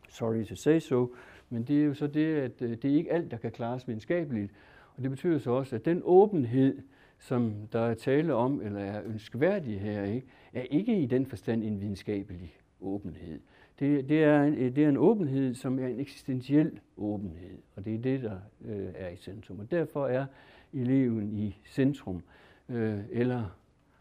Sorry 0.09 0.45
to 0.45 0.55
say 0.55 0.79
so, 0.79 1.15
men 1.51 1.63
det 1.63 1.81
er 1.81 1.85
jo 1.85 1.95
så 1.95 2.07
det, 2.07 2.37
at 2.37 2.63
øh, 2.63 2.71
det 2.71 2.85
er 2.85 2.97
ikke 2.97 3.13
alt, 3.13 3.31
der 3.31 3.37
kan 3.37 3.53
klares 3.53 3.89
videnskabeligt. 3.89 4.53
Og 4.97 5.03
det 5.03 5.11
betyder 5.11 5.39
så 5.39 5.51
også, 5.51 5.77
at 5.77 5.85
den 5.85 6.03
åbenhed, 6.05 6.79
som 7.19 7.55
der 7.73 7.81
er 7.81 7.95
tale 7.95 8.35
om, 8.35 8.61
eller 8.61 8.81
er 8.81 9.03
ønskværdig 9.07 9.81
her, 9.81 10.05
ikke, 10.05 10.27
er 10.53 10.63
ikke 10.63 11.01
i 11.01 11.07
den 11.07 11.27
forstand 11.27 11.63
en 11.63 11.81
videnskabelig 11.81 12.57
åbenhed. 12.81 13.41
Det, 13.79 14.09
det, 14.09 14.25
er 14.25 14.43
en, 14.43 14.55
det 14.55 14.79
er 14.79 14.89
en 14.89 14.97
åbenhed, 14.97 15.55
som 15.55 15.79
er 15.79 15.87
en 15.87 16.01
eksistentiel 16.01 16.81
åbenhed, 16.97 17.59
og 17.77 17.85
det 17.85 17.95
er 17.95 17.99
det, 17.99 18.23
der 18.23 18.39
øh, 18.65 18.89
er 18.95 19.09
i 19.09 19.17
centrum. 19.17 19.59
Og 19.59 19.71
derfor 19.71 20.07
er 20.07 20.27
eleven 20.73 21.33
i 21.33 21.59
centrum, 21.67 22.23
øh, 22.69 22.99
eller 23.11 23.57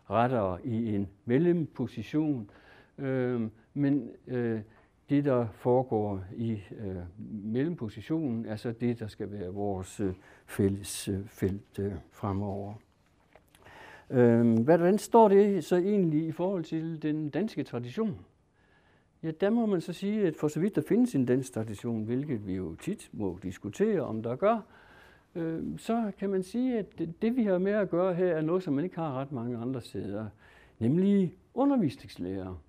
rettere 0.09 0.65
i 0.65 0.95
en 0.95 1.07
mellemposition, 1.25 2.49
øh, 2.97 3.41
men 3.73 4.09
øh, 4.27 4.61
det, 5.09 5.25
der 5.25 5.47
foregår 5.53 6.23
i 6.35 6.51
øh, 6.51 6.95
mellempositionen, 7.43 8.45
er 8.45 8.55
så 8.55 8.71
det, 8.71 8.99
der 8.99 9.07
skal 9.07 9.31
være 9.31 9.53
vores 9.53 9.99
øh, 9.99 10.13
fælles 10.45 11.07
øh, 11.07 11.25
felt 11.25 11.79
øh, 11.79 11.93
fremover. 12.11 12.73
Øh, 14.09 14.59
hvordan 14.59 14.97
står 14.97 15.27
det 15.27 15.63
så 15.63 15.75
egentlig 15.75 16.27
i 16.27 16.31
forhold 16.31 16.63
til 16.63 17.01
den 17.01 17.29
danske 17.29 17.63
tradition? 17.63 18.19
Ja, 19.25 19.31
der 19.31 19.49
må 19.49 19.65
man 19.65 19.81
så 19.81 19.93
sige, 19.93 20.27
at 20.27 20.35
for 20.35 20.47
så 20.47 20.59
vidt 20.59 20.75
der 20.75 20.81
findes 20.81 21.15
en 21.15 21.25
dansk 21.25 21.53
tradition, 21.53 22.03
hvilket 22.03 22.47
vi 22.47 22.53
jo 22.53 22.75
tit 22.75 23.09
må 23.13 23.39
diskutere, 23.43 24.01
om 24.01 24.23
der 24.23 24.35
gør, 24.35 24.59
øh, 25.35 25.63
så 25.77 26.11
kan 26.19 26.29
man 26.29 26.43
sige, 26.43 26.79
at 26.79 26.99
det, 27.21 27.35
vi 27.35 27.43
har 27.43 27.57
med 27.57 27.71
at 27.71 27.89
gøre 27.89 28.13
her, 28.13 28.35
er 28.35 28.41
noget, 28.41 28.63
som 28.63 28.73
man 28.73 28.83
ikke 28.83 28.95
har 28.95 29.13
ret 29.13 29.31
mange 29.31 29.57
andre 29.57 29.81
steder, 29.81 30.27
nemlig 30.79 31.37
undervisningslærer. 31.53 32.61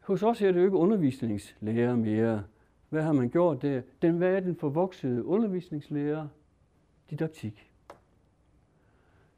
Hos 0.00 0.22
os 0.22 0.42
er 0.42 0.52
det 0.52 0.60
jo 0.60 0.64
ikke 0.64 0.76
undervisningslærer 0.76 1.96
mere. 1.96 2.44
Hvad 2.88 3.02
har 3.02 3.12
man 3.12 3.30
gjort 3.30 3.62
der? 3.62 3.82
Den, 4.02 4.16
hvad 4.16 4.34
er 4.34 4.40
den 4.40 4.56
forvoksede 4.56 5.24
undervisningslærer? 5.24 6.28
Didaktik. 7.10 7.71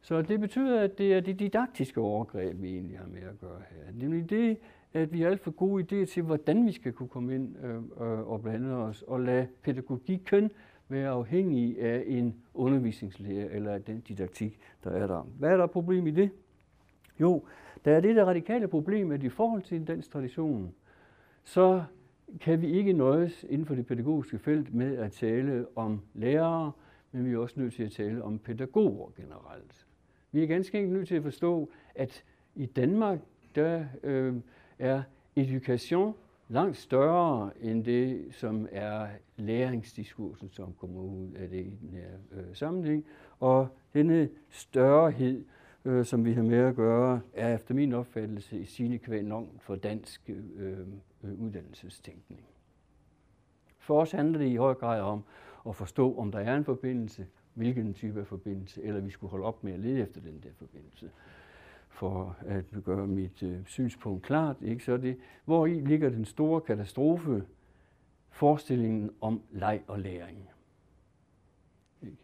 Så 0.05 0.23
det 0.23 0.41
betyder, 0.41 0.81
at 0.81 0.99
det 0.99 1.15
er 1.15 1.21
det 1.21 1.39
didaktiske 1.39 2.01
overgreb, 2.01 2.63
vi 2.63 2.69
egentlig 2.69 2.99
har 2.99 3.07
med 3.07 3.23
at 3.23 3.41
gøre 3.41 3.63
her. 3.71 3.93
Nemlig 3.93 4.31
det, 4.31 4.59
at 4.93 5.13
vi 5.13 5.21
har 5.21 5.29
alt 5.29 5.41
for 5.41 5.51
gode 5.51 5.85
idéer 5.85 6.07
til, 6.07 6.23
hvordan 6.23 6.67
vi 6.67 6.73
skal 6.73 6.93
kunne 6.93 7.09
komme 7.09 7.35
ind 7.35 7.57
øh, 7.65 7.77
øh 7.77 8.31
og 8.31 8.43
blande 8.43 8.75
os, 8.75 9.03
og 9.03 9.21
lade 9.21 9.47
pædagogikken 9.63 10.51
være 10.89 11.09
afhængig 11.09 11.81
af 11.81 12.05
en 12.07 12.37
undervisningslærer 12.55 13.49
eller 13.51 13.73
af 13.73 13.83
den 13.83 14.01
didaktik, 14.01 14.59
der 14.85 14.91
er 14.91 15.07
der. 15.07 15.23
Hvad 15.39 15.51
er 15.51 15.57
der 15.57 15.67
problem 15.67 16.07
i 16.07 16.11
det? 16.11 16.31
Jo, 17.21 17.45
der 17.85 17.97
er 17.97 18.01
det 18.01 18.17
der 18.17 18.25
radikale 18.25 18.69
problem, 18.69 19.11
at 19.11 19.23
i 19.23 19.29
forhold 19.29 19.63
til 19.63 19.77
en 19.77 19.85
dansk 19.85 20.11
tradition, 20.11 20.75
så 21.45 21.85
kan 22.41 22.61
vi 22.61 22.67
ikke 22.67 22.93
nøjes 22.93 23.45
inden 23.49 23.67
for 23.67 23.75
det 23.75 23.87
pædagogiske 23.87 24.39
felt 24.39 24.75
med 24.75 24.97
at 24.97 25.13
tale 25.13 25.67
om 25.77 26.01
lærere, 26.15 26.73
men 27.13 27.25
vi 27.25 27.33
er 27.33 27.39
også 27.39 27.61
nødt 27.61 27.75
til 27.75 27.83
at 27.83 27.93
tale 27.93 28.23
om 28.23 28.39
pædagoger 28.39 29.11
generelt. 29.17 29.87
Vi 30.35 30.43
er 30.43 30.47
ganske 30.47 30.79
enkelt 30.79 30.97
nødt 30.97 31.09
til 31.09 31.15
at 31.15 31.23
forstå, 31.23 31.71
at 31.95 32.25
i 32.55 32.67
Danmark, 32.67 33.19
der 33.55 33.85
øh, 34.03 34.35
er 34.79 35.03
education 35.37 36.15
langt 36.49 36.77
større 36.77 37.51
end 37.61 37.85
det, 37.85 38.27
som 38.31 38.69
er 38.73 39.07
læringsdiskursen, 39.37 40.51
som 40.51 40.75
kommer 40.81 41.01
ud 41.01 41.33
af 41.37 41.49
det 41.49 41.67
i 41.67 41.79
den 41.81 41.91
her 41.91 42.09
øh, 42.33 42.45
sammenhæng. 42.55 43.05
Og 43.41 43.69
denne 43.95 44.29
størrehed, 44.49 45.45
øh, 45.85 46.05
som 46.05 46.25
vi 46.25 46.33
har 46.33 46.43
med 46.43 46.59
at 46.59 46.77
gøre, 46.77 47.21
er 47.33 47.55
efter 47.55 47.75
min 47.75 47.93
opfattelse 47.93 48.59
i 48.59 48.65
sine 48.65 48.99
kvæl 48.99 49.33
for 49.61 49.77
dansk 49.77 50.31
øh, 50.31 50.79
øh, 51.25 51.41
uddannelsestænkning. 51.41 52.41
For 53.79 54.01
os 54.01 54.11
handler 54.11 54.39
det 54.39 54.47
i 54.47 54.57
høj 54.57 54.75
grad 54.75 55.01
om 55.01 55.25
at 55.69 55.77
forstå, 55.77 56.19
om 56.19 56.33
der 56.33 56.39
er 56.39 56.57
en 56.57 56.65
forbindelse, 56.65 57.27
hvilken 57.55 57.95
type 57.95 58.21
af 58.21 58.27
forbindelse, 58.27 58.83
eller 58.83 59.01
vi 59.01 59.11
skulle 59.11 59.31
holde 59.31 59.45
op 59.45 59.65
med 59.65 59.73
at 59.73 59.81
lede 59.81 60.01
efter 60.01 60.21
den 60.21 60.41
der 60.43 60.49
forbindelse 60.59 61.11
for 61.89 62.37
at 62.47 62.65
gøre 62.85 63.07
mit 63.07 63.43
øh, 63.43 63.57
synspunkt 63.67 64.23
klart, 64.23 64.57
ikke? 64.63 64.85
så 64.85 64.93
er 64.93 64.97
det, 64.97 65.17
hvor 65.45 65.67
i 65.67 65.81
ligger 65.81 66.09
den 66.09 66.25
store 66.25 66.61
katastrofe, 66.61 67.45
forestillingen 68.31 69.11
om 69.21 69.43
leg 69.51 69.83
og 69.87 69.99
læring. 69.99 70.49
Ikke? 72.03 72.17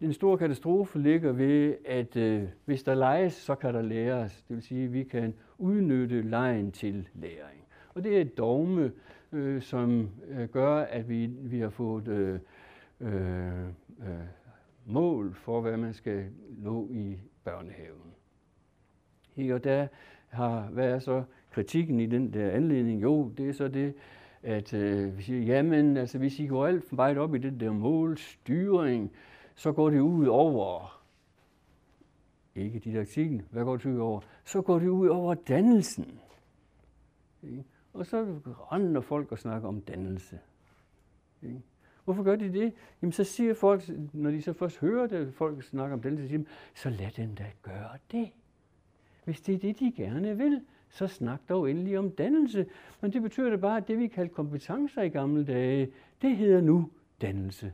Den 0.00 0.12
store 0.12 0.38
katastrofe 0.38 0.98
ligger 0.98 1.32
ved, 1.32 1.76
at 1.84 2.16
øh, 2.16 2.42
hvis 2.64 2.82
der 2.82 2.94
leges, 2.94 3.32
så 3.32 3.54
kan 3.54 3.74
der 3.74 3.82
læres. 3.82 4.44
Det 4.48 4.56
vil 4.56 4.62
sige, 4.62 4.84
at 4.84 4.92
vi 4.92 5.04
kan 5.04 5.34
udnytte 5.58 6.22
lejen 6.22 6.72
til 6.72 7.08
læring. 7.14 7.64
Og 7.94 8.04
det 8.04 8.16
er 8.16 8.20
et 8.20 8.38
dogme, 8.38 8.92
øh, 9.32 9.62
som 9.62 10.10
øh, 10.28 10.48
gør, 10.48 10.76
at 10.76 11.08
vi, 11.08 11.26
vi 11.26 11.60
har 11.60 11.70
fået 11.70 12.08
øh, 12.08 12.38
øh, 13.00 13.66
øh, 14.00 14.26
mål 14.86 15.34
for, 15.34 15.60
hvad 15.60 15.76
man 15.76 15.94
skal 15.94 16.30
nå 16.48 16.88
i 16.90 17.18
børnehaven. 17.44 18.14
Her 19.34 19.54
Og 19.54 19.64
der 19.64 19.86
har, 20.28 20.60
hvad 20.60 20.90
er 20.90 20.98
så 20.98 21.24
kritikken 21.50 22.00
i 22.00 22.06
den 22.06 22.32
der 22.32 22.50
anledning? 22.50 23.02
Jo, 23.02 23.28
det 23.28 23.48
er 23.48 23.52
så 23.52 23.68
det, 23.68 23.94
at 24.42 24.74
øh, 24.74 25.18
vi 25.18 25.22
siger, 25.22 25.42
jamen, 25.42 25.96
altså, 25.96 26.18
hvis 26.18 26.38
I 26.38 26.46
går 26.46 26.66
alt 26.66 26.84
for 26.88 26.96
meget 26.96 27.18
op 27.18 27.34
i 27.34 27.38
den 27.38 27.60
der 27.60 27.72
målstyring, 27.72 29.12
så 29.54 29.72
går 29.72 29.90
det 29.90 30.00
ud 30.00 30.26
over, 30.26 31.02
ikke 32.54 32.78
didaktikken, 32.78 33.42
hvad 33.50 33.64
går 33.64 33.76
det 33.76 33.86
ud 33.86 33.98
over? 33.98 34.20
Så 34.44 34.62
går 34.62 34.78
det 34.78 34.88
ud 34.88 35.08
over 35.08 35.34
dannelsen. 35.34 36.20
Ikke? 37.42 37.64
Og 37.92 38.06
så 38.06 38.24
render 38.72 39.00
folk 39.00 39.32
og 39.32 39.38
snakker 39.38 39.68
om 39.68 39.80
dannelse. 39.80 40.38
Ikke? 41.42 41.62
Hvorfor 42.06 42.22
gør 42.22 42.36
de 42.36 42.52
det? 42.52 42.72
Jamen 43.02 43.12
så 43.12 43.24
siger 43.24 43.54
folk, 43.54 43.90
når 44.12 44.30
de 44.30 44.42
så 44.42 44.52
først 44.52 44.78
hører 44.78 45.06
det, 45.06 45.34
folk 45.34 45.62
snakker 45.62 45.94
om 45.94 46.02
dannelse, 46.02 46.24
så 46.24 46.28
siger 46.28 46.38
de, 46.38 46.46
så 46.74 46.90
lad 46.90 47.10
dem 47.16 47.34
da 47.34 47.44
gøre 47.62 47.98
det. 48.12 48.28
Hvis 49.24 49.40
det 49.40 49.54
er 49.54 49.58
det, 49.58 49.80
de 49.80 49.92
gerne 49.96 50.36
vil, 50.36 50.60
så 50.88 51.06
snak 51.06 51.40
dog 51.48 51.70
endelig 51.70 51.98
om 51.98 52.10
dannelse. 52.10 52.66
Men 53.00 53.12
det 53.12 53.22
betyder 53.22 53.50
det 53.50 53.60
bare, 53.60 53.76
at 53.76 53.88
det 53.88 53.98
vi 53.98 54.06
kaldte 54.06 54.34
kompetencer 54.34 55.02
i 55.02 55.08
gamle 55.08 55.44
dage, 55.44 55.92
det 56.22 56.36
hedder 56.36 56.60
nu 56.60 56.90
dannelse. 57.20 57.72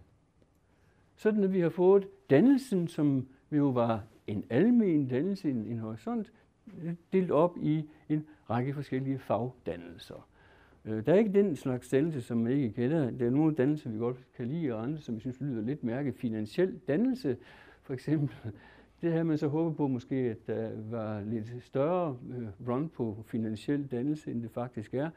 Sådan 1.16 1.44
at 1.44 1.52
vi 1.52 1.60
har 1.60 1.68
fået 1.68 2.08
dannelsen, 2.30 2.88
som 2.88 3.28
jo 3.50 3.68
var 3.68 4.04
en 4.26 4.44
almen 4.50 5.08
dannelse, 5.08 5.50
en, 5.50 5.66
en 5.66 5.78
horisont, 5.78 6.32
delt 7.12 7.30
op 7.30 7.56
i 7.60 7.88
en 8.08 8.26
række 8.50 8.74
forskellige 8.74 9.18
fagdannelser. 9.18 10.28
Øh, 10.84 11.06
der 11.06 11.12
er 11.12 11.18
ikke 11.18 11.32
den 11.32 11.56
slags 11.56 11.88
dannelse, 11.88 12.20
som 12.20 12.38
man 12.38 12.52
ikke 12.52 12.72
kender. 12.72 13.10
Der 13.10 13.26
er 13.26 13.30
nogle 13.30 13.54
dannelser, 13.54 13.90
vi 13.90 13.98
godt 13.98 14.16
kan 14.36 14.46
lide, 14.48 14.74
og 14.74 14.82
andre, 14.82 14.98
som 14.98 15.14
vi 15.14 15.20
synes 15.20 15.40
lyder 15.40 15.62
lidt 15.62 15.84
mærke. 15.84 16.12
Finansiel 16.12 16.80
dannelse, 16.88 17.36
for 17.82 17.94
eksempel, 17.94 18.36
det 19.02 19.12
havde 19.12 19.24
man 19.24 19.38
så 19.38 19.48
håbet 19.48 19.76
på 19.76 19.86
måske, 19.86 20.14
at 20.14 20.46
der 20.46 20.70
var 20.90 21.20
lidt 21.20 21.52
større 21.60 22.16
øh, 22.38 22.68
run 22.68 22.88
på 22.88 23.24
finansiel 23.26 23.86
dannelse, 23.86 24.30
end 24.30 24.42
det 24.42 24.50
faktisk 24.50 24.94
er. 24.94 25.10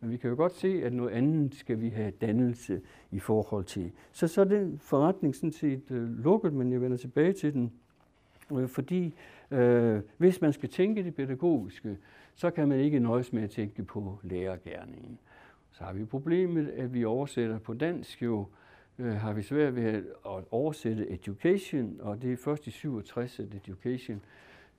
Men 0.00 0.10
vi 0.10 0.16
kan 0.16 0.30
jo 0.30 0.36
godt 0.36 0.54
se, 0.54 0.82
at 0.84 0.92
noget 0.92 1.10
andet 1.10 1.54
skal 1.54 1.80
vi 1.80 1.88
have 1.88 2.10
dannelse 2.10 2.80
i 3.10 3.18
forhold 3.18 3.64
til. 3.64 3.92
Så 4.12 4.28
så 4.28 4.40
er 4.40 4.44
den 4.44 4.78
forretning 4.78 5.34
sådan 5.34 5.52
set 5.52 5.90
øh, 5.90 6.18
lukket, 6.18 6.52
men 6.52 6.72
jeg 6.72 6.80
vender 6.80 6.96
tilbage 6.96 7.32
til 7.32 7.52
den. 7.52 7.72
Øh, 8.52 8.68
fordi 8.68 9.14
øh, 9.50 10.00
hvis 10.16 10.40
man 10.40 10.52
skal 10.52 10.68
tænke 10.68 11.04
det 11.04 11.14
pædagogiske, 11.14 11.98
så 12.34 12.50
kan 12.50 12.68
man 12.68 12.80
ikke 12.80 12.98
nøjes 12.98 13.32
med 13.32 13.42
at 13.42 13.50
tænke 13.50 13.84
på 13.84 14.18
lærergærningen. 14.22 15.18
Så 15.70 15.84
har 15.84 15.92
vi 15.92 16.04
problemet, 16.04 16.68
at 16.68 16.94
vi 16.94 17.04
oversætter 17.04 17.58
på 17.58 17.74
dansk 17.74 18.22
jo 18.22 18.46
øh, 18.98 19.12
har 19.12 19.32
vi 19.32 19.42
svært 19.42 19.76
ved 19.76 19.84
at 20.26 20.44
oversætte 20.50 21.10
education, 21.10 21.96
og 22.00 22.22
det 22.22 22.32
er 22.32 22.36
først 22.36 22.66
i 22.66 22.70
67, 22.70 23.40
at 23.40 23.54
education 23.54 24.20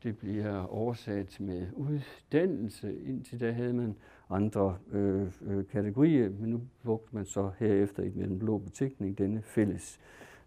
det 0.03 0.17
bliver 0.17 0.63
oversat 0.63 1.37
med 1.39 1.67
uddannelse. 1.73 2.95
Indtil 3.05 3.39
da 3.39 3.51
havde 3.51 3.73
man 3.73 3.95
andre 4.29 4.77
øh, 4.91 5.27
øh, 5.41 5.65
kategorier, 5.67 6.29
men 6.29 6.49
nu 6.49 6.61
brugte 6.83 7.15
man 7.15 7.25
så 7.25 7.51
herefter 7.59 8.03
i 8.03 8.09
den 8.09 8.39
blå 8.39 8.57
betænkning 8.57 9.17
denne 9.17 9.41
fælles 9.41 9.99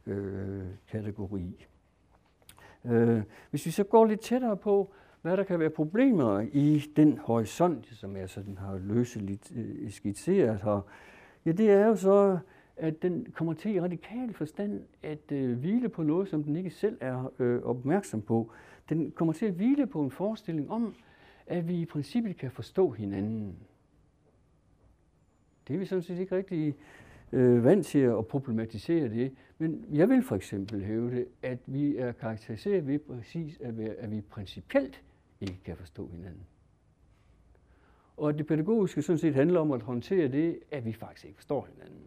øh, 0.07 0.64
kategori. 0.89 1.66
Øh, 2.87 3.22
hvis 3.51 3.66
vi 3.66 3.70
så 3.70 3.85
går 3.85 4.05
lidt 4.05 4.20
tættere 4.20 4.57
på, 4.57 4.93
hvad 5.22 5.37
der 5.37 5.45
kan 5.45 5.59
være 5.59 5.70
problemer 5.70 6.41
i 6.53 6.85
den 6.97 7.18
horisont, 7.18 7.87
som 7.87 8.16
jeg 8.16 8.28
sådan 8.28 8.59
har 8.59 8.78
løseligt 8.78 9.53
øh, 9.57 9.91
skitseret 9.91 10.61
her, 10.62 10.80
ja, 11.47 11.53
det 11.53 11.70
er 11.70 11.87
jo 11.87 11.97
så 11.97 12.39
at 12.76 13.03
den 13.03 13.26
kommer 13.35 13.53
til 13.53 13.74
i 13.74 13.80
radikal 13.80 14.32
forstand 14.32 14.82
at 15.03 15.32
øh, 15.32 15.59
hvile 15.59 15.89
på 15.89 16.03
noget, 16.03 16.28
som 16.28 16.45
den 16.45 16.57
ikke 16.57 16.70
selv 16.70 16.99
er 17.01 17.32
øh, 17.39 17.62
opmærksom 17.62 18.22
på. 18.22 18.53
Den 18.89 19.11
kommer 19.11 19.32
til 19.32 19.47
at 19.47 19.53
hvile 19.53 19.87
på 19.87 20.03
en 20.03 20.11
forestilling 20.11 20.70
om, 20.70 20.95
at 21.47 21.68
vi 21.68 21.80
i 21.80 21.87
princippet 21.87 22.37
kan 22.37 22.51
forstå 22.51 22.91
hinanden. 22.91 23.57
Det 25.68 25.74
er 25.74 25.78
vi 25.78 25.85
sådan 25.85 26.03
set 26.03 26.18
ikke 26.18 26.37
rigtig 26.37 26.74
øh, 27.32 27.64
vant 27.64 27.87
til 27.87 27.99
at 27.99 28.26
problematisere 28.26 29.09
det. 29.09 29.32
Men 29.59 29.87
jeg 29.93 30.09
vil 30.09 30.23
for 30.23 30.37
eksempel 30.37 30.85
hævde, 30.85 31.27
at 31.43 31.59
vi 31.67 31.97
er 31.97 32.13
karakteriseret 32.13 32.87
ved 32.87 32.99
præcis, 32.99 33.61
at 33.61 33.79
vi, 33.79 33.89
at 33.99 34.11
vi 34.11 34.21
principielt 34.21 35.03
ikke 35.41 35.61
kan 35.65 35.77
forstå 35.77 36.09
hinanden. 36.09 36.47
Og 38.17 38.39
det 38.39 38.47
pædagogiske 38.47 39.03
sådan 39.03 39.19
set 39.19 39.35
handler 39.35 39.61
om 39.61 39.73
at 39.73 39.83
håndtere 39.83 40.29
det, 40.29 40.59
at 40.71 40.85
vi 40.85 40.93
faktisk 40.93 41.25
ikke 41.25 41.37
forstår 41.37 41.69
hinanden 41.73 42.05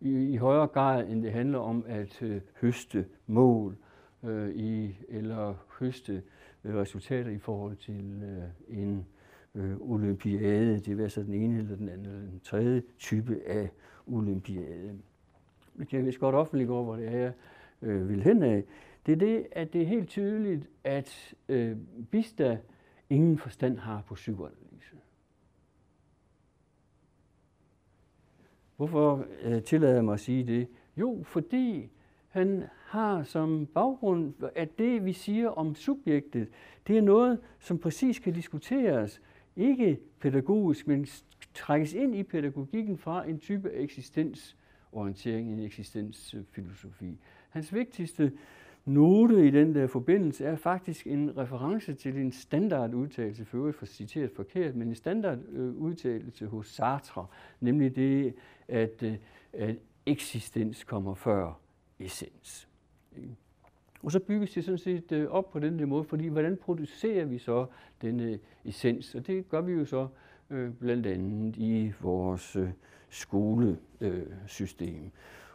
i, 0.00 0.32
i 0.32 0.36
højere 0.36 0.66
grad, 0.66 1.08
end 1.08 1.22
det 1.22 1.32
handler 1.32 1.58
om 1.58 1.84
at 1.86 2.22
øh, 2.22 2.40
høste 2.60 3.06
mål 3.26 3.76
øh, 4.24 4.54
i, 4.54 4.98
eller 5.08 5.54
høste 5.78 6.22
øh, 6.64 6.74
resultater 6.74 7.30
i 7.30 7.38
forhold 7.38 7.76
til 7.76 8.22
øh, 8.22 8.78
en 8.78 9.06
øh, 9.54 9.76
olympiade. 9.80 10.78
Det 10.78 10.98
vil 10.98 11.10
så 11.10 11.22
den 11.22 11.34
ene 11.34 11.58
eller 11.58 11.76
den 11.76 11.88
anden 11.88 12.06
eller 12.06 12.20
den 12.20 12.40
tredje 12.44 12.82
type 12.98 13.40
af 13.46 13.70
olympiade. 14.06 14.98
Vi 15.74 15.84
kan 15.84 16.06
vist 16.06 16.18
godt 16.18 16.34
offentliggøre, 16.34 16.82
hvor 16.82 16.96
det 16.96 17.06
er, 17.06 17.18
jeg 17.18 17.32
øh, 17.82 18.08
vil 18.08 18.22
hen 18.22 18.42
af. 18.42 18.64
Det 19.06 19.12
er 19.12 19.16
det, 19.16 19.46
at 19.52 19.72
det 19.72 19.82
er 19.82 19.86
helt 19.86 20.08
tydeligt, 20.08 20.68
at 20.84 21.34
øh, 21.48 21.76
Bista 22.10 22.58
ingen 23.10 23.38
forstand 23.38 23.78
har 23.78 24.02
på 24.06 24.14
psykoanalyse. 24.14 24.96
Hvorfor 28.76 29.26
øh, 29.42 29.62
tillader 29.62 29.94
jeg 29.94 30.04
mig 30.04 30.14
at 30.14 30.20
sige 30.20 30.46
det? 30.46 30.68
Jo, 30.96 31.22
fordi 31.22 31.90
han 32.28 32.64
har 32.86 33.22
som 33.22 33.66
baggrund, 33.66 34.34
at 34.54 34.78
det, 34.78 35.04
vi 35.04 35.12
siger 35.12 35.48
om 35.48 35.74
subjektet, 35.74 36.48
det 36.86 36.98
er 36.98 37.02
noget, 37.02 37.40
som 37.58 37.78
præcis 37.78 38.18
kan 38.18 38.32
diskuteres, 38.32 39.22
ikke 39.56 40.00
pædagogisk, 40.20 40.88
men 40.88 41.06
trækkes 41.54 41.92
ind 41.92 42.14
i 42.14 42.22
pædagogikken 42.22 42.98
fra 42.98 43.28
en 43.28 43.38
type 43.38 43.70
eksistens, 43.70 44.56
eksistensorientering, 44.92 45.52
en 45.52 45.58
eksistensfilosofi. 45.58 47.18
Hans 47.50 47.74
vigtigste 47.74 48.32
note 48.84 49.46
i 49.46 49.50
den 49.50 49.74
der 49.74 49.86
forbindelse 49.86 50.44
er 50.44 50.56
faktisk 50.56 51.06
en 51.06 51.36
reference 51.36 51.94
til 51.94 52.16
en 52.16 52.32
standardudtalelse, 52.32 53.44
for 53.44 53.56
øvrigt 53.58 53.76
for 53.76 53.86
citeret 53.86 54.30
forkert, 54.30 54.76
men 54.76 54.88
en 54.88 54.94
standardudtalelse 54.94 56.46
hos 56.46 56.66
Sartre, 56.66 57.26
nemlig 57.60 57.96
det, 57.96 58.34
at, 58.68 59.02
øh, 59.02 59.14
at 59.52 59.76
eksistens 60.06 60.84
kommer 60.84 61.14
før 61.14 61.60
essens. 61.98 62.68
Og 64.02 64.12
så 64.12 64.20
bygges 64.20 64.52
det 64.52 64.64
sådan 64.64 64.78
set 64.78 65.12
øh, 65.12 65.30
op 65.30 65.50
på 65.50 65.58
den 65.58 65.78
der 65.78 65.86
måde, 65.86 66.04
fordi 66.04 66.26
hvordan 66.26 66.56
producerer 66.56 67.24
vi 67.24 67.38
så 67.38 67.66
denne 68.02 68.38
essens? 68.64 69.14
Og 69.14 69.26
det 69.26 69.48
gør 69.48 69.60
vi 69.60 69.72
jo 69.72 69.84
så 69.84 70.08
øh, 70.50 70.72
blandt 70.72 71.06
andet 71.06 71.56
i 71.56 71.92
vores 72.00 72.56
øh, 72.56 72.68
skolesystem. 73.12 75.10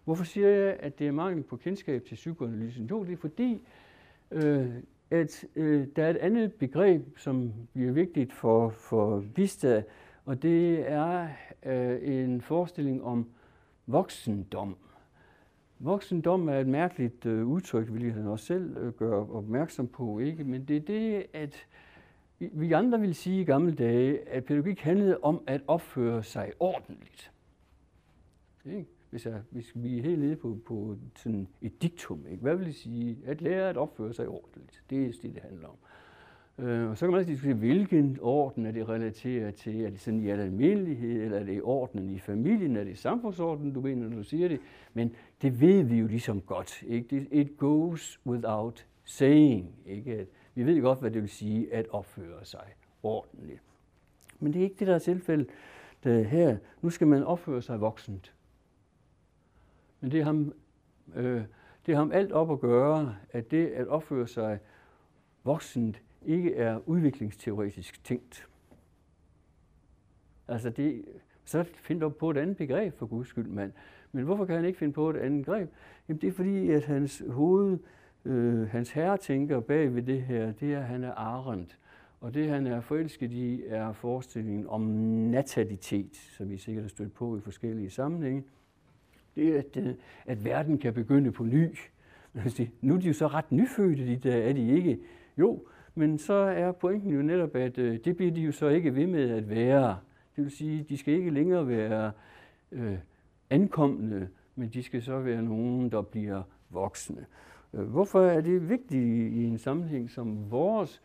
Hvorfor 0.06 0.24
siger 0.24 0.48
jeg, 0.48 0.78
at 0.80 1.00
det 1.00 1.08
er 1.08 1.12
mangel 1.12 1.44
på 1.44 1.58
kendskab 1.58 2.04
til 2.06 2.16
psykoanalysen? 2.16 2.86
Jo, 2.86 3.04
det 3.04 3.14
er 3.14 3.18
fordi, 3.18 3.62
øh, 4.32 4.70
at 5.12 5.46
øh, 5.56 5.88
der 5.96 6.04
er 6.04 6.10
et 6.10 6.18
andet 6.18 6.54
begreb, 6.54 7.18
som 7.18 7.54
bliver 7.74 7.92
vigtigt 7.92 8.34
for, 8.34 8.70
for 8.70 9.18
Vista, 9.36 9.84
og 10.26 10.42
det 10.42 10.92
er 10.92 11.28
øh, 11.66 11.98
en 12.02 12.42
forestilling 12.42 13.04
om 13.04 13.30
voksendom. 13.86 14.78
Voksendom 15.80 16.50
er 16.50 16.60
et 16.60 16.68
mærkeligt 16.68 17.26
øh, 17.26 17.48
udtryk, 17.48 17.94
vil 17.94 18.12
han 18.12 18.28
også 18.28 18.46
selv 18.46 18.78
øh, 18.78 18.94
gøre 18.94 19.28
opmærksom 19.30 19.88
på, 19.88 20.20
ikke? 20.20 20.44
men 20.44 20.66
det 20.66 20.78
er 20.78 20.82
det, 20.82 21.26
at 21.34 21.68
vi 22.40 22.72
andre 22.72 23.00
vil 23.00 23.16
sige 23.16 23.42
i 23.42 23.46
gamle 23.46 23.76
dage, 23.76 24.30
at 24.30 24.46
pædagogik 24.46 24.82
handlede 24.82 25.18
om 25.22 25.42
at 25.48 25.62
opføre 25.68 26.24
sig 26.24 26.52
ordentligt. 26.60 27.32
Ikke? 28.70 28.86
Hvis, 29.10 29.26
jeg, 29.26 29.42
hvis 29.50 29.72
vi 29.76 29.98
er 29.98 30.02
helt 30.02 30.20
nede 30.20 30.36
på, 30.36 30.58
på 30.66 30.98
sådan 31.16 31.48
et 31.62 31.82
diktum, 31.82 32.26
ikke? 32.30 32.42
hvad 32.42 32.56
vil 32.56 32.66
det 32.66 32.76
sige? 32.76 33.18
At 33.26 33.42
lære 33.42 33.70
at 33.70 33.78
opføre 33.78 34.14
sig 34.14 34.28
ordentligt. 34.28 34.84
Det 34.90 35.06
er 35.06 35.12
det, 35.22 35.36
det 35.36 35.42
handler 35.42 35.68
om. 35.68 35.78
Øh, 36.60 36.90
og 36.90 36.98
så 36.98 37.06
kan 37.06 37.12
man 37.12 37.20
også 37.20 37.32
diskutere, 37.32 37.56
hvilken 37.56 38.18
orden 38.22 38.66
er 38.66 38.72
det 38.72 38.90
relateret 38.90 39.56
til? 39.56 39.82
Er 39.82 39.90
det 39.90 40.00
sådan 40.00 40.20
i 40.20 40.30
al 40.30 40.40
almindelighed, 40.40 41.24
eller 41.24 41.40
er 41.40 41.44
det 41.44 41.62
ordenen 41.62 42.10
i 42.10 42.20
familien? 42.20 42.76
Er 42.76 42.84
det 42.84 42.98
samfundsordenen, 42.98 43.74
du 43.74 43.82
mener, 43.82 44.10
når 44.10 44.18
du 44.18 44.24
siger 44.24 44.48
det? 44.48 44.60
Men 44.94 45.16
det 45.42 45.62
ved 45.62 45.84
vi 45.84 46.00
jo 46.00 46.08
ligesom 46.08 46.42
godt. 46.42 46.84
Ikke? 46.88 47.28
It 47.32 47.58
goes 47.58 48.20
without 48.26 48.86
saying. 49.04 49.76
Ikke? 49.86 50.28
Vi 50.56 50.66
ved 50.66 50.82
godt, 50.82 51.00
hvad 51.00 51.12
det 51.12 51.22
vil 51.22 51.30
sige 51.30 51.74
at 51.74 51.88
opføre 51.90 52.46
sig 52.46 52.68
ordentligt. 53.04 53.62
Men 54.40 54.54
det 54.54 54.60
er 54.60 54.64
ikke 54.64 54.76
det, 54.80 54.88
der 54.88 54.96
er 54.96 55.00
tilfældet 55.00 55.48
øh, 56.06 56.26
her. 56.26 56.58
Nu 56.82 56.90
skal 56.90 57.08
man 57.08 57.24
opføre 57.24 57.62
sig 57.62 57.82
voksent. 57.82 58.34
Men 60.02 60.12
det 60.12 60.20
er 60.20 60.24
ham, 60.24 60.54
øh, 61.16 61.42
det 61.86 61.92
er 61.92 61.98
ham 61.98 62.12
alt 62.12 62.32
op 62.32 62.52
at 62.52 62.60
gøre, 62.60 63.16
at 63.30 63.52
det 63.52 63.68
at 63.68 63.88
opføre 63.88 64.28
sig 64.28 64.60
voksent 65.44 66.02
ikke 66.26 66.56
er 66.56 66.80
udviklingsteoretisk 66.86 68.04
tænkt. 68.04 68.48
Altså 70.48 70.70
det, 70.70 71.06
så 71.46 71.64
find 71.64 72.02
dog 72.02 72.16
på 72.16 72.32
et 72.32 72.38
andet 72.38 72.58
begreb 72.58 72.98
for 72.98 73.06
guds 73.06 73.28
skyld, 73.28 73.48
mand. 73.48 73.72
Men 74.12 74.24
hvorfor 74.24 74.46
kan 74.46 74.56
han 74.56 74.66
ikke 74.66 74.80
finde 74.80 74.94
på 74.94 75.10
et 75.10 75.18
andet 75.18 75.46
greb? 75.46 75.70
Jamen 76.08 76.22
det 76.22 76.28
er 76.28 76.32
fordi, 76.32 76.70
at 76.70 76.86
hans 76.86 77.24
hoved, 77.30 77.78
øh, 78.26 78.68
hans 78.68 78.92
herre 78.92 79.18
tænker 79.18 79.60
bag 79.60 79.96
ved 79.96 80.02
det 80.02 80.22
her, 80.22 80.52
det 80.52 80.74
er, 80.74 80.80
at 80.80 80.86
han 80.86 81.04
er 81.04 81.12
Arendt. 81.12 81.80
Og 82.22 82.34
det, 82.34 82.50
han 82.50 82.68
er 82.68 82.82
forelsket 82.82 83.32
i, 83.32 83.64
er 83.68 83.92
forestillingen 83.92 84.68
om 84.68 84.82
natalitet, 85.32 86.16
som 86.16 86.50
vi 86.50 86.58
sikkert 86.58 86.84
har 86.84 86.90
stødt 86.90 87.14
på 87.14 87.38
i 87.38 87.42
forskellige 87.42 87.90
sammenhænge. 87.90 88.44
Det 89.38 89.56
er, 89.56 89.60
at, 89.60 89.78
øh, 89.78 89.94
at 90.26 90.46
verden 90.46 90.78
kan 90.78 90.94
begynde 90.94 91.32
på 91.32 91.44
ny. 91.44 91.68
Nu 92.82 92.96
er 92.96 93.00
de 93.00 93.08
jo 93.08 93.14
så 93.14 93.28
ret 93.28 93.52
nyfødte, 93.52 94.08
de 94.08 94.16
der, 94.16 94.36
er 94.36 94.54
de 94.54 94.70
ikke? 94.70 95.00
Jo, 95.38 95.64
men 95.96 96.18
så 96.18 96.34
er 96.34 96.72
pointen 96.72 97.12
jo 97.12 97.22
netop, 97.22 97.56
at 97.56 97.78
øh, 97.78 98.00
det 98.06 98.18
bliver 98.18 98.32
de 98.32 98.42
jo 98.42 98.52
så 98.52 98.68
ikke 98.68 98.96
ved 98.96 99.08
med 99.08 99.30
at 99.30 99.50
være. 99.50 99.98
Det 100.36 100.44
vil 100.44 100.52
sige, 100.52 100.86
de 100.90 100.98
skal 100.98 101.14
ikke 101.14 101.30
længere 101.30 101.68
være 101.68 102.12
øh, 102.72 102.98
ankommende, 103.50 104.28
men 104.56 104.70
de 104.70 104.84
skal 104.84 105.02
så 105.02 105.20
være 105.20 105.42
nogen, 105.42 105.92
der 105.92 106.02
bliver 106.02 106.44
voksne. 106.70 107.26
Øh, 107.74 107.84
hvorfor 107.84 108.22
er 108.22 108.42
det 108.42 108.70
vigtigt 108.70 109.34
i 109.34 109.44
en 109.44 109.58
sammenhæng 109.58 110.10
som 110.10 110.52
vores? 110.52 111.02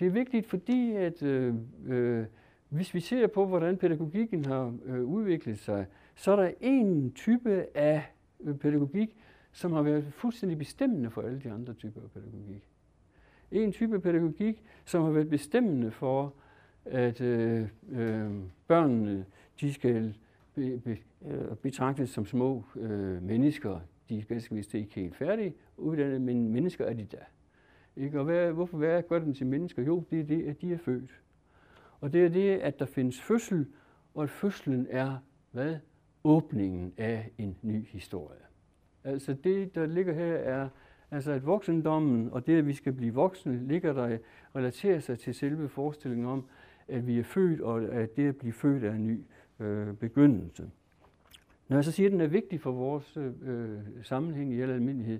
Det 0.00 0.06
er 0.06 0.10
vigtigt, 0.10 0.46
fordi 0.46 0.92
at 0.92 1.22
øh, 1.22 1.54
øh, 1.86 2.24
hvis 2.68 2.94
vi 2.94 3.00
ser 3.00 3.26
på, 3.26 3.46
hvordan 3.46 3.76
pædagogikken 3.76 4.44
har 4.44 4.74
øh, 4.84 5.04
udviklet 5.04 5.58
sig, 5.58 5.86
så 6.18 6.32
er 6.32 6.36
der 6.36 6.50
en 6.60 7.12
type 7.12 7.66
af 7.74 8.02
pædagogik, 8.60 9.16
som 9.52 9.72
har 9.72 9.82
været 9.82 10.04
fuldstændig 10.12 10.58
bestemmende 10.58 11.10
for 11.10 11.22
alle 11.22 11.40
de 11.40 11.50
andre 11.50 11.74
typer 11.74 12.00
af 12.02 12.10
pædagogik. 12.10 12.68
En 13.50 13.72
type 13.72 14.00
pædagogik, 14.00 14.62
som 14.84 15.02
har 15.02 15.10
været 15.10 15.30
bestemmende 15.30 15.90
for, 15.90 16.34
at 16.84 17.20
øh, 17.20 17.68
øh, 17.90 18.30
børnene 18.66 19.24
de 19.60 19.74
skal 19.74 20.16
be, 20.54 20.78
be, 20.78 20.98
øh, 21.26 21.56
betragtes 21.56 22.10
som 22.10 22.26
små 22.26 22.64
øh, 22.76 23.22
mennesker. 23.22 23.80
De 24.08 24.18
er 24.18 24.22
ganske 24.22 24.54
vist 24.54 24.74
ikke 24.74 24.94
helt 24.94 25.16
færdige 25.16 25.54
uddannet, 25.76 26.20
men 26.20 26.48
mennesker 26.48 26.84
er 26.84 26.94
de 26.94 27.04
da. 27.04 27.18
Ikke? 27.96 28.18
Og 28.18 28.24
hvad, 28.24 28.52
hvorfor 28.52 28.78
hvad 28.78 29.02
gør 29.02 29.18
dem 29.18 29.34
til 29.34 29.46
mennesker? 29.46 29.82
Jo, 29.82 30.04
det 30.10 30.20
er 30.20 30.24
det, 30.24 30.46
at 30.46 30.60
de 30.60 30.72
er 30.72 30.78
født. 30.78 31.20
Og 32.00 32.12
det 32.12 32.24
er 32.24 32.28
det, 32.28 32.58
at 32.58 32.78
der 32.78 32.86
findes 32.86 33.20
fødsel, 33.20 33.66
og 34.14 34.22
at 34.22 34.30
fødslen 34.30 34.86
er 34.90 35.16
hvad? 35.50 35.76
Åbningen 36.24 36.92
af 36.96 37.30
en 37.38 37.56
ny 37.62 37.86
historie. 37.86 38.40
Altså 39.04 39.32
det, 39.44 39.74
der 39.74 39.86
ligger 39.86 40.12
her, 40.12 40.34
er 40.34 40.68
Altså 41.10 41.32
at 41.32 41.46
voksendommen 41.46 42.28
og 42.32 42.46
det, 42.46 42.58
at 42.58 42.66
vi 42.66 42.72
skal 42.72 42.92
blive 42.92 43.14
voksne, 43.14 43.66
ligger 43.68 43.92
der 43.92 44.18
relaterer 44.56 45.00
sig 45.00 45.18
til 45.18 45.34
selve 45.34 45.68
forestillingen 45.68 46.26
om, 46.26 46.44
at 46.88 47.06
vi 47.06 47.18
er 47.18 47.22
født, 47.22 47.60
og 47.60 47.82
at 47.82 48.16
det 48.16 48.28
at 48.28 48.36
blive 48.36 48.52
født 48.52 48.84
er 48.84 48.92
en 48.92 49.06
ny 49.06 49.20
øh, 49.60 49.94
begyndelse. 49.94 50.70
Når 51.68 51.76
jeg 51.76 51.84
så 51.84 51.92
siger, 51.92 52.08
at 52.08 52.12
den 52.12 52.20
er 52.20 52.26
vigtig 52.26 52.60
for 52.60 52.72
vores 52.72 53.16
øh, 53.16 53.78
sammenhæng 54.02 54.54
i 54.54 54.60
al 54.60 54.70
almindelighed, 54.70 55.18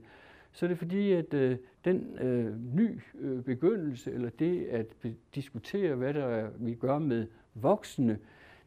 så 0.52 0.66
er 0.66 0.68
det 0.68 0.78
fordi, 0.78 1.12
at 1.12 1.34
øh, 1.34 1.56
den 1.84 2.18
øh, 2.20 2.74
ny 2.74 3.00
øh, 3.18 3.42
begyndelse, 3.42 4.12
eller 4.12 4.30
det 4.38 4.64
at 4.66 4.86
diskutere, 5.34 5.94
hvad 5.94 6.14
der 6.14 6.24
er, 6.24 6.50
vi 6.58 6.74
gør 6.74 6.98
med 6.98 7.26
voksne, 7.54 8.18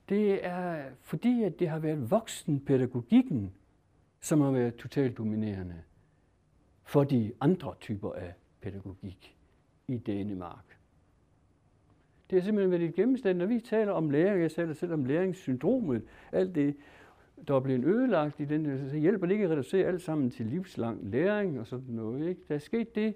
det 0.10 0.46
er 0.46 0.84
fordi, 1.02 1.44
at 1.44 1.60
det 1.60 1.70
har 1.70 1.80
været 1.80 2.12
voksenpædagogikken, 2.12 3.54
som 4.20 4.42
har 4.42 4.52
været 4.52 4.76
totalt 4.76 5.18
dominerende 5.18 5.82
for 6.84 7.04
de 7.04 7.32
andre 7.42 7.74
typer 7.80 8.14
af 8.14 8.34
pædagogik 8.62 9.38
i 9.88 9.98
Danmark. 9.98 10.78
Det 12.30 12.40
har 12.42 12.46
simpelthen 12.46 12.72
været 12.72 12.84
et 12.84 12.96
gennemstand, 12.96 13.38
når 13.38 13.46
vi 13.46 13.60
taler 13.60 13.92
om 13.92 14.10
læring, 14.10 14.42
jeg 14.42 14.52
taler 14.52 14.74
selv 14.74 14.94
om 14.94 15.06
læringssyndromet, 15.06 16.04
alt 16.32 16.56
det, 16.56 16.76
der 17.48 17.56
er 17.56 17.60
blevet 17.60 17.86
ødelagt 17.86 18.40
i 18.40 18.46
den, 18.46 18.90
så 18.90 18.98
hjælper 18.98 19.28
det 19.28 19.34
ikke 19.34 19.46
at 19.46 19.52
reducere 19.52 19.88
alt 19.88 20.02
sammen 20.02 20.32
til 20.32 20.46
livslang 20.46 21.00
læring 21.12 21.60
og 21.60 21.68
sådan 21.68 21.96
noget. 21.96 22.30
Ikke? 22.30 22.42
Der 22.48 22.56
er 22.56 22.60
sket 22.60 22.96
det, 22.96 23.16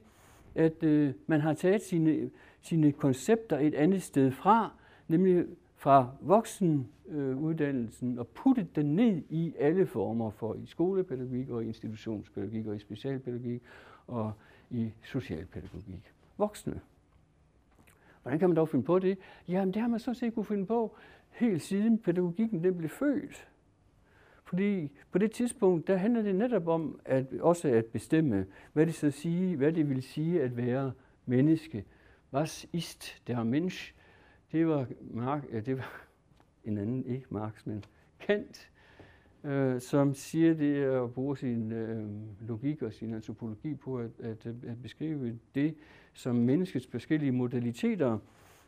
at 0.56 0.84
øh, 0.84 1.14
man 1.28 1.42
har 1.42 1.54
taget 1.54 1.82
sine, 1.82 2.30
sine 2.62 2.92
koncepter 2.92 3.60
et 3.60 3.74
andet 3.74 4.02
sted 4.02 4.32
fra, 4.32 4.72
nemlig 5.08 5.46
fra 5.76 6.10
voksenuddannelsen 6.22 8.20
og 8.20 8.28
puttet 8.28 8.76
den 8.76 8.96
ned 8.96 9.22
i 9.30 9.54
alle 9.60 9.86
former 9.86 10.30
for 10.30 10.54
i 10.54 10.66
skolepædagogik 10.66 11.50
og 11.50 11.64
institutionspædagogik 11.64 12.68
og 12.68 12.76
i 12.76 12.80
specialpædagogik 12.80 13.62
og 14.08 14.34
i 14.70 14.92
socialpædagogik. 15.04 16.14
Voksne. 16.38 16.82
Hvordan 18.22 18.40
kan 18.40 18.50
man 18.50 18.56
dog 18.56 18.70
finde 18.70 18.86
på 18.86 19.00
det? 19.00 19.18
Jamen 19.48 19.74
det 19.74 19.82
har 19.82 19.90
man 19.90 20.00
så 20.00 20.14
set 20.14 20.34
kunne 20.34 20.46
finde 20.46 20.66
på 20.66 20.96
helt 21.30 21.62
siden 21.62 21.98
pædagogikken 21.98 22.64
den 22.64 22.78
blev 22.78 22.90
født. 22.90 23.48
Fordi 24.44 24.92
på 25.12 25.18
det 25.18 25.32
tidspunkt, 25.32 25.88
der 25.88 25.98
handler 25.98 26.22
det 26.22 26.36
netop 26.36 26.68
om 26.68 27.00
at 27.06 27.26
også 27.40 27.68
at 27.68 27.86
bestemme, 27.86 28.46
hvad 28.74 28.86
det 28.86 28.96
så 28.96 29.12
sige, 29.12 29.56
hvad 29.56 29.72
det 29.72 29.90
vil 29.90 30.04
sige 30.04 30.42
at 30.42 30.58
være 30.58 30.92
menneske. 31.26 31.86
Was 32.34 32.68
ist 32.74 33.28
der 33.28 33.44
Mensch? 33.44 33.95
Det 34.52 34.68
var, 34.68 34.88
Mark, 35.02 35.44
ja, 35.52 35.60
det 35.60 35.78
var 35.78 36.08
en 36.66 36.78
anden, 36.78 37.06
ikke 37.06 37.26
Marx, 37.30 37.66
men 37.66 37.84
Kant, 38.20 38.70
øh, 39.44 39.82
som 39.82 40.14
siger 40.14 40.54
det 40.54 40.88
og 40.88 41.14
bruger 41.14 41.36
sin 41.36 41.72
øh, 41.72 42.08
logik 42.48 42.82
og 42.82 42.94
sin 42.94 43.14
antropologi 43.14 43.76
på 43.76 44.00
at, 44.00 44.12
at, 44.20 44.46
at 44.46 44.82
beskrive 44.82 45.40
det 45.56 45.76
som 46.14 46.36
menneskets 46.36 46.88
forskellige 46.88 47.32
modaliteter. 47.32 48.20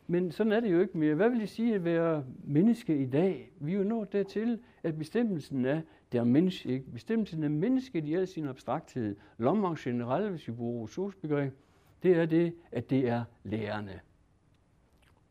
Men 0.06 0.32
sådan 0.32 0.52
er 0.52 0.60
det 0.60 0.72
jo 0.72 0.80
ikke 0.80 0.98
mere. 0.98 1.14
Hvad 1.14 1.30
vil 1.30 1.40
det 1.40 1.48
sige 1.48 1.74
at 1.74 1.84
være 1.84 2.24
menneske 2.44 3.02
i 3.02 3.06
dag? 3.06 3.52
Vi 3.60 3.72
er 3.72 3.76
jo 3.76 3.84
nået 3.84 4.12
dertil, 4.12 4.58
at 4.82 4.98
bestemmelsen 4.98 5.64
er 5.64 5.80
der 6.12 6.24
menneske, 6.24 6.68
ikke? 6.68 6.90
Bestemmelsen 6.90 7.44
af 7.44 7.50
mennesket 7.50 8.04
i 8.04 8.14
al 8.14 8.26
sin 8.26 8.46
abstrakthed, 8.46 9.16
Lommer 9.38 9.74
generelt, 9.78 10.30
hvis 10.30 10.48
vi 10.48 10.52
bruger 10.52 10.84
ressourcebegreb, 10.84 11.52
det 12.02 12.16
er 12.16 12.26
det, 12.26 12.54
at 12.72 12.90
det 12.90 13.08
er 13.08 13.24
lærende. 13.44 14.00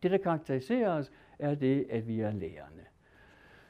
Det, 0.04 0.12
der 0.12 0.18
karakteriserer 0.18 0.89
os, 0.89 1.12
er 1.39 1.56
det, 1.56 1.86
at 1.89 2.08
vi 2.08 2.20
er 2.20 2.32
lærende. 2.32 2.84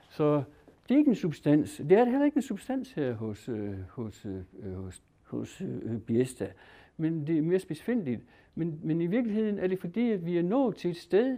Så 0.10 0.44
det 0.90 0.96
er 0.96 1.00
ikke 1.00 1.10
en 1.10 1.16
substans. 1.16 1.82
Det 1.90 1.92
er 1.92 2.06
heller 2.06 2.26
ikke 2.26 2.38
en 2.38 2.42
substans 2.42 2.94
her 2.94 3.14
hos, 3.14 3.50
øh, 3.50 3.76
hos, 3.90 4.26
øh, 4.26 4.74
hos, 4.76 5.02
hos 5.24 5.62
øh, 5.62 6.00
Biesta, 6.00 6.52
men 6.98 7.28
det 7.28 7.38
er 7.38 7.42
mere 7.42 7.60
specifikt. 7.60 8.22
Men, 8.56 8.80
men 8.84 9.02
i 9.02 9.08
virkeligheden 9.08 9.60
er 9.60 9.68
det 9.68 9.80
fordi, 9.80 10.12
at 10.12 10.26
vi 10.26 10.38
er 10.38 10.44
nået 10.44 10.76
til 10.76 10.92
et 10.92 10.98
sted, 10.98 11.38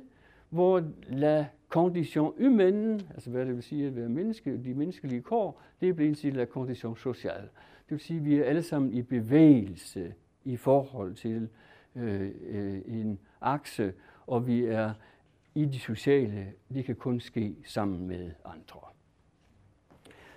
hvor 0.50 0.84
la 1.10 1.48
condition 1.70 2.34
humaine, 2.38 3.00
altså 3.14 3.30
hvad 3.30 3.46
det 3.46 3.56
vil 3.56 3.64
sige 3.64 3.88
at 3.88 3.96
være 3.96 4.10
menneske, 4.10 4.64
de 4.64 4.74
menneskelige 4.74 5.22
kår, 5.22 5.62
det 5.82 5.90
er 5.90 5.94
blevet 5.94 6.18
til 6.18 6.34
la 6.34 6.46
condition 6.46 6.98
sociale. 6.98 7.50
Det 7.84 7.92
vil 7.92 8.00
sige, 8.00 8.20
at 8.20 8.26
vi 8.26 8.36
er 8.36 8.46
alle 8.46 8.64
sammen 8.64 8.94
i 8.94 9.02
bevægelse 9.02 10.14
i 10.44 10.58
forhold 10.58 11.14
til 11.14 11.50
øh, 11.96 12.32
øh, 12.50 12.82
en 12.88 13.20
akse, 13.42 13.94
og 14.30 14.48
vi 14.48 14.66
er 14.66 14.94
i 15.56 15.66
det 15.66 15.82
sociale, 15.82 16.54
det 16.74 16.86
kan 16.86 16.96
kun 16.96 17.20
ske 17.20 17.56
sammen 17.66 18.08
med 18.08 18.32
andre. 18.46 18.80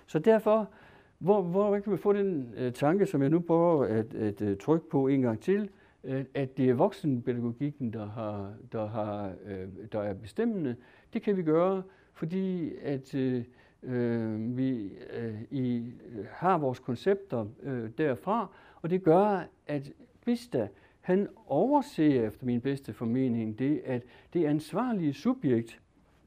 Så 0.05 0.19
derfor, 0.19 0.69
hvor, 1.17 1.41
hvor 1.41 1.79
kan 1.79 1.93
vi 1.93 1.97
få 1.97 2.13
den 2.13 2.53
øh, 2.57 2.73
tanke, 2.73 3.05
som 3.05 3.21
jeg 3.21 3.29
nu 3.29 3.39
prøver 3.39 3.85
at, 3.85 4.13
at, 4.13 4.41
øh, 4.41 4.57
trykke 4.57 4.89
på 4.89 5.07
en 5.07 5.21
gang 5.21 5.41
til, 5.41 5.69
at, 6.03 6.25
at 6.33 6.57
det 6.57 6.69
er 6.69 6.73
voksenpædagogikken, 6.73 7.93
der, 7.93 8.05
har, 8.05 8.53
der, 8.71 8.87
har, 8.87 9.33
øh, 9.45 9.67
der 9.91 10.01
er 10.01 10.13
bestemmende. 10.13 10.75
Det 11.13 11.21
kan 11.21 11.37
vi 11.37 11.43
gøre, 11.43 11.83
fordi 12.13 12.75
at 12.81 13.15
øh, 13.15 13.43
øh, 13.83 14.57
vi 14.57 14.91
øh, 15.13 15.41
i, 15.51 15.93
øh, 16.05 16.25
har 16.31 16.57
vores 16.57 16.79
koncepter 16.79 17.45
øh, 17.63 17.89
derfra, 17.97 18.47
og 18.81 18.89
det 18.89 19.03
gør, 19.03 19.47
at 19.67 19.91
hvis 20.23 20.47
der 20.47 20.67
han 21.03 21.27
overser 21.47 22.27
efter 22.27 22.45
min 22.45 22.61
bedste 22.61 22.93
formening 22.93 23.59
det, 23.59 23.81
at 23.85 24.03
det 24.33 24.45
ansvarlige 24.45 25.13
subjekt 25.13 25.79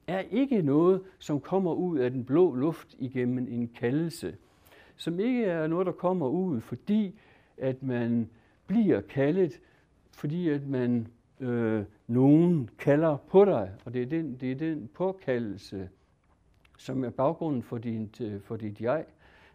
er 0.07 0.19
ikke 0.19 0.61
noget, 0.61 1.01
som 1.19 1.39
kommer 1.39 1.73
ud 1.73 1.97
af 1.97 2.11
den 2.11 2.25
blå 2.25 2.55
luft 2.55 2.95
igennem 2.99 3.37
en 3.37 3.67
kaldelse, 3.67 4.35
som 4.95 5.19
ikke 5.19 5.45
er 5.45 5.67
noget, 5.67 5.85
der 5.85 5.91
kommer 5.91 6.27
ud, 6.27 6.61
fordi 6.61 7.19
at 7.57 7.83
man 7.83 8.29
bliver 8.67 9.01
kaldet, 9.01 9.59
fordi 10.11 10.49
at 10.49 10.67
man 10.67 11.07
øh, 11.39 11.83
nogen 12.07 12.69
kalder 12.79 13.17
på 13.17 13.45
dig, 13.45 13.71
og 13.85 13.93
det 13.93 14.01
er 14.01 14.05
den, 14.05 14.37
det 14.41 14.51
er 14.51 14.55
den 14.55 14.89
påkaldelse, 14.93 15.89
som 16.77 17.03
er 17.03 17.09
baggrunden 17.09 17.63
for, 17.63 17.77
dit, 17.77 18.21
øh, 18.21 18.41
for 18.41 18.55
dit 18.55 18.81
jeg, 18.81 19.05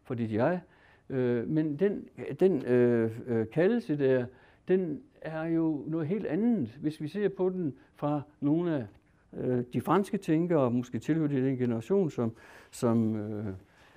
for 0.03 0.15
dit 0.15 0.33
jeg. 0.33 0.61
Øh, 1.09 1.49
men 1.49 1.79
den, 1.79 2.09
den 2.41 2.65
øh, 2.65 3.11
øh, 3.27 3.47
kaldelse 3.53 3.99
der, 3.99 4.27
den 4.69 5.03
er 5.23 5.45
jo 5.45 5.85
noget 5.87 6.07
helt 6.07 6.27
andet, 6.27 6.79
hvis 6.81 7.01
vi 7.01 7.09
ser 7.09 7.29
på 7.29 7.49
den 7.51 7.75
fra 7.95 8.23
nogle 8.41 8.75
af 8.77 8.87
øh, 9.33 9.65
de 9.73 9.81
franske 9.81 10.19
tænkere, 10.19 10.61
og 10.61 10.73
måske 10.73 10.99
tilhører 10.99 11.29
den 11.29 11.57
generation, 11.57 12.11
som, 12.11 12.33
som 12.71 13.17
øh, 13.17 13.55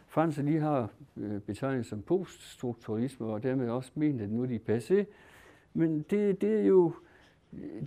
Frans 0.07 0.37
lige 0.37 0.59
har 0.59 0.89
øh, 1.17 1.39
betegnet 1.39 1.85
som 1.85 2.01
poststrukturalisme, 2.01 3.25
og 3.25 3.43
dermed 3.43 3.69
også 3.69 3.91
ment, 3.95 4.21
at 4.21 4.29
nu 4.29 4.43
er 4.43 4.47
de 4.47 4.59
passé. 4.69 5.05
Men 5.73 6.05
det, 6.09 6.41
det 6.41 6.59
er 6.59 6.65
jo 6.65 6.93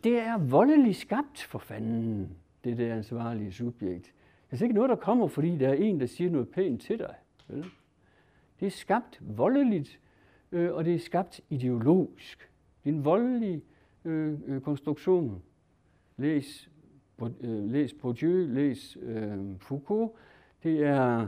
det 0.04 0.18
er 0.18 0.38
voldeligt 0.38 0.96
skabt 0.96 1.42
for 1.42 1.58
fanden, 1.58 2.36
det 2.64 2.78
der 2.78 2.94
ansvarlige 2.94 3.52
subjekt. 3.52 4.12
Det 4.50 4.60
er 4.60 4.62
ikke 4.62 4.74
noget, 4.74 4.90
der 4.90 4.96
kommer, 4.96 5.28
fordi 5.28 5.58
der 5.58 5.68
er 5.68 5.74
en, 5.74 6.00
der 6.00 6.06
siger 6.06 6.30
noget 6.30 6.48
pænt 6.48 6.82
til 6.82 6.98
dig. 6.98 7.14
Vel? 7.48 7.64
Det 8.60 8.66
er 8.66 8.70
skabt 8.70 9.20
voldeligt, 9.20 10.00
øh, 10.52 10.74
og 10.74 10.84
det 10.84 10.94
er 10.94 10.98
skabt 10.98 11.40
ideologisk. 11.50 12.50
En 12.88 13.04
voldelig 13.04 13.62
øh, 14.04 14.38
øh, 14.46 14.60
konstruktion. 14.60 15.42
Læs, 16.16 16.70
øh, 17.40 17.70
læs 17.70 17.94
Bourdieu, 17.94 18.46
læs 18.46 18.98
øh, 19.02 19.38
Foucault. 19.58 20.12
Det 20.62 20.82
er 20.82 21.26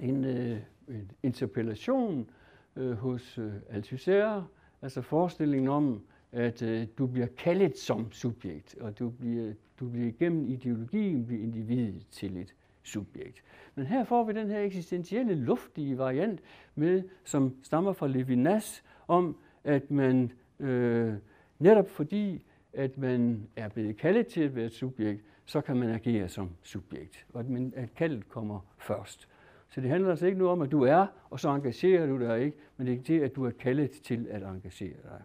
en, 0.00 0.24
øh, 0.24 0.58
en 0.88 1.10
interpellation 1.22 2.30
øh, 2.76 2.92
hos 2.92 3.38
øh, 3.38 3.52
Althusser, 3.68 4.50
altså 4.82 5.02
forestillingen 5.02 5.68
om, 5.68 6.02
at 6.32 6.62
øh, 6.62 6.86
du 6.98 7.06
bliver 7.06 7.26
kaldet 7.26 7.78
som 7.78 8.12
subjekt, 8.12 8.76
og 8.80 8.98
du 8.98 9.10
bliver, 9.10 9.52
du 9.80 9.88
bliver 9.88 10.12
gennem 10.18 10.46
ideologien 10.46 11.26
bliver 11.26 11.42
individet 11.42 12.06
til 12.10 12.36
et 12.36 12.54
subjekt. 12.82 13.42
Men 13.74 13.86
her 13.86 14.04
får 14.04 14.24
vi 14.24 14.32
den 14.32 14.50
her 14.50 14.60
eksistentielle, 14.60 15.34
luftige 15.34 15.98
variant 15.98 16.40
med, 16.74 17.02
som 17.24 17.54
stammer 17.62 17.92
fra 17.92 18.08
Levinas, 18.08 18.82
om 19.08 19.36
at 19.64 19.90
man 19.90 20.32
øh, 20.60 21.14
netop 21.58 21.88
fordi, 21.88 22.42
at 22.72 22.98
man 22.98 23.48
er 23.56 23.68
blevet 23.68 23.96
kaldet 23.96 24.26
til 24.26 24.40
at 24.40 24.56
være 24.56 24.64
et 24.64 24.72
subjekt, 24.72 25.24
så 25.44 25.60
kan 25.60 25.76
man 25.76 25.90
agere 25.90 26.28
som 26.28 26.50
subjekt, 26.62 27.26
og 27.32 27.40
at, 27.40 27.48
man, 27.48 27.72
at 27.76 27.94
kaldet 27.94 28.28
kommer 28.28 28.60
først. 28.78 29.28
Så 29.68 29.80
det 29.80 29.90
handler 29.90 30.10
altså 30.10 30.26
ikke 30.26 30.38
nu 30.38 30.48
om, 30.48 30.62
at 30.62 30.70
du 30.70 30.82
er, 30.82 31.06
og 31.30 31.40
så 31.40 31.48
engagerer 31.48 32.06
du 32.06 32.20
dig 32.20 32.42
ikke, 32.44 32.56
men 32.76 32.86
det 32.86 32.98
er 32.98 33.02
det, 33.02 33.22
at 33.22 33.36
du 33.36 33.44
er 33.44 33.50
kaldet 33.50 33.90
til 33.90 34.26
at 34.30 34.42
engagere 34.42 34.96
dig. 35.02 35.22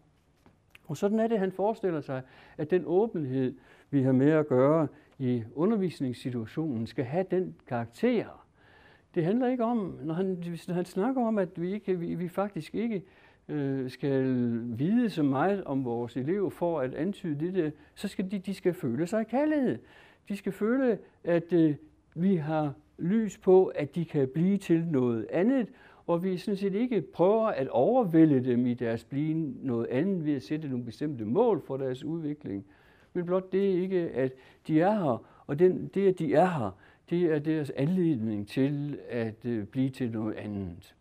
Og 0.88 0.97
sådan 0.97 1.19
er 1.19 1.27
det, 1.27 1.39
han 1.39 1.51
forestiller 1.51 2.01
sig, 2.01 2.21
at 2.57 2.71
den 2.71 2.84
åbenhed, 2.86 3.55
vi 3.89 4.01
har 4.01 4.11
med 4.11 4.32
at 4.32 4.47
gøre 4.47 4.88
i 5.19 5.43
undervisningssituationen, 5.55 6.88
skal 6.88 7.05
have 7.05 7.25
den 7.32 7.55
karakter. 7.67 8.45
Det 9.15 9.25
handler 9.25 9.47
ikke 9.47 9.63
om, 9.63 9.99
når 10.03 10.13
han, 10.13 10.43
når 10.67 10.73
han 10.73 10.86
snakker 10.86 11.25
om, 11.25 11.38
at 11.38 11.61
vi, 11.61 11.73
ikke, 11.73 11.99
vi, 11.99 12.15
vi 12.15 12.27
faktisk 12.27 12.75
ikke 12.75 13.03
øh, 13.49 13.89
skal 13.89 14.23
vide 14.65 15.09
så 15.09 15.23
meget 15.23 15.63
om 15.63 15.85
vores 15.85 16.17
elever 16.17 16.49
for 16.49 16.79
at 16.79 16.93
antyde 16.93 17.51
det, 17.51 17.73
så 17.95 18.07
skal 18.07 18.31
de, 18.31 18.39
de 18.39 18.53
skal 18.53 18.73
føle 18.73 19.07
sig 19.07 19.27
kaldet. 19.27 19.79
De 20.29 20.37
skal 20.37 20.51
føle, 20.51 20.97
at 21.23 21.53
øh, 21.53 21.75
vi 22.15 22.35
har 22.35 22.73
lys 22.97 23.37
på, 23.37 23.65
at 23.65 23.95
de 23.95 24.05
kan 24.05 24.27
blive 24.27 24.57
til 24.57 24.85
noget 24.85 25.27
andet, 25.31 25.67
og 26.07 26.23
vi 26.23 26.37
sådan 26.37 26.57
set 26.57 26.75
ikke 26.75 27.01
prøver 27.01 27.47
at 27.47 27.67
overvælde 27.67 28.45
dem 28.45 28.65
i 28.65 28.73
deres 28.73 29.03
blive 29.03 29.53
noget 29.61 29.87
andet 29.87 30.25
ved 30.25 30.33
at 30.35 30.43
sætte 30.43 30.67
nogle 30.67 30.85
bestemte 30.85 31.25
mål 31.25 31.61
for 31.67 31.77
deres 31.77 32.03
udvikling. 32.03 32.65
Men 33.13 33.25
blot 33.25 33.51
det 33.51 33.59
ikke, 33.59 33.97
at 33.97 34.31
de 34.67 34.81
er 34.81 34.91
her, 34.91 35.25
og 35.47 35.59
den, 35.59 35.87
det, 35.93 36.07
at 36.07 36.19
de 36.19 36.33
er 36.33 36.45
her, 36.47 36.77
det 37.09 37.23
er 37.23 37.39
deres 37.39 37.69
anledning 37.69 38.47
til 38.47 38.99
at 39.09 39.45
øh, 39.45 39.65
blive 39.65 39.89
til 39.89 40.11
noget 40.11 40.35
andet. 40.35 40.95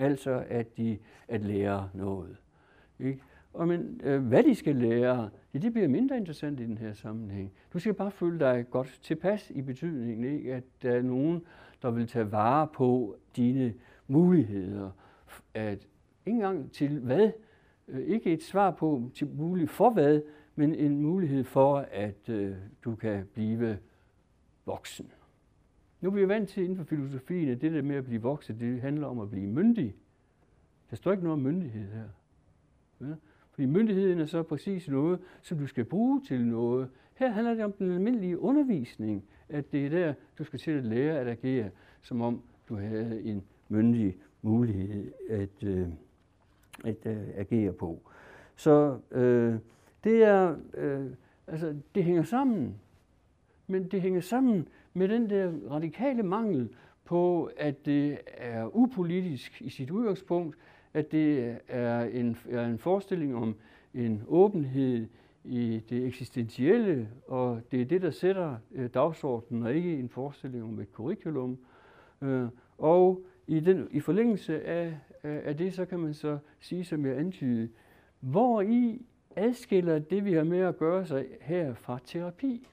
Altså 0.00 0.44
at 0.48 0.76
de 0.76 0.98
at 1.28 1.40
lære 1.40 1.88
noget. 1.94 2.36
Ikke? 3.00 3.22
Og 3.52 3.68
men, 3.68 4.00
øh, 4.04 4.26
hvad 4.26 4.42
de 4.42 4.54
skal 4.54 4.76
lære, 4.76 5.30
ja, 5.54 5.58
det 5.58 5.72
bliver 5.72 5.88
mindre 5.88 6.16
interessant 6.16 6.60
i 6.60 6.66
den 6.66 6.78
her 6.78 6.92
sammenhæng. 6.92 7.52
Du 7.72 7.78
skal 7.78 7.94
bare 7.94 8.10
føle 8.10 8.38
dig 8.38 8.66
godt 8.70 8.98
tilpas 9.02 9.50
i 9.50 9.62
betydningen, 9.62 10.24
ikke? 10.24 10.54
at 10.54 10.64
der 10.82 10.92
er 10.92 11.02
nogen, 11.02 11.42
der 11.82 11.90
vil 11.90 12.06
tage 12.06 12.32
vare 12.32 12.66
på 12.66 13.16
dine 13.36 13.74
muligheder. 14.08 14.90
At 15.54 15.86
ikke 16.26 16.36
engang 16.36 16.72
til 16.72 16.98
hvad, 16.98 17.30
øh, 17.88 18.00
ikke 18.00 18.32
et 18.32 18.42
svar 18.42 18.70
på 18.70 19.10
til 19.14 19.26
mulig 19.26 19.68
for 19.68 19.90
hvad, 19.90 20.22
men 20.54 20.74
en 20.74 21.02
mulighed 21.02 21.44
for, 21.44 21.86
at 21.92 22.28
øh, 22.28 22.56
du 22.84 22.94
kan 22.94 23.26
blive 23.34 23.78
voksen. 24.66 25.12
Nu 26.00 26.08
er 26.08 26.14
vi 26.14 26.28
vant 26.28 26.48
til 26.48 26.62
inden 26.62 26.76
for 26.76 26.84
filosofien, 26.84 27.48
at 27.48 27.60
det 27.60 27.72
der 27.72 27.82
med 27.82 27.96
at 27.96 28.04
blive 28.04 28.22
voksen, 28.22 28.60
det 28.60 28.80
handler 28.80 29.06
om 29.06 29.18
at 29.18 29.30
blive 29.30 29.46
myndig. 29.46 29.94
Der 30.90 30.96
står 30.96 31.10
ikke 31.12 31.24
noget 31.24 31.32
om 31.32 31.42
myndighed 31.42 31.88
her. 31.92 32.08
Ja? 33.00 33.14
Fordi 33.50 33.66
myndigheden 33.66 34.18
er 34.18 34.26
så 34.26 34.42
præcis 34.42 34.88
noget, 34.88 35.20
som 35.42 35.58
du 35.58 35.66
skal 35.66 35.84
bruge 35.84 36.22
til 36.28 36.46
noget. 36.46 36.88
Her 37.14 37.30
handler 37.30 37.54
det 37.54 37.64
om 37.64 37.72
den 37.72 37.92
almindelige 37.92 38.38
undervisning, 38.38 39.24
at 39.48 39.72
det 39.72 39.86
er 39.86 39.90
der, 39.90 40.14
du 40.38 40.44
skal 40.44 40.58
til 40.58 40.70
at 40.70 40.84
lære 40.84 41.18
at 41.18 41.28
agere, 41.28 41.70
som 42.02 42.20
om 42.20 42.42
du 42.68 42.76
havde 42.76 43.22
en 43.22 43.42
myndig 43.68 44.16
mulighed 44.42 45.12
at, 45.28 45.64
øh, 45.64 45.88
at 46.84 47.06
øh, 47.06 47.18
agere 47.34 47.72
på. 47.72 48.02
Så 48.56 48.98
øh, 49.10 49.54
det 50.04 50.24
er, 50.24 50.56
øh, 50.74 51.06
altså, 51.46 51.76
det 51.94 52.04
hænger 52.04 52.22
sammen. 52.22 52.74
Men 53.66 53.88
det 53.88 54.02
hænger 54.02 54.20
sammen 54.20 54.68
med 54.94 55.08
den 55.08 55.30
der 55.30 55.52
radikale 55.70 56.22
mangel 56.22 56.68
på, 57.04 57.50
at 57.56 57.86
det 57.86 58.18
er 58.26 58.76
upolitisk 58.76 59.62
i 59.62 59.68
sit 59.68 59.90
udgangspunkt, 59.90 60.56
at 60.94 61.12
det 61.12 61.58
er 61.68 62.00
en, 62.00 62.36
er 62.50 62.66
en 62.66 62.78
forestilling 62.78 63.36
om 63.36 63.54
en 63.94 64.22
åbenhed 64.28 65.06
i 65.44 65.80
det 65.90 66.06
eksistentielle, 66.06 67.08
og 67.26 67.60
det 67.70 67.80
er 67.80 67.84
det, 67.84 68.02
der 68.02 68.10
sætter 68.10 68.56
øh, 68.72 68.90
dagsordenen, 68.94 69.62
og 69.62 69.74
ikke 69.74 69.98
en 69.98 70.08
forestilling 70.08 70.64
om 70.64 70.80
et 70.80 70.88
curriculum. 70.92 71.58
Øh, 72.22 72.48
og 72.78 73.24
i, 73.46 73.60
den, 73.60 73.88
i 73.90 74.00
forlængelse 74.00 74.64
af, 74.64 74.98
af 75.22 75.56
det, 75.56 75.74
så 75.74 75.84
kan 75.84 75.98
man 75.98 76.14
så 76.14 76.38
sige, 76.60 76.84
som 76.84 77.06
jeg 77.06 77.18
antydede, 77.18 77.68
hvor 78.20 78.60
i 78.60 79.02
adskiller 79.36 79.98
det, 79.98 80.24
vi 80.24 80.32
har 80.32 80.44
med 80.44 80.58
at 80.58 80.76
gøre 80.76 81.06
sig 81.06 81.26
her 81.40 81.74
fra 81.74 81.98
terapi. 82.04 82.68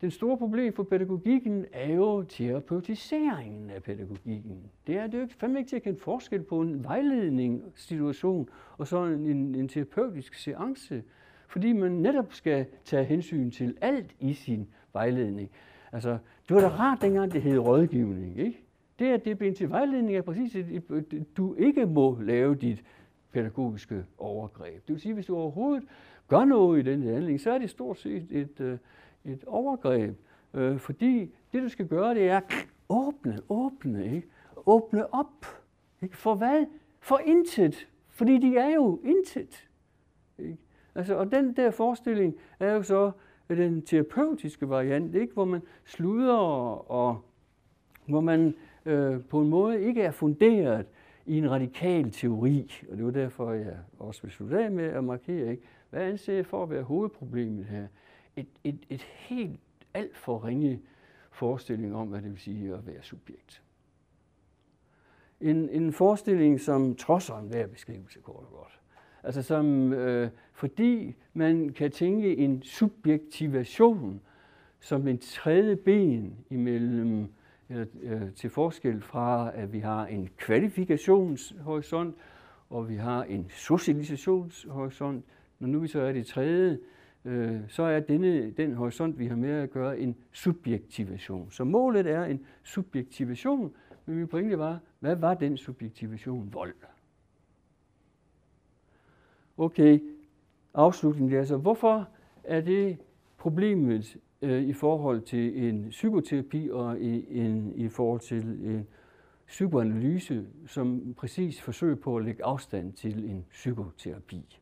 Den 0.00 0.10
store 0.10 0.38
problem 0.38 0.72
for 0.72 0.82
pædagogikken 0.82 1.64
er 1.72 1.94
jo 1.94 2.22
terapeutiseringen 2.22 3.70
af 3.70 3.82
pædagogikken. 3.82 4.70
Det 4.86 4.96
er 4.96 5.06
det 5.06 5.20
jo 5.20 5.26
fandme 5.38 5.58
ikke 5.58 5.68
til 5.68 5.76
at 5.76 5.82
kende 5.82 5.98
forskel 5.98 6.42
på 6.42 6.60
en 6.60 6.84
vejledningssituation 6.84 8.48
og 8.78 8.86
så 8.86 9.04
en, 9.04 9.26
en, 9.26 9.54
en 9.54 9.68
terapeutisk 9.68 10.34
seance, 10.34 11.02
fordi 11.48 11.72
man 11.72 11.92
netop 11.92 12.32
skal 12.32 12.66
tage 12.84 13.04
hensyn 13.04 13.50
til 13.50 13.76
alt 13.80 14.14
i 14.20 14.32
sin 14.32 14.68
vejledning. 14.92 15.50
Altså, 15.92 16.18
det 16.48 16.54
var 16.56 16.60
da 16.60 16.68
rart 16.68 16.98
dengang, 17.02 17.32
det 17.32 17.42
hed 17.42 17.58
rådgivning, 17.58 18.38
ikke? 18.38 18.64
Det, 18.98 19.06
at 19.06 19.24
det 19.24 19.38
blev 19.38 19.54
til 19.54 19.70
vejledning, 19.70 20.16
er 20.16 20.22
præcis, 20.22 20.56
at 20.56 21.04
du 21.36 21.54
ikke 21.54 21.86
må 21.86 22.20
lave 22.20 22.54
dit 22.54 22.84
pædagogiske 23.32 24.04
overgreb. 24.18 24.86
Det 24.86 24.92
vil 24.92 25.00
sige, 25.00 25.14
hvis 25.14 25.26
du 25.26 25.36
overhovedet 25.36 25.84
gør 26.28 26.44
noget 26.44 26.78
i 26.78 26.90
den 26.90 27.02
handling, 27.02 27.40
så 27.40 27.50
er 27.50 27.58
det 27.58 27.70
stort 27.70 27.98
set 27.98 28.26
et, 28.30 28.60
øh, 28.60 28.78
et 29.24 29.44
overgreb. 29.46 30.16
Øh, 30.54 30.78
fordi 30.78 31.34
det, 31.52 31.62
du 31.62 31.68
skal 31.68 31.86
gøre, 31.86 32.14
det 32.14 32.28
er 32.28 32.40
åbne, 32.88 33.38
åbne, 33.48 34.14
ikke? 34.14 34.28
Åbne 34.66 35.14
op. 35.14 35.46
Ikke? 36.02 36.16
For 36.16 36.34
hvad? 36.34 36.66
For 37.00 37.20
intet. 37.24 37.88
Fordi 38.08 38.38
de 38.38 38.56
er 38.56 38.74
jo 38.74 39.00
intet. 39.04 39.68
Ikke? 40.38 40.56
Altså, 40.94 41.14
og 41.14 41.32
den 41.32 41.56
der 41.56 41.70
forestilling 41.70 42.34
er 42.60 42.72
jo 42.72 42.82
så 42.82 43.10
den 43.48 43.82
terapeutiske 43.82 44.68
variant, 44.68 45.14
ikke? 45.14 45.34
hvor 45.34 45.44
man 45.44 45.62
sluder 45.84 46.36
og 46.90 47.20
hvor 48.06 48.20
man 48.20 48.54
øh, 48.86 49.20
på 49.20 49.40
en 49.40 49.48
måde 49.48 49.82
ikke 49.82 50.02
er 50.02 50.10
funderet 50.10 50.86
i 51.26 51.38
en 51.38 51.50
radikal 51.50 52.10
teori. 52.10 52.72
Og 52.90 52.96
det 52.96 53.04
var 53.04 53.10
derfor, 53.10 53.52
jeg 53.52 53.76
også 53.98 54.22
vil 54.22 54.30
slutte 54.30 54.64
af 54.64 54.70
med 54.70 54.84
at 54.84 55.04
markere, 55.04 55.50
ikke? 55.50 55.62
Hvad 55.94 56.02
anser 56.02 56.34
jeg 56.34 56.46
for 56.46 56.62
at 56.62 56.70
være 56.70 56.82
hovedproblemet 56.82 57.64
her? 57.64 57.86
Et, 58.36 58.46
et, 58.64 58.78
et 58.90 59.02
helt 59.02 59.60
alt 59.94 60.16
for 60.16 60.44
ringe 60.44 60.80
forestilling 61.30 61.94
om, 61.94 62.08
hvad 62.08 62.22
det 62.22 62.30
vil 62.30 62.38
sige 62.38 62.74
at 62.74 62.86
være 62.86 63.02
subjekt. 63.02 63.62
En, 65.40 65.68
en 65.68 65.92
forestilling, 65.92 66.60
som 66.60 66.96
trodser 66.96 67.38
enhver 67.38 67.66
beskrivelse, 67.66 68.20
kort 68.20 68.44
og 68.44 68.52
godt. 68.52 68.80
Altså 69.22 69.42
som, 69.42 69.92
øh, 69.92 70.30
fordi 70.52 71.14
man 71.34 71.68
kan 71.68 71.90
tænke 71.90 72.36
en 72.36 72.62
subjektivation 72.62 74.20
som 74.80 75.08
en 75.08 75.18
tredje 75.18 75.76
ben 75.76 76.44
imellem, 76.50 77.32
eller, 77.68 77.86
øh, 78.02 78.32
til 78.32 78.50
forskel 78.50 79.02
fra, 79.02 79.50
at 79.54 79.72
vi 79.72 79.78
har 79.78 80.06
en 80.06 80.28
kvalifikationshorisont, 80.36 82.16
og 82.70 82.88
vi 82.88 82.96
har 82.96 83.24
en 83.24 83.46
socialisationshorisont. 83.50 85.24
Når 85.64 85.70
nu 85.70 85.78
vi 85.78 85.88
så 85.88 86.00
er 86.00 86.12
det 86.12 86.26
tredje, 86.26 86.78
øh, 87.24 87.60
så 87.68 87.82
er 87.82 88.00
denne, 88.00 88.50
den 88.50 88.74
horisont, 88.74 89.18
vi 89.18 89.26
har 89.26 89.36
med 89.36 89.50
at 89.50 89.70
gøre, 89.70 89.98
en 89.98 90.16
subjektivation. 90.32 91.50
Så 91.50 91.64
målet 91.64 92.06
er 92.06 92.24
en 92.24 92.46
subjektivation, 92.62 93.72
men 94.06 94.16
min 94.16 94.28
pointe 94.28 94.58
var, 94.58 94.80
hvad 95.00 95.16
var 95.16 95.34
den 95.34 95.56
subjektivation? 95.56 96.48
Vold. 96.52 96.74
Okay, 99.56 100.00
afslutningen 100.74 101.38
er 101.38 101.44
så, 101.44 101.56
hvorfor 101.56 102.08
er 102.44 102.60
det 102.60 102.98
problemet 103.36 104.16
øh, 104.42 104.62
i 104.62 104.72
forhold 104.72 105.20
til 105.20 105.68
en 105.68 105.88
psykoterapi 105.88 106.68
og 106.72 107.00
i, 107.00 107.38
en, 107.38 107.72
i 107.76 107.88
forhold 107.88 108.20
til 108.20 108.42
en 108.42 108.86
psykoanalyse, 109.46 110.46
som 110.66 111.14
præcis 111.16 111.62
forsøger 111.62 111.96
på 111.96 112.16
at 112.16 112.24
lægge 112.24 112.44
afstand 112.44 112.92
til 112.92 113.30
en 113.30 113.44
psykoterapi? 113.50 114.58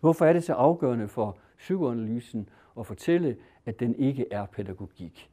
Hvorfor 0.00 0.24
er 0.24 0.32
det 0.32 0.44
så 0.44 0.52
afgørende 0.52 1.08
for 1.08 1.38
psykoanalysen 1.58 2.48
at 2.78 2.86
fortælle, 2.86 3.36
at 3.66 3.80
den 3.80 3.94
ikke 3.94 4.26
er 4.30 4.46
pædagogik? 4.46 5.30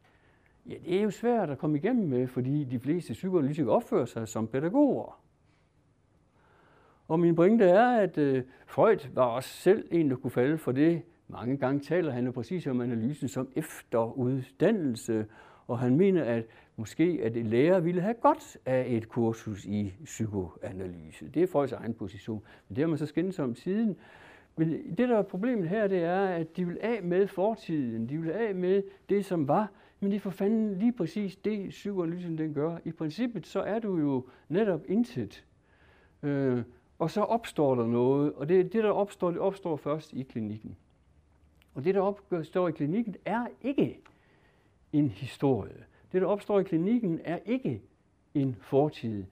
Ja, 0.70 0.76
det 0.86 0.98
er 0.98 1.02
jo 1.02 1.12
svært 1.12 1.50
at 1.50 1.58
komme 1.58 1.78
igennem 1.78 2.08
med, 2.08 2.28
fordi 2.28 2.64
de 2.64 2.80
fleste 2.80 3.14
psykoanalytikere 3.14 3.76
opfører 3.76 4.06
sig 4.06 4.28
som 4.28 4.48
pædagoger. 4.48 5.20
Og 7.08 7.20
min 7.20 7.36
pointe 7.36 7.66
er, 7.66 7.88
at 7.88 8.18
øh, 8.18 8.44
Freud 8.66 9.08
var 9.14 9.26
også 9.26 9.50
selv 9.50 9.88
en, 9.92 10.10
der 10.10 10.16
kunne 10.16 10.32
falde 10.32 10.58
for 10.58 10.72
det. 10.72 11.02
Mange 11.28 11.58
gange 11.58 11.80
taler 11.80 12.12
han 12.12 12.26
jo 12.26 12.32
præcis 12.32 12.68
om 12.68 12.82
analysen 12.82 13.28
som 13.28 13.50
efteruddannelse, 13.56 15.26
og 15.68 15.80
han 15.80 15.96
mener, 15.96 16.24
at 16.24 16.46
måske 16.76 17.20
at 17.24 17.38
en 17.38 17.48
lærer 17.48 17.80
ville 17.80 18.02
have 18.02 18.14
godt 18.14 18.58
af 18.66 18.86
et 18.90 19.10
kursus 19.10 19.66
i 19.66 19.94
psykoanalyse. 20.04 21.30
Det 21.30 21.44
er 21.44 21.48
Freuds 21.48 21.72
egen 21.72 21.94
position, 21.94 22.44
men 22.70 22.76
det 22.76 22.82
har 22.82 22.88
man 22.88 22.98
så 22.98 23.06
skændt 23.06 23.40
om 23.40 23.56
siden. 23.56 23.98
Men 24.58 24.98
det, 24.98 25.10
der 25.10 25.18
er 25.18 25.22
problemet 25.22 25.70
her, 25.70 25.88
det 25.88 26.04
er, 26.04 26.26
at 26.26 26.58
de 26.58 26.66
vil 26.68 26.78
af 26.82 27.04
med 27.04 27.28
fortiden. 27.28 28.10
De 28.10 28.18
vil 28.18 28.32
af 28.32 28.56
med 28.56 28.84
det, 29.10 29.26
som 29.26 29.48
var. 29.48 29.72
Men 30.00 30.12
det 30.12 30.16
er 30.16 30.22
for 30.22 30.30
fanden 30.30 30.80
lige 30.80 30.92
præcis 30.94 31.36
det, 31.36 31.70
psykoanalysen 31.70 32.36
ligesom 32.36 32.38
den 32.38 32.54
gør. 32.54 32.78
I 32.86 32.92
princippet 32.92 33.48
så 33.48 33.60
er 33.60 33.80
du 33.80 33.98
jo 33.98 34.26
netop 34.50 34.82
intet. 34.88 35.46
Øh, 36.24 36.64
og 37.00 37.12
så 37.12 37.22
opstår 37.22 37.76
der 37.76 37.88
noget, 37.88 38.34
og 38.34 38.50
det, 38.50 38.74
det 38.74 38.84
der 38.84 38.90
opstår, 38.90 39.32
det 39.32 39.40
opstår 39.40 39.76
først 39.76 40.14
i 40.14 40.24
klinikken. 40.24 40.78
Og 41.74 41.84
det, 41.84 41.96
der 41.96 42.02
opstår 42.02 42.68
i 42.68 42.72
klinikken, 42.72 43.16
er 43.26 43.48
ikke 43.62 44.00
en 44.94 45.10
historie. 45.10 45.86
Det, 46.12 46.22
der 46.22 46.28
opstår 46.28 46.60
i 46.60 46.64
klinikken, 46.64 47.22
er 47.24 47.40
ikke 47.46 47.82
en 48.34 48.56
fortid. 48.62 49.24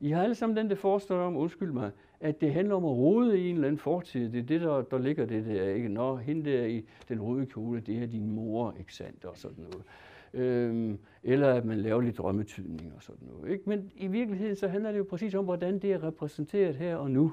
I 0.00 0.10
har 0.10 0.22
alle 0.22 0.34
sammen 0.34 0.56
den, 0.56 0.70
der 0.70 0.76
forestår 0.76 1.16
om, 1.16 1.36
undskyld 1.36 1.72
mig, 1.72 1.90
at 2.20 2.40
det 2.40 2.52
handler 2.52 2.74
om 2.74 2.84
at 2.84 2.90
rode 2.90 3.40
i 3.40 3.48
en 3.48 3.54
eller 3.54 3.68
anden 3.68 3.78
fortid. 3.78 4.32
Det 4.32 4.38
er 4.38 4.42
det, 4.42 4.60
der, 4.60 4.82
der 4.82 4.98
ligger 4.98 5.26
det 5.26 5.46
der, 5.46 5.68
ikke? 5.68 5.88
Nå, 5.88 6.16
hende 6.16 6.50
der 6.50 6.64
i 6.64 6.84
den 7.08 7.20
røde 7.22 7.46
kjole, 7.46 7.80
det 7.80 8.02
er 8.02 8.06
din 8.06 8.30
mor, 8.30 8.74
ikke 8.78 8.94
sandt, 8.94 9.24
og 9.24 9.36
sådan 9.36 9.64
noget. 9.64 9.84
Øhm, 10.34 10.98
eller 11.22 11.54
at 11.54 11.64
man 11.64 11.78
laver 11.78 12.00
lidt 12.00 12.18
drømmetydning 12.18 12.92
og 12.96 13.02
sådan 13.02 13.28
noget. 13.32 13.52
Ikke? 13.52 13.64
Men 13.66 13.90
i 13.96 14.06
virkeligheden 14.06 14.56
så 14.56 14.68
handler 14.68 14.92
det 14.92 14.98
jo 14.98 15.06
præcis 15.10 15.34
om, 15.34 15.44
hvordan 15.44 15.78
det 15.78 15.92
er 15.92 16.02
repræsenteret 16.02 16.76
her 16.76 16.96
og 16.96 17.10
nu. 17.10 17.32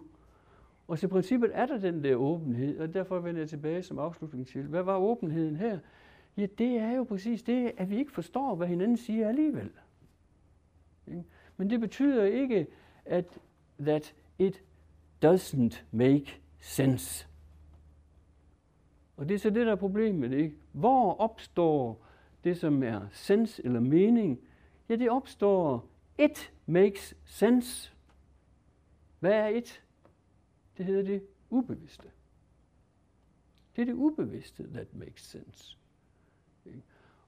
Og 0.87 0.99
så 0.99 1.05
i 1.05 1.09
princippet 1.09 1.51
er 1.53 1.65
der 1.65 1.77
den 1.77 2.03
der 2.03 2.15
åbenhed, 2.15 2.79
og 2.79 2.93
derfor 2.93 3.19
vender 3.19 3.41
jeg 3.41 3.49
tilbage 3.49 3.83
som 3.83 3.99
afslutning 3.99 4.47
til, 4.47 4.61
hvad 4.61 4.83
var 4.83 4.97
åbenheden 4.97 5.55
her? 5.55 5.79
Ja, 6.37 6.45
det 6.57 6.77
er 6.77 6.91
jo 6.91 7.03
præcis 7.03 7.43
det, 7.43 7.71
at 7.77 7.89
vi 7.89 7.97
ikke 7.97 8.11
forstår, 8.11 8.55
hvad 8.55 8.67
hinanden 8.67 8.97
siger 8.97 9.27
alligevel. 9.27 9.69
Men 11.57 11.69
det 11.69 11.79
betyder 11.79 12.23
ikke, 12.23 12.67
at 13.05 13.39
that 13.79 14.15
it 14.39 14.63
doesn't 15.25 15.83
make 15.91 16.41
sense. 16.59 17.27
Og 19.17 19.29
det 19.29 19.35
er 19.35 19.39
så 19.39 19.49
det, 19.49 19.65
der 19.65 19.71
er 19.71 19.75
problemet, 19.75 20.31
ikke? 20.31 20.55
Hvor 20.71 21.13
opstår 21.13 22.05
det, 22.43 22.57
som 22.57 22.83
er 22.83 23.01
sens 23.11 23.61
eller 23.63 23.79
mening? 23.79 24.39
Ja, 24.89 24.95
det 24.95 25.09
opstår, 25.09 25.87
it 26.17 26.53
makes 26.65 27.15
sense. 27.25 27.93
Hvad 29.19 29.33
er 29.33 29.47
it? 29.47 29.83
Det 30.77 30.85
hedder 30.85 31.03
det 31.03 31.23
ubevidste. 31.49 32.07
Det 33.75 33.81
er 33.81 33.85
det 33.85 33.93
ubevidste, 33.93 34.73
that 34.73 34.95
makes 34.95 35.21
sense. 35.21 35.77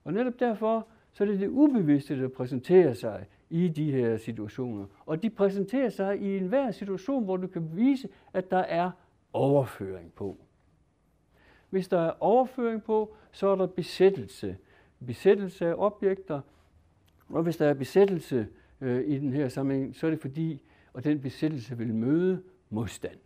Og 0.04 0.12
netop 0.12 0.40
derfor, 0.40 0.88
så 1.12 1.24
er 1.24 1.28
det 1.28 1.40
det 1.40 1.48
ubevidste, 1.48 2.22
der 2.22 2.28
præsenterer 2.28 2.94
sig 2.94 3.26
i 3.50 3.68
de 3.68 3.92
her 3.92 4.16
situationer. 4.16 4.86
Og 5.06 5.22
de 5.22 5.30
præsenterer 5.30 5.88
sig 5.88 6.20
i 6.20 6.36
enhver 6.36 6.70
situation, 6.70 7.24
hvor 7.24 7.36
du 7.36 7.46
kan 7.46 7.76
vise, 7.76 8.08
at 8.32 8.50
der 8.50 8.58
er 8.58 8.90
overføring 9.32 10.12
på. 10.12 10.36
Hvis 11.70 11.88
der 11.88 12.00
er 12.00 12.12
overføring 12.20 12.82
på, 12.82 13.14
så 13.32 13.48
er 13.48 13.56
der 13.56 13.66
besættelse. 13.66 14.56
Besættelse 15.06 15.66
af 15.66 15.74
objekter. 15.78 16.40
Og 17.28 17.42
hvis 17.42 17.56
der 17.56 17.66
er 17.66 17.74
besættelse 17.74 18.46
øh, 18.80 19.08
i 19.08 19.18
den 19.18 19.32
her 19.32 19.48
sammenhæng, 19.48 19.96
så 19.96 20.06
er 20.06 20.10
det 20.10 20.20
fordi, 20.20 20.62
at 20.94 21.04
den 21.04 21.20
besættelse 21.20 21.78
vil 21.78 21.94
møde 21.94 22.42
modstand. 22.70 23.18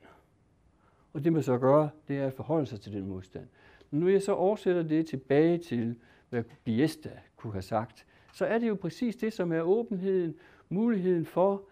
Og 1.13 1.25
det 1.25 1.33
man 1.33 1.43
så 1.43 1.59
gør, 1.59 1.89
det 2.09 2.19
er 2.19 2.27
at 2.27 2.33
forholde 2.33 2.67
sig 2.67 2.81
til 2.81 2.93
den 2.93 3.07
modstand. 3.07 3.47
Men 3.91 4.01
nu 4.01 4.09
jeg 4.09 4.23
så 4.23 4.33
oversætter 4.33 4.83
det 4.83 5.07
tilbage 5.07 5.59
til, 5.59 5.97
hvad 6.31 6.43
Biesta 6.65 7.11
kunne 7.37 7.53
have 7.53 7.63
sagt, 7.63 8.07
så 8.35 8.47
er 8.47 8.59
det 8.59 8.69
jo 8.69 8.75
præcis 8.75 9.17
det, 9.17 9.33
som 9.33 9.53
er 9.53 9.61
åbenheden, 9.61 10.35
muligheden 10.69 11.25
for 11.27 11.63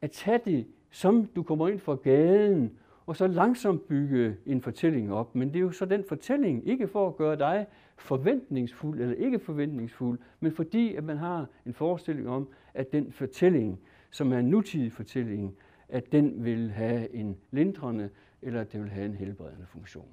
at 0.00 0.10
tage 0.10 0.40
det, 0.44 0.66
som 0.90 1.26
du 1.26 1.42
kommer 1.42 1.68
ind 1.68 1.78
fra 1.78 1.94
gaden, 1.94 2.72
og 3.06 3.16
så 3.16 3.26
langsomt 3.26 3.88
bygge 3.88 4.36
en 4.46 4.60
fortælling 4.60 5.12
op. 5.12 5.34
Men 5.34 5.48
det 5.48 5.56
er 5.56 5.60
jo 5.60 5.70
så 5.70 5.84
den 5.84 6.04
fortælling, 6.08 6.68
ikke 6.68 6.88
for 6.88 7.08
at 7.08 7.16
gøre 7.16 7.36
dig 7.36 7.66
forventningsfuld 7.96 9.00
eller 9.00 9.14
ikke 9.14 9.38
forventningsfuld, 9.38 10.18
men 10.40 10.52
fordi 10.52 10.94
at 10.94 11.04
man 11.04 11.16
har 11.16 11.46
en 11.66 11.72
forestilling 11.74 12.28
om, 12.28 12.48
at 12.74 12.92
den 12.92 13.12
fortælling, 13.12 13.80
som 14.10 14.32
er 14.32 14.38
en 14.38 14.44
nutidig 14.44 14.92
fortælling, 14.92 15.56
at 15.88 16.12
den 16.12 16.44
vil 16.44 16.70
have 16.70 17.14
en 17.14 17.36
lindrende 17.50 18.10
eller 18.42 18.60
at 18.60 18.72
det 18.72 18.80
vil 18.80 18.90
have 18.90 19.06
en 19.06 19.14
helbredende 19.14 19.66
funktion. 19.66 20.08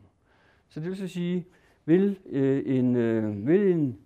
Så 0.70 0.80
det 0.80 0.90
vil 0.90 0.98
så 0.98 1.08
sige, 1.08 1.46
vil 1.86 2.20
øh, 2.26 2.64
en, 2.66 2.96
øh, 2.96 3.48
vil 3.48 3.72
en 3.72 3.98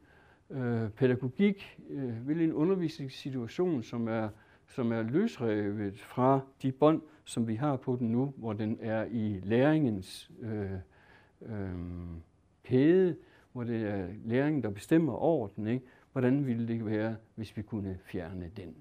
øh, 0.50 0.90
pædagogik, 0.90 1.80
øh, 1.90 2.28
vil 2.28 2.42
en 2.42 2.54
undervisningssituation, 2.54 3.84
som 3.84 4.08
er, 4.08 4.30
som 4.68 4.92
er 4.92 5.02
løsrevet 5.02 6.00
fra 6.00 6.40
de 6.62 6.72
bånd, 6.72 7.02
som 7.24 7.48
vi 7.48 7.56
har 7.56 7.76
på 7.76 7.96
den 7.96 8.12
nu, 8.12 8.34
hvor 8.38 8.54
den 8.54 8.78
er 8.82 9.06
i 9.06 9.40
læringens 9.44 10.32
øh, 10.42 10.72
øh, 11.42 11.76
kæde, 12.64 13.16
hvor 13.52 13.64
det 13.64 13.82
er 13.82 14.08
læringen, 14.26 14.64
der 14.64 14.70
bestemmer 14.70 15.14
over 15.14 15.48
den. 15.48 15.68
Ikke? 15.68 15.86
Hvordan 16.12 16.46
ville 16.46 16.68
det 16.68 16.86
være, 16.86 17.16
hvis 17.36 17.58
vi 17.58 17.62
kunne 17.62 18.00
fjerne 18.04 18.52
den? 18.58 18.76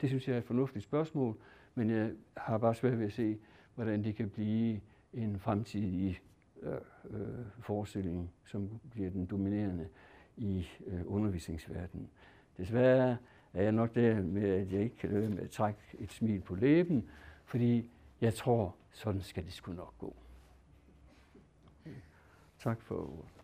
Det 0.00 0.08
synes 0.08 0.28
jeg 0.28 0.34
er 0.34 0.38
et 0.38 0.44
fornuftigt 0.44 0.84
spørgsmål, 0.84 1.36
men 1.74 1.90
jeg 1.90 2.10
har 2.36 2.58
bare 2.58 2.74
svært 2.74 2.98
ved 2.98 3.06
at 3.06 3.12
se, 3.12 3.38
hvordan 3.74 4.04
det 4.04 4.16
kan 4.16 4.30
blive 4.30 4.80
en 5.12 5.38
fremtidig 5.38 6.20
øh, 6.62 6.72
øh, 7.10 7.44
forestilling, 7.60 8.30
som 8.44 8.70
bliver 8.90 9.10
den 9.10 9.26
dominerende 9.26 9.88
i 10.38 10.68
øh, 10.86 11.00
undervisningsverdenen. 11.06 12.10
Desværre 12.56 13.16
er 13.52 13.62
jeg 13.62 13.72
nok 13.72 13.94
der 13.94 14.22
med, 14.22 14.48
at 14.48 14.72
jeg 14.72 14.82
ikke 14.82 14.96
kan 14.96 15.10
løbe 15.10 15.28
med 15.28 15.42
at 15.42 15.50
trække 15.50 15.80
et 15.98 16.12
smil 16.12 16.40
på 16.40 16.54
læben, 16.54 17.08
fordi 17.44 17.90
jeg 18.20 18.34
tror, 18.34 18.76
sådan 18.92 19.20
skal 19.20 19.44
det 19.44 19.52
sgu 19.52 19.72
nok 19.72 19.98
gå. 19.98 20.16
Tak 22.58 22.82
for 22.82 22.94
ordet. 22.94 23.37